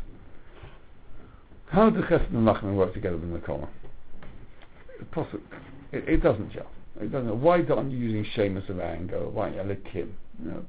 How 1.68 1.90
do 1.90 2.02
Chesed 2.02 2.34
and 2.34 2.48
Rachmim 2.48 2.76
work 2.76 2.94
together 2.94 3.18
with 3.18 3.30
Nekoma? 3.30 3.70
Possible. 5.12 5.40
It, 5.92 6.08
it 6.08 6.24
doesn't 6.24 6.52
gel. 6.52 6.68
It 7.00 7.12
doesn't. 7.12 7.40
Why 7.42 7.62
aren't 7.62 7.92
you 7.92 7.98
using 7.98 8.26
Sheamus 8.36 8.68
of 8.70 8.80
anger? 8.80 9.30
Why 9.30 9.44
aren't 9.44 9.56
you 9.56 9.64
like 9.64 9.84
Kim? 9.92 10.18
You 10.44 10.52
know. 10.52 10.66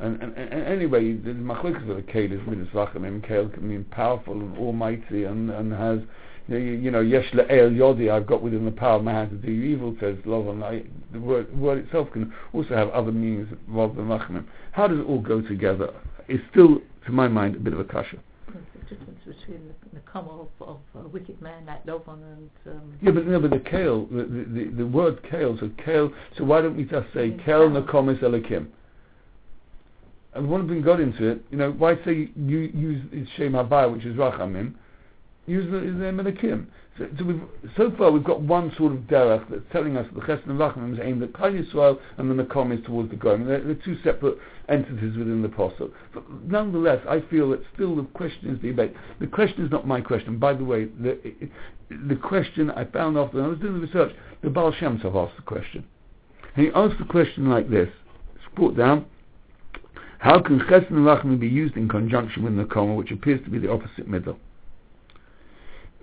And, 0.00 0.20
and, 0.20 0.36
and 0.36 0.64
anyway, 0.64 1.12
the 1.12 1.30
machlokas 1.30 1.88
of 1.88 1.96
the 1.96 2.02
Kale 2.02 2.32
is 2.32 2.40
midas 2.46 2.68
rachamim. 2.74 3.26
Kale 3.26 3.48
can 3.48 3.68
mean 3.68 3.84
powerful 3.84 4.34
and 4.34 4.56
almighty 4.58 5.24
and, 5.24 5.50
and 5.50 5.72
has, 5.72 6.00
you 6.48 6.54
know, 6.54 6.58
you 6.58 6.90
know, 6.90 7.00
yesh 7.00 7.30
le'el 7.32 7.70
yodi, 7.70 8.10
I've 8.10 8.26
got 8.26 8.42
within 8.42 8.64
the 8.64 8.72
power 8.72 8.96
of 8.96 9.04
my 9.04 9.12
hand 9.12 9.30
to 9.30 9.36
do 9.36 9.52
evil, 9.52 9.96
says 10.00 10.16
Lovan. 10.26 10.62
I, 10.62 10.82
the 11.12 11.20
word, 11.20 11.56
word 11.56 11.84
itself 11.84 12.10
can 12.12 12.32
also 12.52 12.74
have 12.74 12.88
other 12.90 13.12
meanings 13.12 13.48
rather 13.68 13.94
than 13.94 14.06
rachamim. 14.06 14.44
How 14.72 14.88
does 14.88 14.98
it 14.98 15.04
all 15.04 15.20
go 15.20 15.40
together? 15.40 15.90
It's 16.26 16.42
still, 16.50 16.80
to 17.06 17.12
my 17.12 17.28
mind, 17.28 17.54
a 17.54 17.60
bit 17.60 17.72
of 17.72 17.78
a 17.78 17.84
kasha. 17.84 18.18
Difference 18.88 19.20
between 19.24 19.68
the, 19.68 19.74
the 19.94 20.00
comma 20.00 20.42
of, 20.42 20.48
of 20.60 21.04
a 21.04 21.08
wicked 21.08 21.40
man 21.40 21.64
like 21.66 21.86
Lovan 21.86 22.20
and 22.22 22.50
um, 22.66 22.94
Yeah, 23.00 23.12
but 23.12 23.26
no, 23.26 23.40
but 23.40 23.50
the 23.50 23.58
kale, 23.60 24.06
the, 24.06 24.24
the, 24.24 24.70
the, 24.76 24.86
word 24.86 25.22
kale, 25.30 25.56
so 25.58 25.70
kale, 25.82 26.12
so 26.36 26.44
why 26.44 26.60
don't 26.60 26.76
we 26.76 26.84
just 26.84 27.06
say 27.14 27.34
kale. 27.46 27.70
nakomis 27.70 28.20
elikim? 28.20 28.66
And 30.34 30.48
one 30.48 30.60
of 30.60 30.68
them 30.68 30.82
got 30.82 31.00
into 31.00 31.28
it, 31.28 31.44
you 31.50 31.56
know, 31.56 31.70
why 31.72 31.94
say 32.04 32.28
you 32.36 32.58
use 32.58 33.28
Shem 33.36 33.52
Havaya, 33.52 33.92
which 33.92 34.04
is 34.04 34.16
Rachamim, 34.16 34.74
use 35.46 35.70
the, 35.70 35.78
his 35.78 35.94
name 35.94 36.16
elikim? 36.16 36.66
So, 36.98 37.08
so, 37.18 37.24
we've, 37.24 37.42
so 37.76 37.92
far 37.96 38.10
we've 38.10 38.24
got 38.24 38.40
one 38.40 38.72
sort 38.76 38.92
of 38.92 38.98
derech 39.00 39.48
that's 39.48 39.62
telling 39.72 39.96
us 39.96 40.06
that 40.12 40.20
the 40.20 40.26
Chesed 40.26 40.48
and 40.48 40.58
Rachamim 40.58 40.94
is 40.94 41.00
aimed 41.02 41.22
at 41.22 41.32
Klal 41.32 41.52
Yisrael 41.52 41.98
and 42.18 42.30
the 42.30 42.42
Nakom 42.42 42.76
is 42.76 42.84
towards 42.84 43.10
the 43.10 43.16
Goyim. 43.16 43.46
They're, 43.46 43.62
they're 43.62 43.74
two 43.74 43.96
separate 44.02 44.38
entities 44.68 45.16
within 45.16 45.42
the 45.42 45.48
Apostle. 45.48 45.90
But 46.12 46.24
nonetheless, 46.44 47.04
I 47.08 47.20
feel 47.30 47.50
that 47.50 47.62
still 47.74 47.94
the 47.94 48.02
question 48.02 48.50
is 48.50 48.60
the 48.60 48.68
debate. 48.68 48.94
The 49.20 49.26
question 49.28 49.64
is 49.64 49.70
not 49.70 49.86
my 49.86 50.00
question. 50.00 50.38
By 50.38 50.54
the 50.54 50.64
way, 50.64 50.86
the, 50.86 51.18
the 51.90 52.16
question 52.16 52.70
I 52.72 52.84
found 52.84 53.16
after 53.16 53.42
I 53.42 53.46
was 53.46 53.58
doing 53.58 53.74
the 53.74 53.86
research, 53.86 54.12
the 54.42 54.50
Baal 54.50 54.72
Shem 54.72 54.98
Tov 54.98 55.14
asked 55.14 55.36
the 55.36 55.42
question. 55.42 55.84
And 56.56 56.66
he 56.66 56.72
asked 56.74 56.98
the 56.98 57.04
question 57.04 57.50
like 57.50 57.70
this. 57.70 57.88
It's 58.36 58.54
brought 58.54 58.76
down. 58.76 59.06
How 60.24 60.40
can 60.40 60.58
Chesed 60.58 60.88
and 60.88 61.00
Rachamim 61.00 61.38
be 61.38 61.46
used 61.46 61.76
in 61.76 61.86
conjunction 61.86 62.44
with 62.44 62.54
Nakoma, 62.54 62.96
which 62.96 63.10
appears 63.10 63.44
to 63.44 63.50
be 63.50 63.58
the 63.58 63.70
opposite 63.70 64.08
middle? 64.08 64.38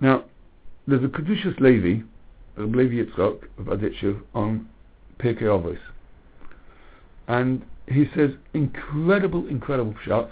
Now, 0.00 0.26
there's 0.86 1.02
a 1.02 1.08
Kedushas 1.08 1.58
Levi, 1.58 2.04
Reb 2.56 2.72
Levi 2.72 3.02
Yitzchak 3.02 3.42
of 3.58 3.64
Berditchev, 3.64 4.22
on 4.32 4.68
Pirkei 5.18 5.42
Avos. 5.42 5.78
And 7.26 7.66
he 7.88 8.04
says 8.14 8.30
incredible, 8.54 9.48
incredible 9.48 9.96
pshat 10.06 10.30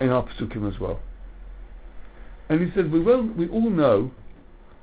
in 0.00 0.08
our 0.08 0.26
Pesukim 0.26 0.66
as 0.66 0.80
well. 0.80 0.98
And 2.48 2.58
he 2.66 2.74
says, 2.74 2.90
we, 2.90 3.00
well, 3.00 3.22
we 3.22 3.48
all 3.48 3.68
know 3.68 4.12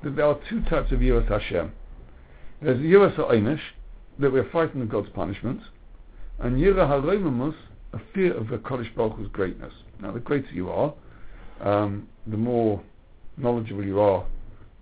that 0.04 0.14
there 0.14 0.26
are 0.26 0.38
two 0.48 0.62
types 0.62 0.92
of 0.92 1.00
Yiras 1.00 1.28
Hashem. 1.28 1.72
There's 2.62 2.78
Yiras 2.78 3.16
HaEinish, 3.16 3.60
that 4.20 4.32
we're 4.32 4.48
fighting 4.48 4.86
God's 4.86 5.08
punishment, 5.08 5.62
and 6.38 6.56
Yira 6.56 6.88
HaRoimamus, 6.88 7.56
a 7.92 8.00
fear 8.14 8.34
of 8.34 8.48
the 8.48 8.58
Kodesh 8.58 8.94
Baruch 8.94 9.16
Hu's 9.16 9.28
greatness. 9.32 9.72
Now, 10.00 10.12
the 10.12 10.20
greater 10.20 10.52
you 10.52 10.70
are, 10.70 10.94
um, 11.60 12.08
the 12.26 12.36
more 12.36 12.82
knowledgeable 13.36 13.84
you 13.84 14.00
are 14.00 14.24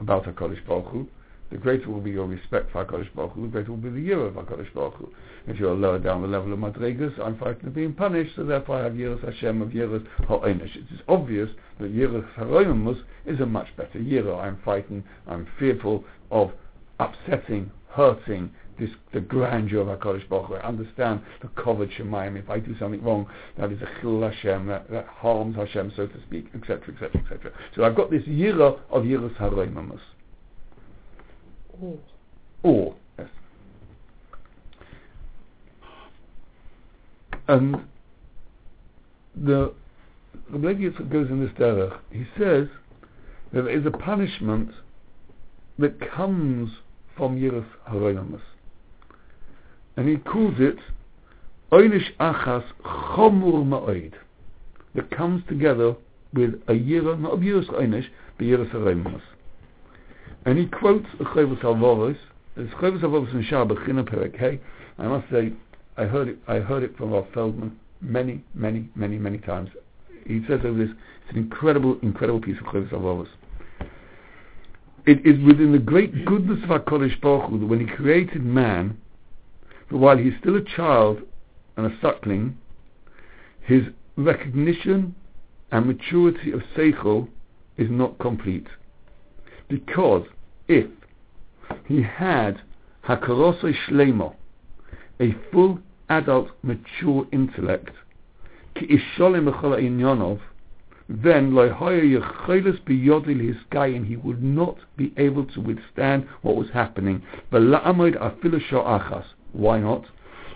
about 0.00 0.24
HaKadosh 0.24 0.66
Baruch 0.66 0.86
Hu, 0.86 1.08
the 1.50 1.56
greater 1.56 1.88
will 1.88 2.00
be 2.00 2.10
your 2.10 2.26
respect 2.26 2.70
for 2.70 2.84
HaKadosh 2.84 3.14
Baruch 3.14 3.32
Hu, 3.32 3.42
the 3.42 3.48
greater 3.48 3.70
will 3.70 3.78
be 3.78 3.90
the 3.90 4.00
year 4.00 4.20
of 4.20 4.34
HaKadosh 4.34 4.72
Baruch 4.74 4.94
Hu. 4.94 5.08
If 5.46 5.58
you're 5.58 5.74
lower 5.74 5.98
down 5.98 6.22
the 6.22 6.28
level 6.28 6.52
of 6.52 6.58
Madregas, 6.58 7.18
I'm 7.18 7.38
frightened 7.38 7.68
of 7.68 7.74
being 7.74 7.94
punished, 7.94 8.36
so 8.36 8.44
therefore 8.44 8.80
I 8.80 8.84
have 8.84 8.92
Yiras 8.92 9.24
Hashem 9.24 9.62
of 9.62 9.70
Yiras 9.70 10.06
Ha'onish. 10.26 10.76
It 10.76 10.84
is 10.92 11.00
obvious 11.08 11.48
that 11.80 11.94
Yiras 11.94 12.28
Ha'oimus 12.34 12.98
is 13.24 13.40
a 13.40 13.46
much 13.46 13.68
better 13.76 13.98
Yira. 13.98 14.38
I'm 14.38 14.58
frightened, 14.62 15.04
I'm 15.26 15.46
fearful 15.58 16.04
of 16.30 16.52
upsetting, 17.00 17.70
hurting, 17.90 18.50
this, 18.78 18.90
the 19.12 19.20
grandeur 19.20 19.80
of 19.80 19.98
HaKadosh 19.98 20.28
Baruch 20.28 20.46
Hu. 20.46 20.54
I 20.54 20.66
understand 20.66 21.20
the 21.42 21.48
covered 21.60 21.90
Shemayim. 21.90 22.38
If 22.38 22.48
I 22.48 22.58
do 22.58 22.76
something 22.78 23.02
wrong, 23.02 23.26
that 23.58 23.72
is 23.72 23.80
a 23.82 23.88
chil 24.00 24.20
Hashem, 24.22 24.66
that, 24.66 24.90
that 24.90 25.06
harms 25.06 25.56
Hashem, 25.56 25.92
so 25.96 26.06
to 26.06 26.22
speak, 26.26 26.46
etc., 26.54 26.94
etc., 26.94 27.20
etc. 27.20 27.52
So 27.74 27.84
I've 27.84 27.96
got 27.96 28.10
this 28.10 28.22
Yira 28.22 28.78
of 28.90 29.04
Yiras 29.04 29.36
Ha'oimus. 29.36 30.00
oh, 31.82 31.98
Or, 32.62 32.94
yes. 33.18 33.28
And 37.48 37.86
the 39.34 39.72
the 40.50 40.58
Rebbe 40.58 40.80
Yitzchak 40.80 41.10
goes 41.10 41.28
in 41.28 41.40
this 41.40 41.52
derech. 41.58 41.98
He 42.10 42.24
says 42.38 42.68
that 43.52 43.62
there 43.62 43.68
is 43.68 43.84
a 43.86 43.90
punishment 43.90 44.70
that 45.78 46.00
comes 46.00 46.70
from 47.16 47.36
Yiras 47.38 47.66
Haroinamus. 47.88 48.40
And 49.98 50.08
he 50.08 50.16
calls 50.16 50.54
it 50.58 50.76
Oynish 51.72 52.14
Achas 52.20 52.62
Chomur 52.84 53.66
Ma'oid. 53.66 54.12
That 54.94 55.10
comes 55.10 55.42
together 55.48 55.96
with 56.32 56.54
a 56.68 56.72
Yira, 56.72 57.18
not 57.18 57.32
of 57.32 57.40
Yiras 57.40 57.68
Oynish, 57.70 58.06
but 58.36 58.46
Yiras 58.46 58.70
Haroinamus. 58.70 59.20
And 60.44 60.56
he 60.56 60.66
quotes 60.66 61.08
a 61.18 61.24
Chovos 61.24 61.58
HaLevavos. 61.62 62.16
There's 62.54 62.70
Chovos 62.74 63.00
HaLevavos 63.00 63.34
in 63.34 63.42
Shaar 63.42 63.66
HaBechina 63.66 64.08
Perek. 64.08 64.60
I 64.98 65.08
must 65.08 65.28
say, 65.32 65.52
I 65.96 66.04
heard 66.04 66.28
it. 66.28 66.38
I 66.46 66.60
heard 66.60 66.84
it 66.84 66.96
from 66.96 67.10
Rav 67.10 67.26
Feldman 67.34 67.76
many, 68.00 68.44
many, 68.54 68.88
many, 68.94 69.18
many 69.18 69.38
times. 69.38 69.68
He 70.28 70.42
says 70.46 70.60
over 70.64 70.78
this. 70.78 70.94
It's 71.24 71.32
an 71.32 71.38
incredible, 71.38 71.98
incredible 72.02 72.40
piece 72.40 72.56
of 72.58 72.66
Chovos 72.66 72.90
HaLevavos. 72.90 73.28
It 75.06 75.26
is 75.26 75.44
within 75.44 75.72
the 75.72 75.80
great 75.80 76.24
goodness 76.24 76.62
of 76.62 76.68
HaKadosh 76.68 77.20
Baruch 77.20 77.50
Hu 77.50 77.58
that 77.58 77.66
when 77.66 77.80
He 77.80 77.86
created 77.96 78.44
man, 78.44 78.96
that 79.90 79.96
while 79.96 80.16
he's 80.16 80.34
still 80.40 80.56
a 80.56 80.62
child 80.62 81.22
and 81.76 81.86
a 81.86 81.98
suckling, 82.00 82.56
his 83.60 83.84
recognition 84.16 85.14
and 85.70 85.86
maturity 85.86 86.52
of 86.52 86.62
Seichel 86.76 87.28
is 87.76 87.88
not 87.90 88.18
complete. 88.18 88.66
Because 89.68 90.26
if 90.66 90.86
he 91.86 92.02
had 92.02 92.60
Hakarosoi 93.06 93.74
Shlemo, 93.86 94.34
a 95.20 95.34
full 95.52 95.78
adult 96.08 96.48
mature 96.62 97.26
intellect, 97.32 97.90
then 101.08 101.54
and 103.94 104.06
he 104.06 104.16
would 104.16 104.42
not 104.42 104.76
be 104.96 105.12
able 105.16 105.44
to 105.46 105.60
withstand 105.60 106.26
what 106.42 106.54
was 106.56 106.68
happening. 106.72 107.22
Why 109.52 109.78
not? 109.80 110.04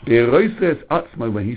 Beiroses 0.06 0.84
Atzmo, 0.86 1.32
when 1.32 1.46
he 1.46 1.56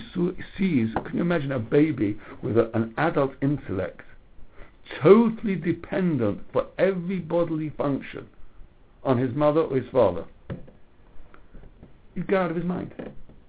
sees, 0.58 0.90
can 0.94 1.16
you 1.16 1.22
imagine 1.22 1.52
a 1.52 1.60
baby 1.60 2.18
with 2.44 2.58
a, 2.58 2.70
an 2.76 2.94
adult 2.98 3.34
intellect, 3.42 4.02
totally 5.02 5.56
dependent 5.56 6.42
for 6.54 6.68
every 6.78 7.20
bodily 7.20 7.72
function 7.72 8.28
on 9.04 9.18
his 9.18 9.34
mother 9.36 9.62
or 9.62 9.78
his 9.78 9.90
father? 9.92 10.26
He'd 12.14 12.28
go 12.28 12.42
out 12.42 12.52
of 12.52 12.56
his 12.56 12.66
mind. 12.66 12.94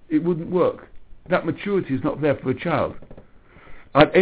It 0.08 0.22
wouldn't 0.22 0.50
work. 0.50 0.88
That 1.28 1.44
maturity 1.44 1.94
is 1.94 2.02
not 2.02 2.22
there 2.22 2.36
for 2.36 2.50
a 2.50 2.58
child. 2.58 2.96
And 3.94 4.12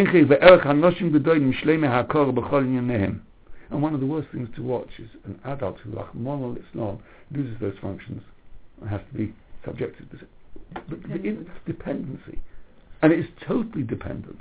one 3.82 3.94
of 3.94 4.00
the 4.00 4.06
worst 4.06 4.28
things 4.32 4.48
to 4.56 4.62
watch 4.62 4.88
is 4.98 5.08
an 5.24 5.40
adult 5.44 5.78
who, 5.80 5.92
like 5.92 6.08
al-Islam, 6.14 6.98
loses 7.30 7.60
those 7.60 7.74
functions 7.80 8.22
and 8.80 8.90
has 8.90 9.00
to 9.12 9.18
be 9.18 9.34
subjected 9.64 10.10
to 10.10 10.18
but 10.74 10.88
the 10.88 10.96
mm-hmm. 10.96 11.26
in- 11.26 11.50
dependency. 11.66 12.40
And 13.02 13.12
it 13.12 13.20
is 13.20 13.26
totally 13.46 13.82
dependent. 13.82 14.40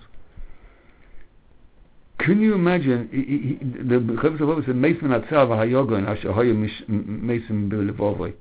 Can 2.20 2.42
you 2.42 2.54
imagine, 2.54 3.10
he- 3.12 3.24
he- 3.24 3.56
he- 3.56 3.84
the 3.84 4.00
Chovos 4.00 4.40
HaLevavos 4.40 4.66
said, 4.66 4.76
Meis 4.76 5.02
min 5.02 5.12
hatzav 5.12 5.50
ha'yogon 5.50 6.08
asher 6.08 6.32
hoya 6.32 6.54
meis 6.54 6.72
min 7.50 7.70
b'levovoi. 7.70 8.34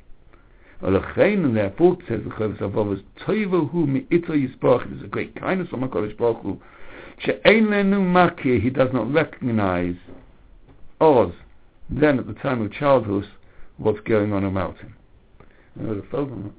Olachein, 0.82 1.44
and 1.44 1.56
therefore, 1.56 1.98
says 2.08 2.20
the 2.24 2.30
Chovos 2.30 2.58
HaLevavos, 2.58 3.02
Toivo 3.26 3.70
hu 3.70 3.86
mi'ito 3.86 4.30
yisbarach, 4.30 4.86
it 4.86 4.98
is 4.98 5.02
a 5.02 5.08
great 5.08 5.34
kindness 5.34 5.68
from 5.68 5.80
HaKadosh 5.80 6.16
Baruch 6.16 6.42
Hu, 6.42 6.60
she'ein 7.18 7.66
lenu 7.66 8.00
makir, 8.00 8.60
he 8.60 8.70
does 8.70 8.90
not 8.92 9.12
recognize 9.12 9.96
Oz, 11.00 11.32
then 11.90 12.18
at 12.18 12.26
the 12.28 12.34
time 12.34 12.62
of 12.62 12.72
childhood, 12.72 13.26
what's 13.78 14.00
going 14.00 14.32
on 14.32 14.44
about 14.44 14.78
him. 14.78 14.94
You 15.76 15.86
know, 15.86 15.94
the 15.96 16.52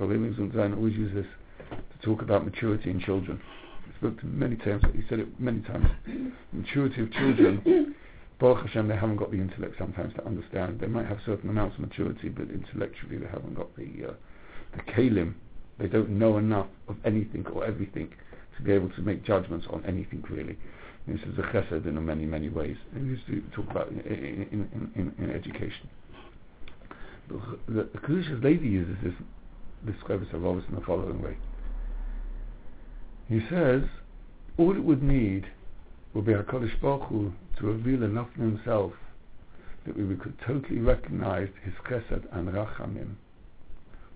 Feldman, 0.00 0.50
Rabbi 0.54 0.74
always 0.74 0.94
use 0.94 1.14
this 1.14 1.26
to 1.70 2.06
talk 2.06 2.22
about 2.22 2.44
maturity 2.44 2.90
in 2.90 3.00
children. 3.00 3.38
He 3.84 3.92
spoke 3.98 4.18
to 4.20 4.26
many 4.26 4.56
times, 4.56 4.82
he 4.94 5.02
said 5.10 5.18
it 5.18 5.38
many 5.38 5.60
times. 5.60 5.86
maturity 6.52 7.02
of 7.02 7.12
children, 7.12 7.94
Baruch 8.40 8.66
Hashem, 8.66 8.88
they 8.88 8.96
haven't 8.96 9.16
got 9.16 9.30
the 9.30 9.36
intellect 9.36 9.74
sometimes 9.78 10.14
to 10.14 10.24
understand. 10.24 10.80
They 10.80 10.86
might 10.86 11.06
have 11.06 11.18
certain 11.26 11.50
amounts 11.50 11.76
of 11.76 11.82
maturity, 11.82 12.30
but 12.30 12.48
intellectually 12.48 13.18
they 13.18 13.26
haven't 13.26 13.54
got 13.54 13.76
the 13.76 14.08
uh, 14.08 14.12
the 14.74 14.92
kalim. 14.92 15.34
They 15.78 15.86
don't 15.86 16.08
know 16.08 16.38
enough 16.38 16.68
of 16.88 16.96
anything 17.04 17.44
or 17.52 17.66
everything 17.66 18.10
to 18.56 18.62
be 18.62 18.72
able 18.72 18.88
to 18.90 19.02
make 19.02 19.22
judgments 19.22 19.66
on 19.68 19.84
anything 19.84 20.24
really. 20.30 20.56
This 21.06 21.20
is 21.20 21.38
a 21.38 21.42
chesed 21.42 21.86
in 21.86 22.06
many, 22.06 22.24
many 22.24 22.48
ways. 22.48 22.76
And 22.94 23.04
we 23.04 23.10
used 23.10 23.26
to 23.26 23.42
talk 23.54 23.70
about 23.70 23.88
in, 23.88 24.00
in, 24.00 24.90
in, 24.94 25.14
in 25.18 25.30
education. 25.30 25.88
The 27.28 27.88
Kedushas 28.02 28.42
Levi 28.42 28.64
uses 28.64 28.96
this 29.02 29.14
Chovos 29.86 30.26
HaLevavos 30.30 30.68
in 30.68 30.74
the 30.74 30.80
following 30.82 31.22
way. 31.22 31.36
He 33.28 33.40
says, 33.48 33.82
all 34.58 34.76
it 34.76 34.82
would 34.82 35.02
need 35.02 35.46
would 36.14 36.26
be 36.26 36.32
HaKadosh 36.32 36.80
Baruch 36.80 37.08
Hu 37.08 37.32
to 37.58 37.66
reveal 37.66 38.02
enough 38.02 38.28
in 38.36 38.42
himself 38.42 38.92
that 39.86 39.96
we 39.96 40.16
could 40.16 40.34
totally 40.46 40.80
recognize 40.80 41.48
his 41.64 41.72
chesed 41.88 42.24
and 42.32 42.48
rachamim. 42.48 43.14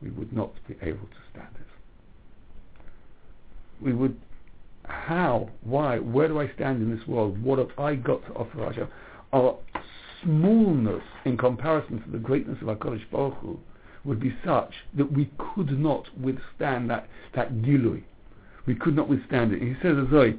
We 0.03 0.11
would 0.11 0.33
not 0.33 0.53
be 0.69 0.75
able 0.83 1.07
to 1.07 1.17
stand 1.33 1.55
it. 1.55 1.67
We 3.81 3.93
would, 3.93 4.21
how, 4.85 5.51
why, 5.63 5.99
where 5.99 6.29
do 6.29 6.41
I 6.41 6.51
stand 6.55 6.83
in 6.83 6.95
this 6.95 7.07
world? 7.07 7.43
What 7.43 7.59
have 7.59 7.79
I 7.79 7.95
got 7.95 8.27
to 8.27 8.33
offer 8.35 8.65
Hashem? 8.65 8.89
Our 9.33 9.59
smallness 10.23 11.03
in 11.25 11.37
comparison 11.37 12.03
to 12.03 12.11
the 12.11 12.19
greatness 12.19 12.59
of 12.61 12.69
HaKadosh 12.69 13.11
Baruch 13.11 13.35
Hu 13.39 13.59
would 14.05 14.21
be 14.21 14.35
such 14.45 14.73
that 14.95 15.13
we 15.13 15.31
could 15.39 15.79
not 15.79 16.07
withstand 16.19 16.91
that, 16.91 17.09
that 17.35 17.53
gilui. 17.55 18.03
We 18.67 18.75
could 18.75 18.97
not 18.97 19.09
withstand 19.09 19.53
it. 19.53 19.63
He 19.63 19.75
says 19.83 19.97
as 19.99 20.13
I, 20.13 20.35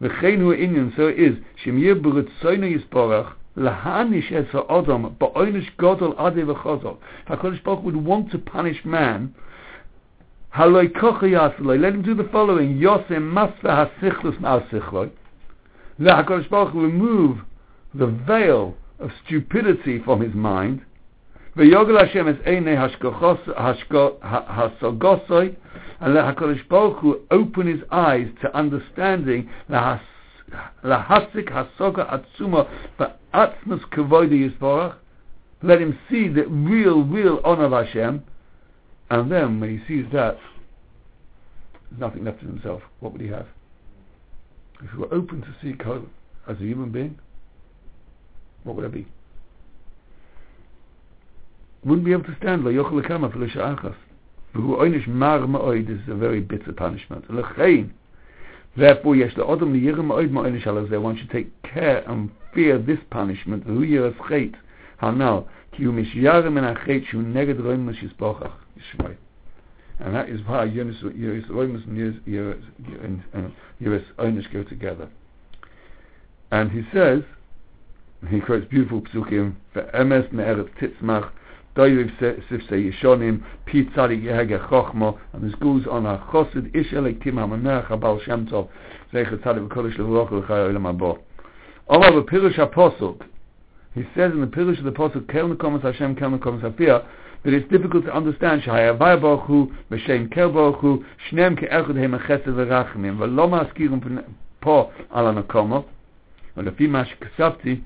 V'chein 0.00 0.38
hu 0.38 0.54
inyan, 0.54 0.96
so 0.96 1.08
it 1.08 1.18
is, 1.18 1.36
Shem 1.62 1.78
b'ritzoyna 1.78 2.78
yisborach, 2.78 3.34
lahanish 3.56 4.32
es 4.32 4.46
ha'odom, 4.52 5.16
ba'oinish 5.20 5.68
godol 5.78 6.14
ade 6.18 6.46
v'chozol. 6.46 6.96
HaKadosh 7.28 7.62
Baruch 7.62 7.84
would 7.84 7.96
want 7.96 8.30
to 8.30 8.38
punish 8.38 8.82
man, 8.84 9.34
haloi 10.54 10.88
kocha 10.90 11.24
yasaloi, 11.24 11.78
let 11.78 11.94
him 11.94 12.02
do 12.02 12.14
the 12.14 12.28
following, 12.32 12.78
yosem 12.78 13.30
masva 13.30 13.90
ha'sichlus 13.90 14.38
ma'al 14.40 14.66
sichloi, 14.70 15.10
let 15.98 16.24
HaKadosh 16.24 16.48
Baruch 16.48 16.74
remove 16.74 17.38
the 17.94 18.06
veil 18.06 18.74
of 18.98 19.10
stupidity 19.26 19.98
from 20.02 20.22
his 20.22 20.34
mind, 20.34 20.80
V'yogel 21.56 21.98
Hashem 21.98 22.28
es 22.28 22.36
einei 22.46 22.76
hasogosoi, 24.78 25.56
and 26.00 26.14
let 26.14 26.24
HaKadosh 26.36 26.68
Baruch 26.68 26.98
Hu 27.00 27.20
open 27.30 27.66
his 27.66 27.82
eyes 27.90 28.28
to 28.40 28.56
understanding 28.56 29.50
lahasik 29.68 31.48
hasoga 31.50 32.06
atzuma 32.08 32.68
ba'atzmus 32.98 33.84
kavoidi 33.90 34.38
yisborach. 34.48 34.94
Let 35.62 35.80
him 35.82 35.98
see 36.08 36.28
the 36.28 36.46
real, 36.46 37.02
real 37.02 37.40
honor 37.44 37.64
of 37.64 37.72
Hashem, 37.72 38.22
and 39.10 39.30
then 39.30 39.60
when 39.60 39.70
he 39.76 39.84
sees 39.86 40.06
that, 40.12 40.38
there's 41.90 42.00
nothing 42.00 42.24
left 42.24 42.42
of 42.42 42.48
himself. 42.48 42.82
What 43.00 43.12
would 43.12 43.20
he 43.20 43.28
have? 43.28 43.48
If 44.82 44.90
he 44.92 44.96
were 44.96 45.12
open 45.12 45.42
to 45.42 45.54
see 45.60 45.72
God 45.72 46.06
as 46.48 46.56
a 46.58 46.62
human 46.62 46.90
being, 46.90 47.18
what 48.62 48.76
would 48.76 48.84
I 48.84 48.88
be? 48.88 49.06
Wouldn't 51.84 52.04
be 52.04 52.12
able 52.12 52.24
to 52.24 52.36
stand. 52.36 52.64
Lo 52.64 52.70
yochel 52.70 53.02
lekama 53.02 53.32
for 53.32 53.38
l'sha'achas. 53.38 53.94
V'hu 54.54 54.78
oynish 54.78 55.06
mar 55.06 55.40
ma'oid 55.40 55.88
is 55.88 56.08
a 56.08 56.14
very 56.14 56.40
bitter 56.40 56.72
punishment. 56.72 57.24
L'chein. 57.30 57.90
Therefore, 58.76 59.16
yesh 59.16 59.34
la'odom 59.34 59.72
li'yirem 59.72 60.06
ma'oid 60.06 60.30
ma'oinish 60.30 60.64
alazeh. 60.64 61.00
One 61.00 61.16
should 61.16 61.30
take 61.30 61.50
care 61.62 62.02
and 62.08 62.30
fear 62.54 62.78
this 62.78 62.98
punishment. 63.10 63.66
V'hu 63.66 63.88
yiras 63.88 64.16
chet. 64.28 64.58
Hanal. 65.00 65.46
Ki 65.72 65.84
hu 65.84 65.92
mishyarem 65.92 66.58
en 66.58 66.64
ha'chet 66.64 67.06
shu 67.06 67.22
neged 67.22 67.60
roim 67.60 67.88
l'shizbochach. 67.88 68.52
Yishmai. 68.76 69.16
And 70.00 70.14
that 70.14 70.30
is 70.30 70.40
why 70.46 70.66
Yiras 70.66 71.02
Roimus 71.50 71.86
and 71.86 73.22
Yiras 73.80 74.04
Oynish 74.18 74.52
go 74.52 74.64
together. 74.64 75.10
And 76.50 76.70
he 76.70 76.82
says, 76.92 77.22
he 78.28 78.40
quotes 78.40 78.66
beautiful 78.66 79.02
psukim, 79.02 79.56
"Ve'emes 79.74 80.32
me'eretz 80.32 80.70
titzmach 80.80 81.30
Doiviv 81.76 82.10
Sifse 82.48 82.70
Yishonim, 82.70 83.42
Pi 83.66 83.84
Tzadik 83.94 84.22
Yehege 84.24 84.68
Chochmo, 84.68 85.18
and 85.32 85.44
this 85.44 85.54
goes 85.60 85.86
on 85.88 86.04
a 86.04 86.18
Chosid 86.32 86.74
Ish 86.74 86.92
Elikim 86.92 87.34
HaManech 87.34 87.86
HaBal 87.88 88.24
Shem 88.24 88.46
Tov, 88.46 88.68
Zecher 89.12 89.38
Tzadik 89.38 89.68
V'Kodesh 89.68 89.96
Levuach 89.96 90.30
L'chai 90.32 90.70
Olam 90.70 90.82
Habo. 90.82 91.18
Omar 91.88 92.10
B'Pirush 92.10 92.56
HaPosuk, 92.56 93.22
he 93.94 94.02
says 94.16 94.32
in 94.32 94.40
the 94.40 94.46
Pirush 94.46 94.78
of 94.78 94.84
the 94.84 94.92
Posuk, 94.92 95.30
Kel 95.30 95.48
Nekomas 95.48 95.82
Hashem, 95.82 96.16
Kel 96.16 96.30
Nekomas 96.30 96.62
Hafiyah, 96.62 97.06
that 97.44 97.54
it's 97.54 97.70
difficult 97.70 98.04
to 98.04 98.14
understand 98.14 98.62
Shahaya 98.62 98.98
Vaya 98.98 99.16
Baruch 99.16 99.46
Hu, 99.46 99.72
V'Shem 99.90 100.32
Hu, 100.80 101.04
Shneim 101.30 101.58
Ke'echud 101.58 101.96
Hem 101.96 102.12
HaChesed 102.12 102.46
V'Rachmim, 102.46 103.16
V'lo 103.16 103.48
Ma'askirim 103.48 104.24
Po 104.60 104.90
Ala 105.14 105.84
ולפי 106.56 106.86
מה 106.86 107.04
שכסבתי, 107.04 107.80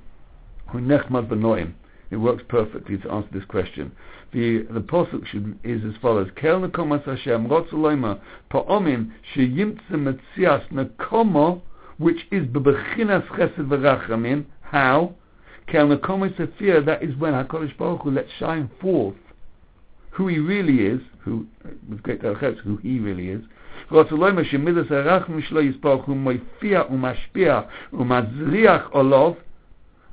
הוא 0.73 0.81
נחמד 0.85 1.29
בנועים 1.29 1.71
it 2.15 2.19
works 2.19 2.45
perfectly 2.49 2.97
to 2.99 3.11
answer 3.11 3.29
this 3.33 3.45
question. 3.45 3.93
The 4.33 4.67
the 4.71 4.81
pasuk 4.81 5.27
should, 5.27 5.59
is 5.65 5.83
as 5.85 6.01
follows: 6.01 6.31
Kel 6.37 6.61
nekomas 6.61 7.05
Hashem 7.05 7.49
rotzoloima 7.49 8.21
pa'omim 8.51 9.13
sheyimtze 9.35 9.91
metzias 9.91 10.67
nekomo, 10.69 11.61
which 11.99 12.27
is 12.31 12.47
bebechinas 12.47 13.27
chesed 13.29 13.67
v'rachamim. 13.69 14.45
How? 14.63 15.15
Kel 15.67 15.89
nekomas 15.89 16.35
sefir. 16.37 16.85
That 16.87 17.03
is 17.03 17.17
when 17.17 17.33
Hakadosh 17.33 17.77
Baruch 17.77 18.03
Hu 18.03 18.13
lets 18.13 18.31
shine 18.39 18.71
forth 18.81 19.17
who 20.15 20.29
He 20.29 20.39
really 20.39 20.87
is, 20.87 21.01
who 21.21 21.47
with 21.89 22.03
great 22.03 22.23
derechets, 22.23 22.59
who 22.61 22.77
He 22.77 23.01
really 23.01 23.31
is. 23.31 23.43
rotzoloima 23.91 24.49
shemidas 24.49 24.87
harachim 24.87 25.43
shlo 25.49 25.61
yisparach 25.63 26.05
hu 26.05 26.15
moifia 26.15 26.89
umashpia 26.89 27.67
umazriach 27.93 28.91
olov 28.93 29.37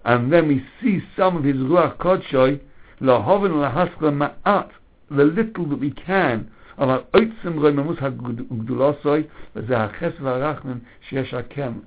and 0.03 0.31
then 0.31 0.47
we 0.47 0.63
see 0.81 1.01
some 1.15 1.37
of 1.37 1.43
his 1.43 1.55
Ruach 1.55 1.97
Kodshoy, 1.97 2.59
lahoven 3.01 3.51
lahaskla 3.51 4.33
ma'at, 4.45 4.69
the 5.09 5.23
little 5.23 5.65
that 5.67 5.79
we 5.79 5.91
can, 5.91 6.49
of 6.77 6.89
our 6.89 7.03
oitzim 7.13 7.55
roimamus 7.59 7.99
ha'gdulosoi, 7.99 9.29
v'zeh 9.55 9.91
ha'ches 9.91 10.13
v'arachmim 10.19 10.81
sheyesh 11.09 11.29
ha'kem, 11.29 11.85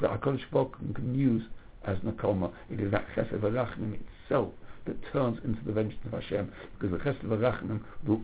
that 0.00 0.20
HaKadosh 0.20 0.42
Baruch 0.50 0.76
can 0.94 1.14
use 1.14 1.42
as 1.84 1.98
Nakoma. 1.98 2.50
It 2.70 2.80
is 2.80 2.90
that 2.90 3.06
chesed 3.14 3.38
v'arachmim 3.38 3.98
itself 4.24 4.52
that 4.86 4.96
turns 5.12 5.38
into 5.44 5.62
the 5.64 5.72
vengeance 5.72 6.00
of 6.04 6.12
Hashem, 6.12 6.52
because 6.78 6.98
the 6.98 7.04
chesed 7.04 7.24
v'arachmim, 7.24 7.80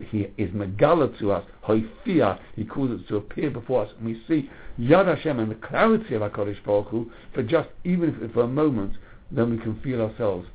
he 0.09 0.27
is 0.37 0.49
megala 0.51 1.17
to 1.19 1.31
us, 1.31 1.45
hoifia, 1.65 2.39
he 2.55 2.65
causes 2.65 3.01
it 3.01 3.07
to 3.07 3.17
appear 3.17 3.49
before 3.49 3.85
us, 3.85 3.91
and 3.97 4.05
we 4.05 4.21
see 4.27 4.49
Yad 4.79 5.05
Hashem 5.07 5.39
and 5.39 5.51
the 5.51 5.55
clarity 5.55 6.15
of 6.15 6.21
HaKadosh 6.21 6.63
Baruch 6.65 7.07
for 7.33 7.43
just, 7.43 7.69
even 7.85 8.17
if 8.21 8.31
for 8.33 8.43
a 8.43 8.47
moment, 8.47 8.93
then 9.31 9.49
we 9.49 9.57
can 9.57 9.79
feel 9.81 10.01
ourselves 10.01 10.47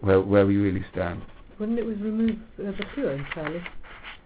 where 0.00 0.20
where 0.20 0.46
we 0.46 0.56
really 0.56 0.84
stand. 0.92 1.22
Wouldn't 1.58 1.78
it 1.78 1.86
was 1.86 1.96
remove 1.98 2.36
uh, 2.58 2.72
the 2.72 2.84
pure 2.94 3.12
entirely? 3.12 3.62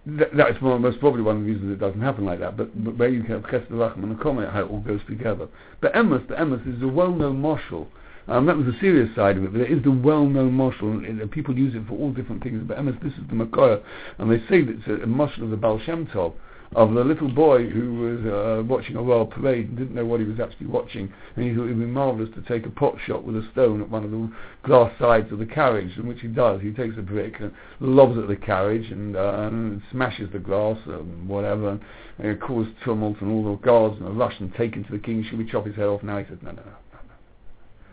Th- 0.05 0.31
that 0.35 0.49
is 0.49 0.61
more, 0.61 0.79
most 0.79 0.99
probably 0.99 1.21
one 1.21 1.37
of 1.37 1.43
the 1.43 1.47
reasons 1.51 1.71
it 1.71 1.79
doesn't 1.79 2.01
happen 2.01 2.25
like 2.25 2.39
that. 2.39 2.57
But, 2.57 2.83
but 2.83 2.97
where 2.97 3.09
you 3.09 3.21
can 3.23 3.41
have 3.41 3.43
Chesed 3.43 3.69
Rachman 3.69 4.03
and 4.03 4.19
Comment, 4.19 4.51
how 4.51 4.61
it 4.61 4.71
all 4.71 4.79
goes 4.79 5.01
together. 5.07 5.47
But 5.81 5.93
Emes, 5.93 6.27
the 6.27 6.35
Emes 6.35 6.75
is 6.75 6.81
a 6.81 6.87
well-known 6.87 7.39
marshal. 7.39 7.87
Um, 8.27 8.45
that 8.45 8.57
was 8.57 8.65
the 8.65 8.77
serious 8.79 9.13
side 9.15 9.37
of 9.37 9.43
it, 9.43 9.51
but 9.51 9.59
there 9.59 9.71
is 9.71 9.83
the 9.83 9.91
well-known 9.91 10.53
marshal, 10.53 10.91
and 10.91 11.31
people 11.31 11.57
use 11.57 11.75
it 11.75 11.87
for 11.87 11.97
all 11.97 12.11
different 12.11 12.43
things. 12.43 12.63
But 12.67 12.77
Emes, 12.77 13.01
this 13.01 13.13
is 13.13 13.27
the 13.27 13.35
Makoya, 13.35 13.81
and 14.17 14.31
they 14.31 14.39
say 14.49 14.63
that 14.63 14.75
it's 14.77 14.87
a, 14.87 15.03
a 15.03 15.07
marshal 15.07 15.43
of 15.43 15.49
the 15.49 15.57
Baal 15.57 15.79
Shem 15.79 16.07
Tov 16.07 16.33
of 16.73 16.93
the 16.93 17.03
little 17.03 17.29
boy 17.29 17.67
who 17.67 17.95
was 17.95 18.25
uh, 18.25 18.63
watching 18.63 18.95
a 18.95 19.01
royal 19.01 19.25
parade 19.25 19.69
and 19.69 19.77
didn't 19.77 19.95
know 19.95 20.05
what 20.05 20.19
he 20.19 20.25
was 20.25 20.39
actually 20.39 20.67
watching, 20.67 21.11
and 21.35 21.45
he 21.45 21.55
thought 21.55 21.63
it 21.63 21.73
would 21.73 21.79
be 21.79 21.85
marvellous 21.85 22.29
to 22.35 22.41
take 22.43 22.67
a 22.67 22.69
pot 22.69 22.95
shot 23.07 23.23
with 23.23 23.35
a 23.35 23.47
stone 23.51 23.81
at 23.81 23.89
one 23.89 24.03
of 24.03 24.11
the 24.11 24.31
glass 24.63 24.91
sides 24.99 25.31
of 25.31 25.39
the 25.39 25.45
carriage, 25.47 25.97
in 25.97 26.07
which 26.07 26.19
he 26.21 26.27
does. 26.27 26.61
He 26.61 26.71
takes 26.71 26.95
a 26.97 27.01
brick 27.01 27.39
and 27.39 27.51
lobs 27.79 28.19
at 28.19 28.27
the 28.27 28.35
carriage 28.35 28.91
and, 28.91 29.15
uh, 29.15 29.47
and 29.47 29.81
smashes 29.91 30.31
the 30.31 30.37
glass, 30.37 30.77
and 30.85 31.27
whatever, 31.27 31.71
and, 31.71 31.81
and 32.19 32.27
it 32.27 32.39
caused 32.39 32.69
tumult, 32.85 33.19
and 33.21 33.31
all 33.31 33.55
the 33.55 33.61
guards 33.61 33.97
and 33.97 34.07
a 34.07 34.11
rush 34.11 34.39
and 34.39 34.53
taken 34.53 34.83
to 34.83 34.91
the 34.91 34.99
king. 34.99 35.25
Should 35.27 35.39
we 35.39 35.49
chop 35.49 35.65
his 35.65 35.75
head 35.75 35.85
off 35.85 36.03
now? 36.03 36.19
He 36.19 36.25
said, 36.25 36.43
no, 36.43 36.51
no, 36.51 36.61
no, 36.61 36.71
no, 36.93 36.99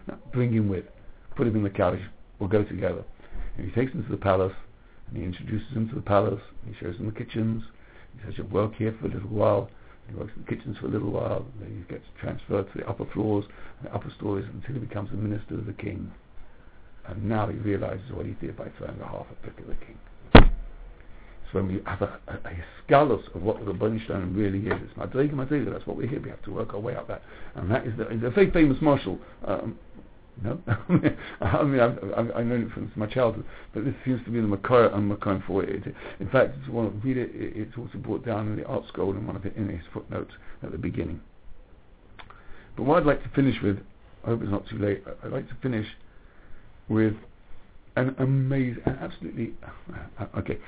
no. 0.08 0.18
bring 0.32 0.52
him 0.52 0.68
with. 0.68 0.84
Put 1.34 1.46
him 1.46 1.56
in 1.56 1.62
the 1.62 1.70
carriage. 1.70 2.02
We'll 2.38 2.50
go 2.50 2.62
together. 2.62 3.04
And 3.56 3.66
he 3.66 3.72
takes 3.74 3.92
him 3.92 4.04
to 4.04 4.10
the 4.10 4.18
palace, 4.18 4.52
And 5.08 5.16
he 5.16 5.24
introduces 5.24 5.74
him 5.74 5.88
to 5.88 5.94
the 5.94 6.02
palace. 6.02 6.42
He 6.66 6.74
shows 6.78 6.96
him 6.96 7.06
the 7.06 7.12
kitchens. 7.12 7.62
He 8.16 8.24
says, 8.24 8.34
you'll 8.38 8.48
work 8.48 8.74
here 8.76 8.96
for 9.00 9.06
a 9.06 9.10
little 9.10 9.28
while. 9.28 9.70
He 10.08 10.14
works 10.14 10.32
in 10.36 10.42
the 10.42 10.48
kitchens 10.48 10.76
for 10.78 10.86
a 10.86 10.90
little 10.90 11.10
while. 11.10 11.44
Then 11.60 11.84
he 11.84 11.92
gets 11.92 12.06
transferred 12.20 12.72
to 12.72 12.78
the 12.78 12.88
upper 12.88 13.06
floors 13.12 13.44
the 13.82 13.94
upper 13.94 14.10
stories 14.16 14.46
until 14.52 14.74
he 14.74 14.80
becomes 14.80 15.10
the 15.10 15.16
minister 15.16 15.54
of 15.54 15.66
the 15.66 15.72
king. 15.72 16.10
And 17.06 17.28
now 17.28 17.48
he 17.48 17.56
realizes 17.56 18.10
what 18.12 18.26
he 18.26 18.32
did 18.32 18.56
by 18.56 18.68
throwing 18.78 19.00
a 19.00 19.06
half 19.06 19.26
a 19.30 19.46
pick 19.46 19.58
at 19.58 19.66
the 19.66 19.74
king. 19.84 19.98
So 21.52 21.60
when 21.60 21.68
we 21.68 21.80
have 21.86 22.02
a, 22.02 22.18
a, 22.26 22.94
a 22.94 22.94
of 23.34 23.42
what 23.42 23.64
the 23.64 23.72
Bunstein 23.72 24.34
really 24.34 24.66
is, 24.66 24.72
it's 24.82 24.98
Madriga 24.98 25.32
Madriga, 25.32 25.72
that's 25.72 25.86
what 25.86 25.96
we're 25.96 26.08
here, 26.08 26.20
we 26.20 26.30
have 26.30 26.42
to 26.42 26.50
work 26.52 26.74
our 26.74 26.80
way 26.80 26.96
up 26.96 27.06
that. 27.06 27.22
And 27.54 27.70
that 27.70 27.86
is 27.86 27.96
the, 27.96 28.04
the 28.04 28.30
very 28.30 28.50
famous 28.50 28.78
marshal, 28.80 29.18
um, 29.44 29.78
no? 30.42 30.60
I 31.40 31.62
mean, 31.62 31.80
I've, 31.80 31.98
I've, 32.16 32.30
I've 32.36 32.46
known 32.46 32.62
it 32.62 32.72
from 32.72 32.90
my 32.96 33.06
childhood, 33.06 33.44
but 33.72 33.84
this 33.84 33.94
seems 34.04 34.22
to 34.24 34.30
be 34.30 34.40
the 34.40 34.46
Makar 34.46 34.90
uh, 34.92 34.96
and 34.96 35.08
Makar 35.08 35.42
for 35.46 35.62
it. 35.62 35.94
In 36.20 36.28
fact, 36.28 36.54
it's 36.60 36.68
one 36.68 36.86
of, 36.86 37.04
read 37.04 37.16
it, 37.16 37.30
it's 37.32 37.76
also 37.78 37.98
brought 37.98 38.24
down 38.24 38.48
in 38.48 38.56
the 38.56 38.62
ArtScroll 38.62 39.16
in 39.16 39.26
one 39.26 39.36
of 39.36 39.46
it, 39.46 39.56
in 39.56 39.68
his 39.68 39.82
footnotes 39.92 40.32
at 40.62 40.72
the 40.72 40.78
beginning. 40.78 41.20
But 42.76 42.84
what 42.84 42.98
I'd 42.98 43.06
like 43.06 43.22
to 43.22 43.30
finish 43.30 43.56
with, 43.62 43.78
I 44.24 44.28
hope 44.28 44.42
it's 44.42 44.50
not 44.50 44.68
too 44.68 44.78
late, 44.78 45.02
I'd 45.24 45.32
like 45.32 45.48
to 45.48 45.56
finish 45.62 45.86
with 46.88 47.14
an 47.96 48.14
amazing, 48.18 48.82
absolutely, 48.86 49.54
uh, 50.18 50.26
okay, 50.38 50.58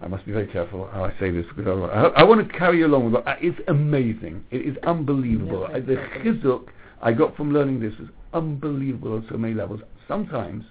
I 0.00 0.08
must 0.08 0.26
be 0.26 0.32
very 0.32 0.46
careful 0.46 0.88
how 0.92 1.04
I 1.04 1.18
say 1.18 1.30
this 1.30 1.46
because 1.56 1.66
I, 1.66 1.72
I, 1.72 2.02
I 2.20 2.22
want 2.22 2.46
to 2.46 2.58
carry 2.58 2.80
you 2.80 2.86
along 2.86 3.10
with 3.10 3.26
it. 3.26 3.36
It's 3.40 3.58
amazing. 3.68 4.44
It 4.50 4.58
is 4.58 4.76
unbelievable. 4.82 5.66
Never 5.68 5.80
the 5.80 5.96
chizuk 6.22 6.66
I 7.00 7.12
got 7.12 7.36
from 7.36 7.52
learning 7.52 7.80
this 7.80 7.92
was 7.98 8.08
unbelievable 8.36 9.14
on 9.14 9.26
so 9.30 9.36
many 9.36 9.54
levels. 9.54 9.80
Sometimes 10.06 10.64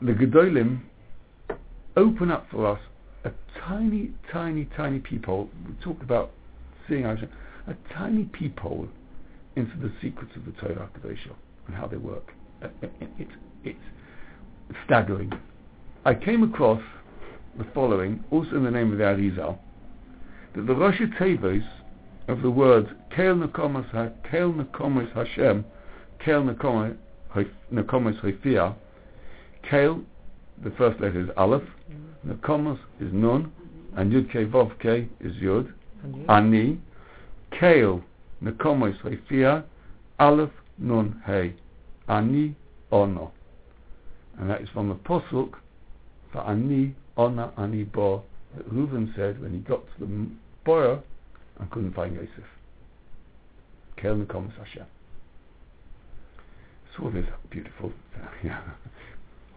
the 0.00 0.12
Gedolim 0.12 0.80
open 1.96 2.30
up 2.30 2.46
for 2.50 2.66
us 2.66 2.80
a 3.24 3.30
tiny, 3.58 4.12
tiny, 4.32 4.68
tiny 4.76 5.00
peephole. 5.00 5.50
We 5.66 5.74
talked 5.82 6.02
about 6.02 6.30
seeing 6.88 7.04
a 7.04 7.16
tiny 7.92 8.24
peephole 8.24 8.88
into 9.56 9.76
the 9.78 9.92
secrets 10.00 10.32
of 10.36 10.46
the 10.46 10.52
Torah 10.52 10.88
Kedosha 10.96 11.34
and 11.66 11.76
how 11.76 11.86
they 11.86 11.96
work. 11.96 12.32
It's, 13.18 13.32
it's 13.64 13.78
staggering. 14.86 15.32
I 16.04 16.14
came 16.14 16.42
across 16.42 16.82
the 17.58 17.66
following, 17.74 18.24
also 18.30 18.56
in 18.56 18.64
the 18.64 18.70
name 18.70 18.92
of 18.92 18.98
the 18.98 19.04
Arizal, 19.04 19.58
that 20.54 20.66
the 20.66 20.74
Rosh 20.74 21.00
Tevos 21.18 21.66
of 22.28 22.42
the 22.42 22.50
words 22.50 22.88
Kel 23.14 23.34
Nekomas 23.34 23.90
ha, 23.90 24.08
Hashem, 25.14 25.64
Kel 26.24 26.42
Nekomas 26.42 26.96
Hoifia, 28.20 28.74
Kel, 29.68 30.02
the 30.62 30.70
first 30.72 31.00
letter 31.00 31.20
is 31.20 31.28
Aleph, 31.36 31.62
mm. 31.90 32.36
Nekomas 32.36 32.78
is 33.00 33.12
Nun, 33.12 33.50
and 33.96 34.12
Yud 34.12 34.28
Ke 34.30 34.50
Vav 34.50 34.70
Ke 34.78 35.08
is 35.20 35.34
Yud, 35.36 35.72
Ani, 36.28 36.78
Kel 37.58 38.02
Nekomas 38.42 39.00
Hoifia, 39.02 39.64
Aleph 40.18 40.50
Nun 40.78 41.22
Hey, 41.24 41.54
Ani 42.08 42.54
Ono. 42.92 43.32
And 44.38 44.50
that 44.50 44.60
is 44.60 44.68
from 44.70 44.88
the 44.88 44.94
Posuk 44.94 45.52
for 46.32 46.40
Ani 46.46 46.94
Ona 47.16 47.52
Ani 47.56 47.84
Bo 47.84 48.22
that 48.56 48.68
Reuven 48.70 49.14
said 49.14 49.40
when 49.40 49.52
he 49.52 49.58
got 49.58 49.84
to 49.86 50.06
the 50.06 50.26
Boyer 50.64 51.00
and 51.58 51.70
couldn't 51.70 51.94
find 51.94 52.14
Yosef. 52.14 52.44
Kel 53.96 54.16
Nekomas 54.16 54.56
Hashem. 54.58 54.86
All 57.02 57.10
this 57.10 57.26
beautiful, 57.50 57.92
yeah. 58.44 58.60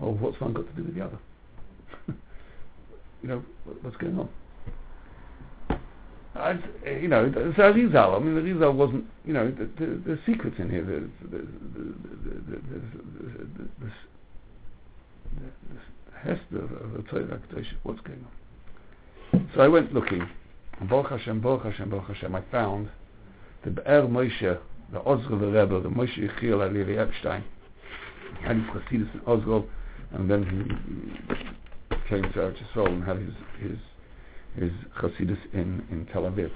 Oh, 0.01 0.11
what's 0.11 0.39
one 0.39 0.53
got 0.53 0.67
to 0.67 0.73
do 0.73 0.83
with 0.83 0.95
the 0.95 1.05
other? 1.05 1.19
you 3.21 3.29
know, 3.29 3.43
what's 3.81 3.97
going 3.97 4.19
on? 4.19 4.29
I, 6.35 6.57
you 6.89 7.07
know, 7.07 7.31
so 7.55 7.69
Rizal, 7.69 8.15
I 8.15 8.19
mean, 8.19 8.33
Rizal 8.33 8.73
wasn't, 8.73 9.05
you 9.23 9.33
know, 9.33 9.51
the, 9.51 9.65
the, 9.77 10.01
the 10.03 10.19
secrets 10.25 10.55
in 10.57 10.69
here, 10.69 10.83
the, 10.83 11.07
the, 11.29 11.37
the, 11.37 11.93
the, 16.51 16.59
of 16.59 16.93
the 16.93 17.03
Torah 17.09 17.39
what's 17.83 18.01
going 18.01 18.25
on? 19.33 19.49
So 19.55 19.61
I 19.61 19.67
went 19.67 19.93
looking, 19.93 20.27
and 20.79 20.89
Baruch 20.89 21.11
Hashem, 21.11 21.41
Baruch 21.41 21.63
Hashem, 21.63 21.89
Baruch 21.89 22.07
Hashem, 22.07 22.33
I 22.33 22.41
found 22.51 22.89
the 23.63 23.71
Be'er 23.71 24.07
Moshe, 24.07 24.59
the 24.91 24.99
Ozgol 24.99 25.39
the 25.39 25.47
Rebbe, 25.47 25.79
the 25.81 25.89
Moshe 25.89 26.17
Yechiel 26.17 26.59
HaLevi 26.59 26.97
Epstein, 26.97 27.43
had 28.43 28.57
his 28.57 28.65
Chassidus 28.65 29.13
in 29.13 29.21
Ozgol, 29.27 29.67
and 30.11 30.29
then 30.29 30.43
he 30.43 32.09
came 32.09 32.23
to 32.23 32.39
Eretz 32.39 32.87
and 32.87 33.03
had 33.03 33.17
his, 33.17 33.33
his, 33.59 33.77
his 34.55 34.71
Chassidus 34.99 35.39
in, 35.53 35.85
in 35.91 36.07
Tel 36.11 36.23
Aviv. 36.23 36.51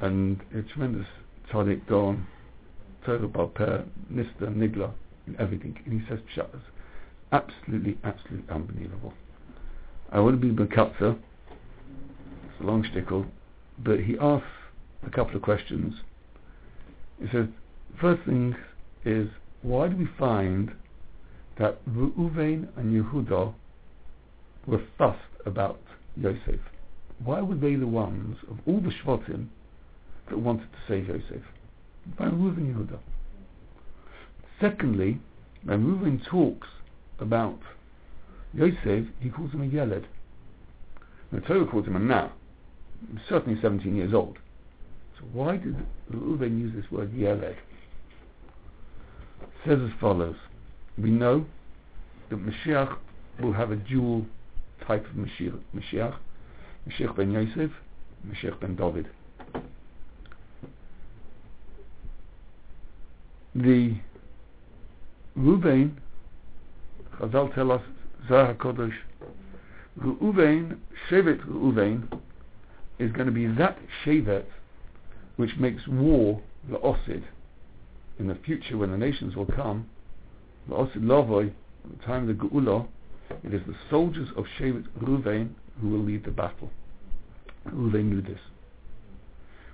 And 0.00 0.40
a 0.54 0.62
tremendous 0.62 1.06
tzaddik 1.50 1.86
Gaon, 1.86 2.26
Torah 3.04 3.28
Balper, 3.28 3.86
Nista, 4.12 4.42
Nigla, 4.42 4.92
and 5.26 5.36
everything. 5.36 5.78
And 5.86 6.00
he 6.00 6.08
says 6.08 6.18
Pshatas 6.34 6.62
absolutely, 7.34 7.98
absolutely 8.04 8.48
unbelievable. 8.54 9.12
I 10.12 10.20
want 10.20 10.40
to 10.40 10.46
be 10.46 10.54
Bekatza, 10.54 11.18
it's 11.18 12.60
a 12.60 12.64
long 12.64 12.86
stickle, 12.90 13.26
but 13.78 14.00
he 14.00 14.16
asks 14.20 14.46
a 15.04 15.10
couple 15.10 15.34
of 15.34 15.42
questions. 15.42 15.94
He 17.20 17.26
says, 17.32 17.46
first 18.00 18.22
thing 18.24 18.54
is, 19.04 19.28
why 19.62 19.88
do 19.88 19.96
we 19.96 20.08
find 20.18 20.72
that 21.58 21.84
Reuven 21.86 22.68
and 22.76 22.92
Yehuda 22.92 23.54
were 24.66 24.82
fussed 24.98 25.20
about 25.46 25.80
Yosef? 26.16 26.60
Why 27.24 27.40
were 27.40 27.54
they 27.54 27.76
the 27.76 27.86
ones 27.86 28.36
of 28.50 28.58
all 28.66 28.80
the 28.80 28.90
Shvatim 28.90 29.46
that 30.28 30.38
wanted 30.38 30.70
to 30.72 30.78
save 30.88 31.08
Yosef? 31.08 31.42
By 32.18 32.26
Reuven 32.26 32.74
Yehuda. 32.74 32.98
Secondly, 34.60 35.20
when 35.64 35.84
Reuven 35.84 36.24
talks 36.28 36.68
about 37.18 37.58
Yosef, 38.52 39.06
he 39.20 39.30
calls 39.30 39.52
him 39.52 39.62
a 39.62 39.66
Yeled. 39.66 40.06
The 41.32 41.40
Torah 41.40 41.66
calls 41.66 41.86
him 41.86 42.10
a. 42.10 42.32
He's 43.10 43.20
certainly 43.28 43.60
17 43.60 43.94
years 43.94 44.14
old. 44.14 44.38
Why 45.32 45.56
did 45.56 45.76
Reuven 46.12 46.60
use 46.60 46.72
this 46.74 46.90
word 46.90 47.12
Yeled? 47.14 47.56
Says 49.66 49.78
as 49.80 49.90
follows. 50.00 50.36
We 50.98 51.10
know 51.10 51.46
that 52.30 52.38
Mashiach 52.38 52.96
will 53.40 53.52
have 53.52 53.70
a 53.70 53.76
dual 53.76 54.26
type 54.86 55.04
of 55.06 55.12
Mashiach. 55.12 55.58
Mashiach, 55.74 56.16
Mashiach 56.88 57.16
ben 57.16 57.32
Yosef, 57.32 57.70
Mashiach 58.26 58.60
ben 58.60 58.76
David. 58.76 59.08
The 63.54 63.96
Reuven 65.38 65.96
Chazal 67.18 67.54
tell 67.54 67.70
us, 67.72 67.82
Zohar 68.28 68.54
HaKodesh, 68.54 68.94
Reuven, 70.00 70.78
Shevet 71.08 71.46
Reuven, 71.46 72.20
is 72.98 73.12
going 73.12 73.26
to 73.26 73.32
be 73.32 73.46
that 73.46 73.78
Shevet 74.04 74.44
which 75.36 75.56
makes 75.58 75.86
war 75.88 76.40
the 76.70 76.78
Osid. 76.78 77.24
In 78.18 78.28
the 78.28 78.36
future, 78.36 78.76
when 78.76 78.90
the 78.90 78.98
nations 78.98 79.34
will 79.34 79.46
come, 79.46 79.88
the 80.68 80.74
Osid 80.74 81.02
Lavoi, 81.02 81.48
at 81.48 81.98
the 81.98 82.04
time 82.06 82.28
of 82.28 82.38
the 82.38 82.44
Geula, 82.44 82.86
it 83.42 83.52
is 83.52 83.62
the 83.66 83.74
soldiers 83.90 84.28
of 84.36 84.44
Shevet 84.58 84.86
Reuven 85.00 85.50
who 85.80 85.88
will 85.90 86.04
lead 86.04 86.24
the 86.24 86.30
battle. 86.30 86.70
Reuven 87.66 88.04
knew 88.04 88.22
this. 88.22 88.38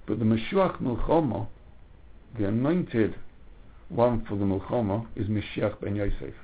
But 0.06 0.18
the 0.18 0.24
Meshuach 0.24 0.80
Milchama, 0.80 1.46
the 2.38 2.46
anointed 2.46 3.14
one 3.88 4.24
for 4.24 4.36
the 4.36 4.44
Milchama, 4.44 5.06
is 5.14 5.26
Mashiach 5.26 5.80
ben 5.80 5.96
Yosef. 5.96 6.34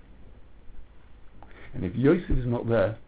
And 1.75 1.85
if 1.85 1.95
Yosef 1.95 2.31
is 2.31 2.47
not 2.47 2.69
there, 2.69 2.99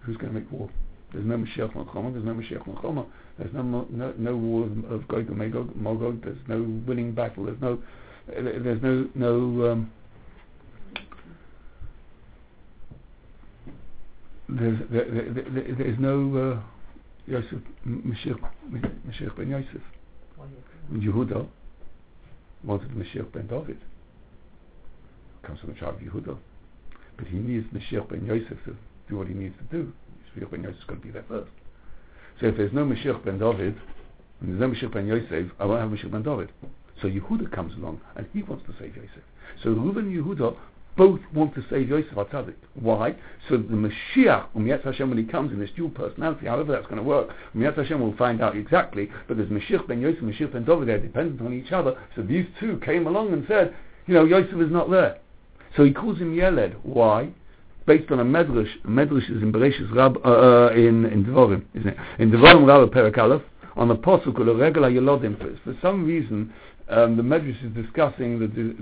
who's 0.00 0.16
going 0.16 0.32
to 0.32 0.40
make 0.40 0.50
war? 0.50 0.68
There's 1.12 1.26
no 1.26 1.36
Mashiach 1.36 1.74
Melchama, 1.74 2.12
there's 2.12 2.24
no 2.24 2.34
Mashiach 2.34 2.66
Melchama, 2.66 3.06
there's 3.38 3.52
no, 3.52 3.62
no, 3.62 4.14
no 4.16 4.36
war 4.36 4.64
of, 4.64 4.90
of 4.90 5.08
Gog 5.08 5.28
and 5.28 5.36
Magog, 5.36 5.76
Magog, 5.76 6.22
there's 6.24 6.38
no 6.48 6.62
winning 6.86 7.12
battle, 7.12 7.44
there's 7.44 7.60
no, 7.60 7.78
there's 8.26 8.82
no, 8.82 9.08
no, 9.14 9.72
um, 9.72 9.92
there's, 14.48 14.78
there, 14.90 15.04
there, 15.10 15.44
there, 15.50 15.74
there's 15.76 15.98
no 15.98 16.36
uh, 16.56 16.60
Yosef, 17.26 17.60
Mashiach, 17.86 18.40
Mashiach 19.06 19.36
ben 19.36 19.50
Yosef. 19.50 19.82
Yehuda 20.92 21.46
wanted 22.64 22.90
Mashiach 22.90 23.30
ben 23.32 23.46
David. 23.46 23.78
Comes 25.42 25.60
from 25.60 25.70
the 25.70 25.76
tribe 25.76 25.94
of 25.94 26.00
Yehuda. 26.00 26.36
But 27.16 27.26
he 27.28 27.38
needs 27.38 27.66
Mashiach 27.72 28.08
ben 28.08 28.24
Yosef 28.26 28.58
to 28.64 28.76
do 29.08 29.16
what 29.16 29.28
he 29.28 29.34
needs 29.34 29.54
to 29.58 29.76
do. 29.76 29.92
Mashiach 30.36 30.50
ben 30.50 30.62
Yosef 30.62 30.78
is 30.78 30.84
going 30.84 31.00
to 31.00 31.06
be 31.06 31.12
there 31.12 31.24
first. 31.28 31.50
So 32.40 32.46
if 32.46 32.56
there's 32.56 32.72
no 32.72 32.84
Mashiach 32.84 33.24
ben 33.24 33.38
David, 33.38 33.76
and 34.40 34.48
there's 34.48 34.60
no 34.60 34.68
Mashiach 34.68 34.92
ben 34.92 35.06
Yosef, 35.06 35.52
I 35.58 35.64
won't 35.64 35.80
have 35.80 35.90
Mashiach 35.90 36.10
ben 36.10 36.22
David. 36.22 36.50
So 37.00 37.08
Yehuda 37.08 37.50
comes 37.52 37.74
along, 37.76 38.00
and 38.16 38.26
he 38.32 38.42
wants 38.42 38.64
to 38.66 38.74
save 38.78 38.96
Yosef. 38.96 39.22
So 39.62 39.70
Reuven 39.70 39.98
and 39.98 40.24
Yehuda 40.24 40.56
both 40.96 41.20
want 41.32 41.54
to 41.54 41.64
save 41.70 41.88
Yosef 41.88 42.12
HaTzadik. 42.12 42.54
Why? 42.74 43.14
So 43.48 43.56
the 43.56 43.64
Mashiach, 43.64 44.46
um 44.54 44.66
Yetz 44.66 44.84
Hashem, 44.84 45.08
when 45.08 45.18
he 45.18 45.24
comes 45.24 45.52
in 45.52 45.58
this 45.58 45.70
dual 45.76 45.90
personality, 45.90 46.46
however 46.46 46.72
that's 46.72 46.86
going 46.86 46.98
to 46.98 47.02
work, 47.02 47.30
um 47.54 47.60
Yetz 47.60 47.76
Hashem 47.76 48.00
will 48.00 48.16
find 48.16 48.42
out 48.42 48.56
exactly, 48.56 49.10
but 49.26 49.36
there's 49.36 49.48
Mashiach 49.48 49.86
ben 49.88 50.00
Yosef, 50.00 50.20
and 50.22 50.32
Mashiach 50.32 50.52
ben 50.52 50.64
David, 50.64 50.88
they're 50.88 50.98
dependent 50.98 51.40
on 51.40 51.52
each 51.52 51.72
other, 51.72 51.98
so 52.14 52.22
these 52.22 52.46
two 52.60 52.78
came 52.84 53.06
along 53.06 53.32
and 53.32 53.44
said, 53.48 53.74
you 54.06 54.14
know, 54.14 54.24
Yosef 54.24 54.60
is 54.60 54.70
not 54.70 54.90
there. 54.90 55.18
So 55.76 55.84
he 55.84 55.92
calls 55.92 56.18
him 56.18 56.34
Yeled. 56.34 56.74
Why? 56.82 57.30
Based 57.86 58.10
on 58.10 58.20
a 58.20 58.24
medrash, 58.24 58.68
a 58.84 58.88
medrash 58.88 59.28
is 59.30 59.42
in 59.42 59.52
Bereshis 59.52 59.92
Rab, 59.94 60.16
uh, 60.24 60.28
uh, 60.28 60.70
in, 60.74 61.04
in 61.06 61.24
Devarim, 61.24 61.64
isn't 61.74 61.88
it? 61.88 61.96
In 62.18 62.30
Devarim 62.30 62.66
Rab 62.66 62.90
Perak 62.92 63.18
Aleph, 63.18 63.42
on 63.76 63.88
the 63.88 63.96
posuk, 63.96 64.34
Regala 64.36 64.92
Yelodim, 64.92 65.38
for, 65.38 65.58
for 65.64 65.78
some 65.80 66.04
reason, 66.04 66.52
um, 66.88 67.16
the 67.16 67.22
Medrash 67.22 67.64
is 67.64 67.72
discussing 67.74 68.38
the, 68.38 68.46
the, 68.46 68.74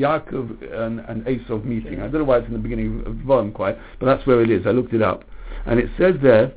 Yaakov 0.00 0.72
and, 0.72 1.00
and 1.00 1.28
Esau 1.28 1.58
meeting. 1.58 2.00
I 2.00 2.08
don't 2.08 2.14
know 2.14 2.24
why 2.24 2.38
it's 2.38 2.48
in 2.48 2.52
the 2.52 2.58
beginning 2.58 3.00
of 3.06 3.14
Dvarim 3.14 3.54
quite, 3.54 3.78
but 4.00 4.06
that's 4.06 4.26
where 4.26 4.42
it 4.42 4.50
is. 4.50 4.66
I 4.66 4.70
looked 4.70 4.92
it 4.92 5.02
up. 5.02 5.24
And 5.66 5.78
it 5.78 5.88
says 5.98 6.14
there, 6.22 6.52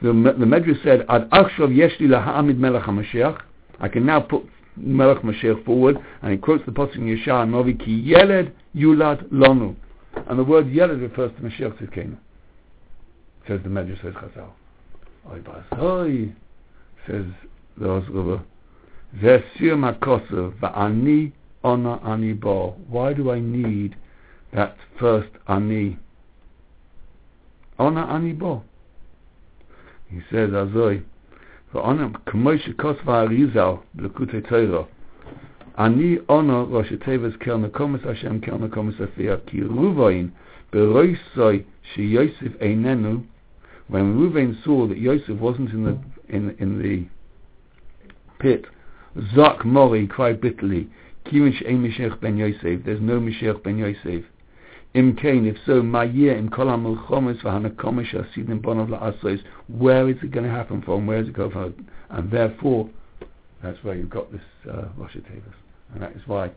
the, 0.00 0.08
the 0.08 0.46
Medrash 0.46 0.82
said, 0.82 1.04
Ad 1.08 1.28
Achshav 1.30 1.68
Yeshli 1.68 2.02
Laha'amid 2.02 2.56
Melech 2.56 2.84
HaMashiach. 2.84 3.40
I 3.80 3.88
can 3.88 4.06
now 4.06 4.20
put 4.20 4.44
Melech 4.76 5.22
Mashiach 5.22 5.64
forward, 5.64 5.98
and 6.22 6.32
he 6.32 6.38
quotes 6.38 6.64
the 6.66 6.72
Pasuk 6.72 6.96
in 6.96 7.04
Yeshua 7.04 7.48
Novi, 7.48 7.74
Ki 7.74 7.90
Yeled 7.90 8.52
Yulad 8.74 9.28
Lonu. 9.30 9.74
And 10.28 10.38
the 10.38 10.44
word 10.44 10.66
Yelad 10.66 11.00
refers 11.00 11.30
to 11.36 11.42
Mashiach 11.42 11.78
Tzidkenu, 11.78 12.16
says 13.46 13.60
the 13.62 13.68
Medrash, 13.68 14.02
says 14.02 14.14
Chazal. 14.14 14.50
Oy 15.30 15.40
bazoy. 15.40 16.34
says 17.06 17.24
the 17.78 17.86
Osruba. 17.86 18.42
Vesir 19.16 19.76
Makosav, 19.76 20.58
Va'ani 20.58 21.32
Ona 21.64 22.00
Ani 22.04 22.32
Bo. 22.32 22.76
Why 22.88 23.12
do 23.12 23.30
I 23.30 23.40
need 23.40 23.96
that 24.52 24.76
first 24.98 25.30
Ani? 25.48 25.98
Ona 27.78 28.02
Ani 28.02 28.32
Bo. 28.32 28.62
He 30.08 30.20
says, 30.30 30.50
Azoi, 30.50 31.02
Va'ona 31.74 32.12
K'moy 32.24 32.58
Shekosav 32.62 33.04
Ha'rizal, 33.04 33.82
L'kutei 33.96 34.42
Teirah. 34.48 34.86
אני 35.77 36.17
אונו 36.29 36.67
ראש 36.71 36.91
הטבעס 36.91 37.35
קל 37.35 37.57
נקומס 37.57 38.01
השם 38.05 38.39
קל 38.39 38.55
נקומס 38.55 39.01
אפייה, 39.01 39.35
כי 39.45 39.63
רובוין 39.63 40.29
ברויסוי 40.73 41.61
שיוסף 41.93 42.61
איננו, 42.61 43.21
when 43.89 44.17
Reuven 44.17 44.55
saw 44.63 44.87
that 44.87 44.97
Yosef 44.97 45.37
wasn't 45.37 45.69
in 45.71 45.83
the 45.83 45.97
in 46.29 46.55
in 46.59 46.81
the 46.81 47.05
pit, 48.39 48.65
Zak 49.35 49.65
Mori 49.65 50.07
cried 50.07 50.39
bitterly, 50.39 50.87
Kivin 51.25 51.53
she'en 51.53 51.83
Mashiach 51.83 52.19
ben 52.21 52.37
Yosef, 52.37 52.83
there's 52.85 53.01
no 53.01 53.19
Mashiach 53.19 53.61
ben 53.63 53.77
Yosef. 53.77 54.23
Im 54.93 55.15
Kain, 55.15 55.45
if 55.45 55.57
so, 55.65 55.81
Mayir 55.81 56.37
im 56.37 56.49
Kol 56.49 56.67
HaMelchomes 56.67 57.41
v'Hanakomish 57.41 58.13
Hasidim 58.13 58.61
Bonov 58.61 58.89
La'asos, 58.89 59.41
where 59.67 60.09
is 60.09 60.17
it 60.21 60.31
going 60.31 60.45
to 60.45 60.51
happen 60.51 60.81
from? 60.81 61.07
Where 61.07 61.21
is 61.21 61.29
it 61.29 61.33
going 61.33 61.51
from? 61.51 61.87
And 62.09 62.29
therefore, 62.29 62.89
that's 63.63 63.81
where 63.83 63.95
you've 63.95 64.09
got 64.09 64.31
this 64.31 64.41
uh, 64.69 64.87
Rosh 64.97 65.15
Hashanah. 65.15 65.53
And 65.92 66.02
that 66.02 66.12
is 66.12 66.22
why 66.26 66.50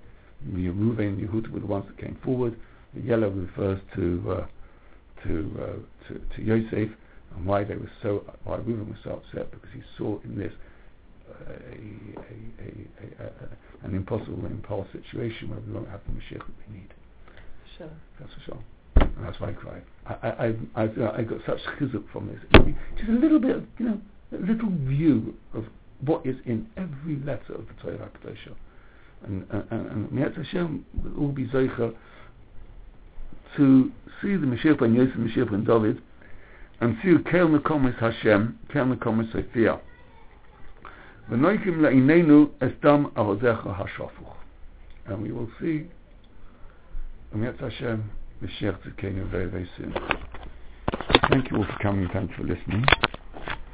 Reuven 0.48 1.00
and 1.00 1.30
Yehuda 1.30 1.50
were 1.52 1.60
the 1.60 1.66
ones 1.66 1.86
that 1.88 1.98
came 1.98 2.18
forward. 2.24 2.56
The 2.94 3.02
yellow 3.02 3.30
refers 3.30 3.80
to 3.96 4.24
uh, 4.32 4.46
to, 5.24 5.62
uh, 5.62 6.08
to 6.08 6.22
to 6.36 6.42
Yosef, 6.42 6.90
and 7.36 7.46
why 7.46 7.64
they 7.64 7.76
were 7.76 7.92
so 8.02 8.24
why 8.44 8.58
Reuven 8.58 8.88
was 8.88 8.98
so 9.04 9.12
upset 9.12 9.52
because 9.52 9.70
he 9.74 9.82
saw 9.98 10.20
in 10.24 10.38
this 10.38 10.54
uh, 11.30 11.54
a, 11.54 12.24
a, 12.64 13.26
a, 13.26 13.86
an 13.86 13.96
impossible 13.96 14.46
impulse 14.46 14.88
situation 14.92 15.50
where 15.50 15.60
we 15.60 15.74
won't 15.74 15.90
have 15.90 16.02
the 16.08 16.14
Mashiach 16.14 16.40
that 16.40 16.56
we 16.68 16.78
need. 16.80 16.94
Sure. 17.78 17.90
That's 18.20 18.34
for 18.34 18.40
sure. 18.46 18.64
And 18.96 19.26
that's 19.26 19.40
why 19.40 19.50
I 19.50 19.54
cried. 19.54 19.84
I, 20.06 20.14
I, 20.14 20.46
I, 20.76 20.84
I, 20.84 21.18
I 21.20 21.22
got 21.24 21.40
such 21.46 21.60
chizuk 21.80 22.04
from 22.12 22.28
this. 22.28 22.40
Just 22.98 23.10
a 23.10 23.14
little 23.14 23.40
bit 23.40 23.56
of, 23.56 23.64
you 23.78 23.86
know, 23.86 24.02
a 24.32 24.42
little 24.42 24.70
view 24.70 25.36
of 25.54 25.66
what 26.02 26.26
is 26.26 26.36
in 26.46 26.68
every 26.78 27.18
letter 27.18 27.54
of 27.54 27.66
the 27.68 27.74
Torah 27.82 27.98
HaKadoshah 27.98 28.56
and, 29.26 29.46
uh, 29.52 29.58
uh, 29.58 29.64
and, 29.72 30.12
and 30.12 30.36
Hashem 30.36 30.86
will 31.04 31.26
all 31.26 31.32
be 31.32 31.46
Zeicha 31.48 31.94
to 33.58 33.92
see 34.22 34.36
the 34.36 34.46
Mashiach 34.46 34.80
ben 34.80 34.94
Yosef, 34.94 35.16
Mashiach 35.16 35.52
ben 35.52 35.64
David, 35.64 36.02
and 36.82 36.98
see 37.04 37.16
Kel 37.30 37.48
Nekomis 37.48 37.98
Hashem, 38.00 38.58
Kel 38.72 38.86
Nekomis 38.86 39.32
Sophia. 39.32 39.80
V'noikim 41.30 41.80
la'inenu 41.80 42.50
estam 42.60 43.12
ahozecha 43.14 43.78
hashafuch. 43.78 44.36
And 45.08 45.22
we 45.22 45.32
will 45.32 45.50
see, 45.60 45.88
and 47.34 47.44
Hashem, 47.44 48.10
Mashiach 48.44 48.80
Tzidkenu 48.82 49.30
very, 49.30 49.48
very 49.48 49.70
soon. 49.78 49.94
Thank 51.30 51.52
you 51.52 51.58
all 51.58 51.66
for 51.66 51.78
coming. 51.82 52.08
Thanks 52.12 52.34
for 52.36 52.44
listening. 52.44 52.86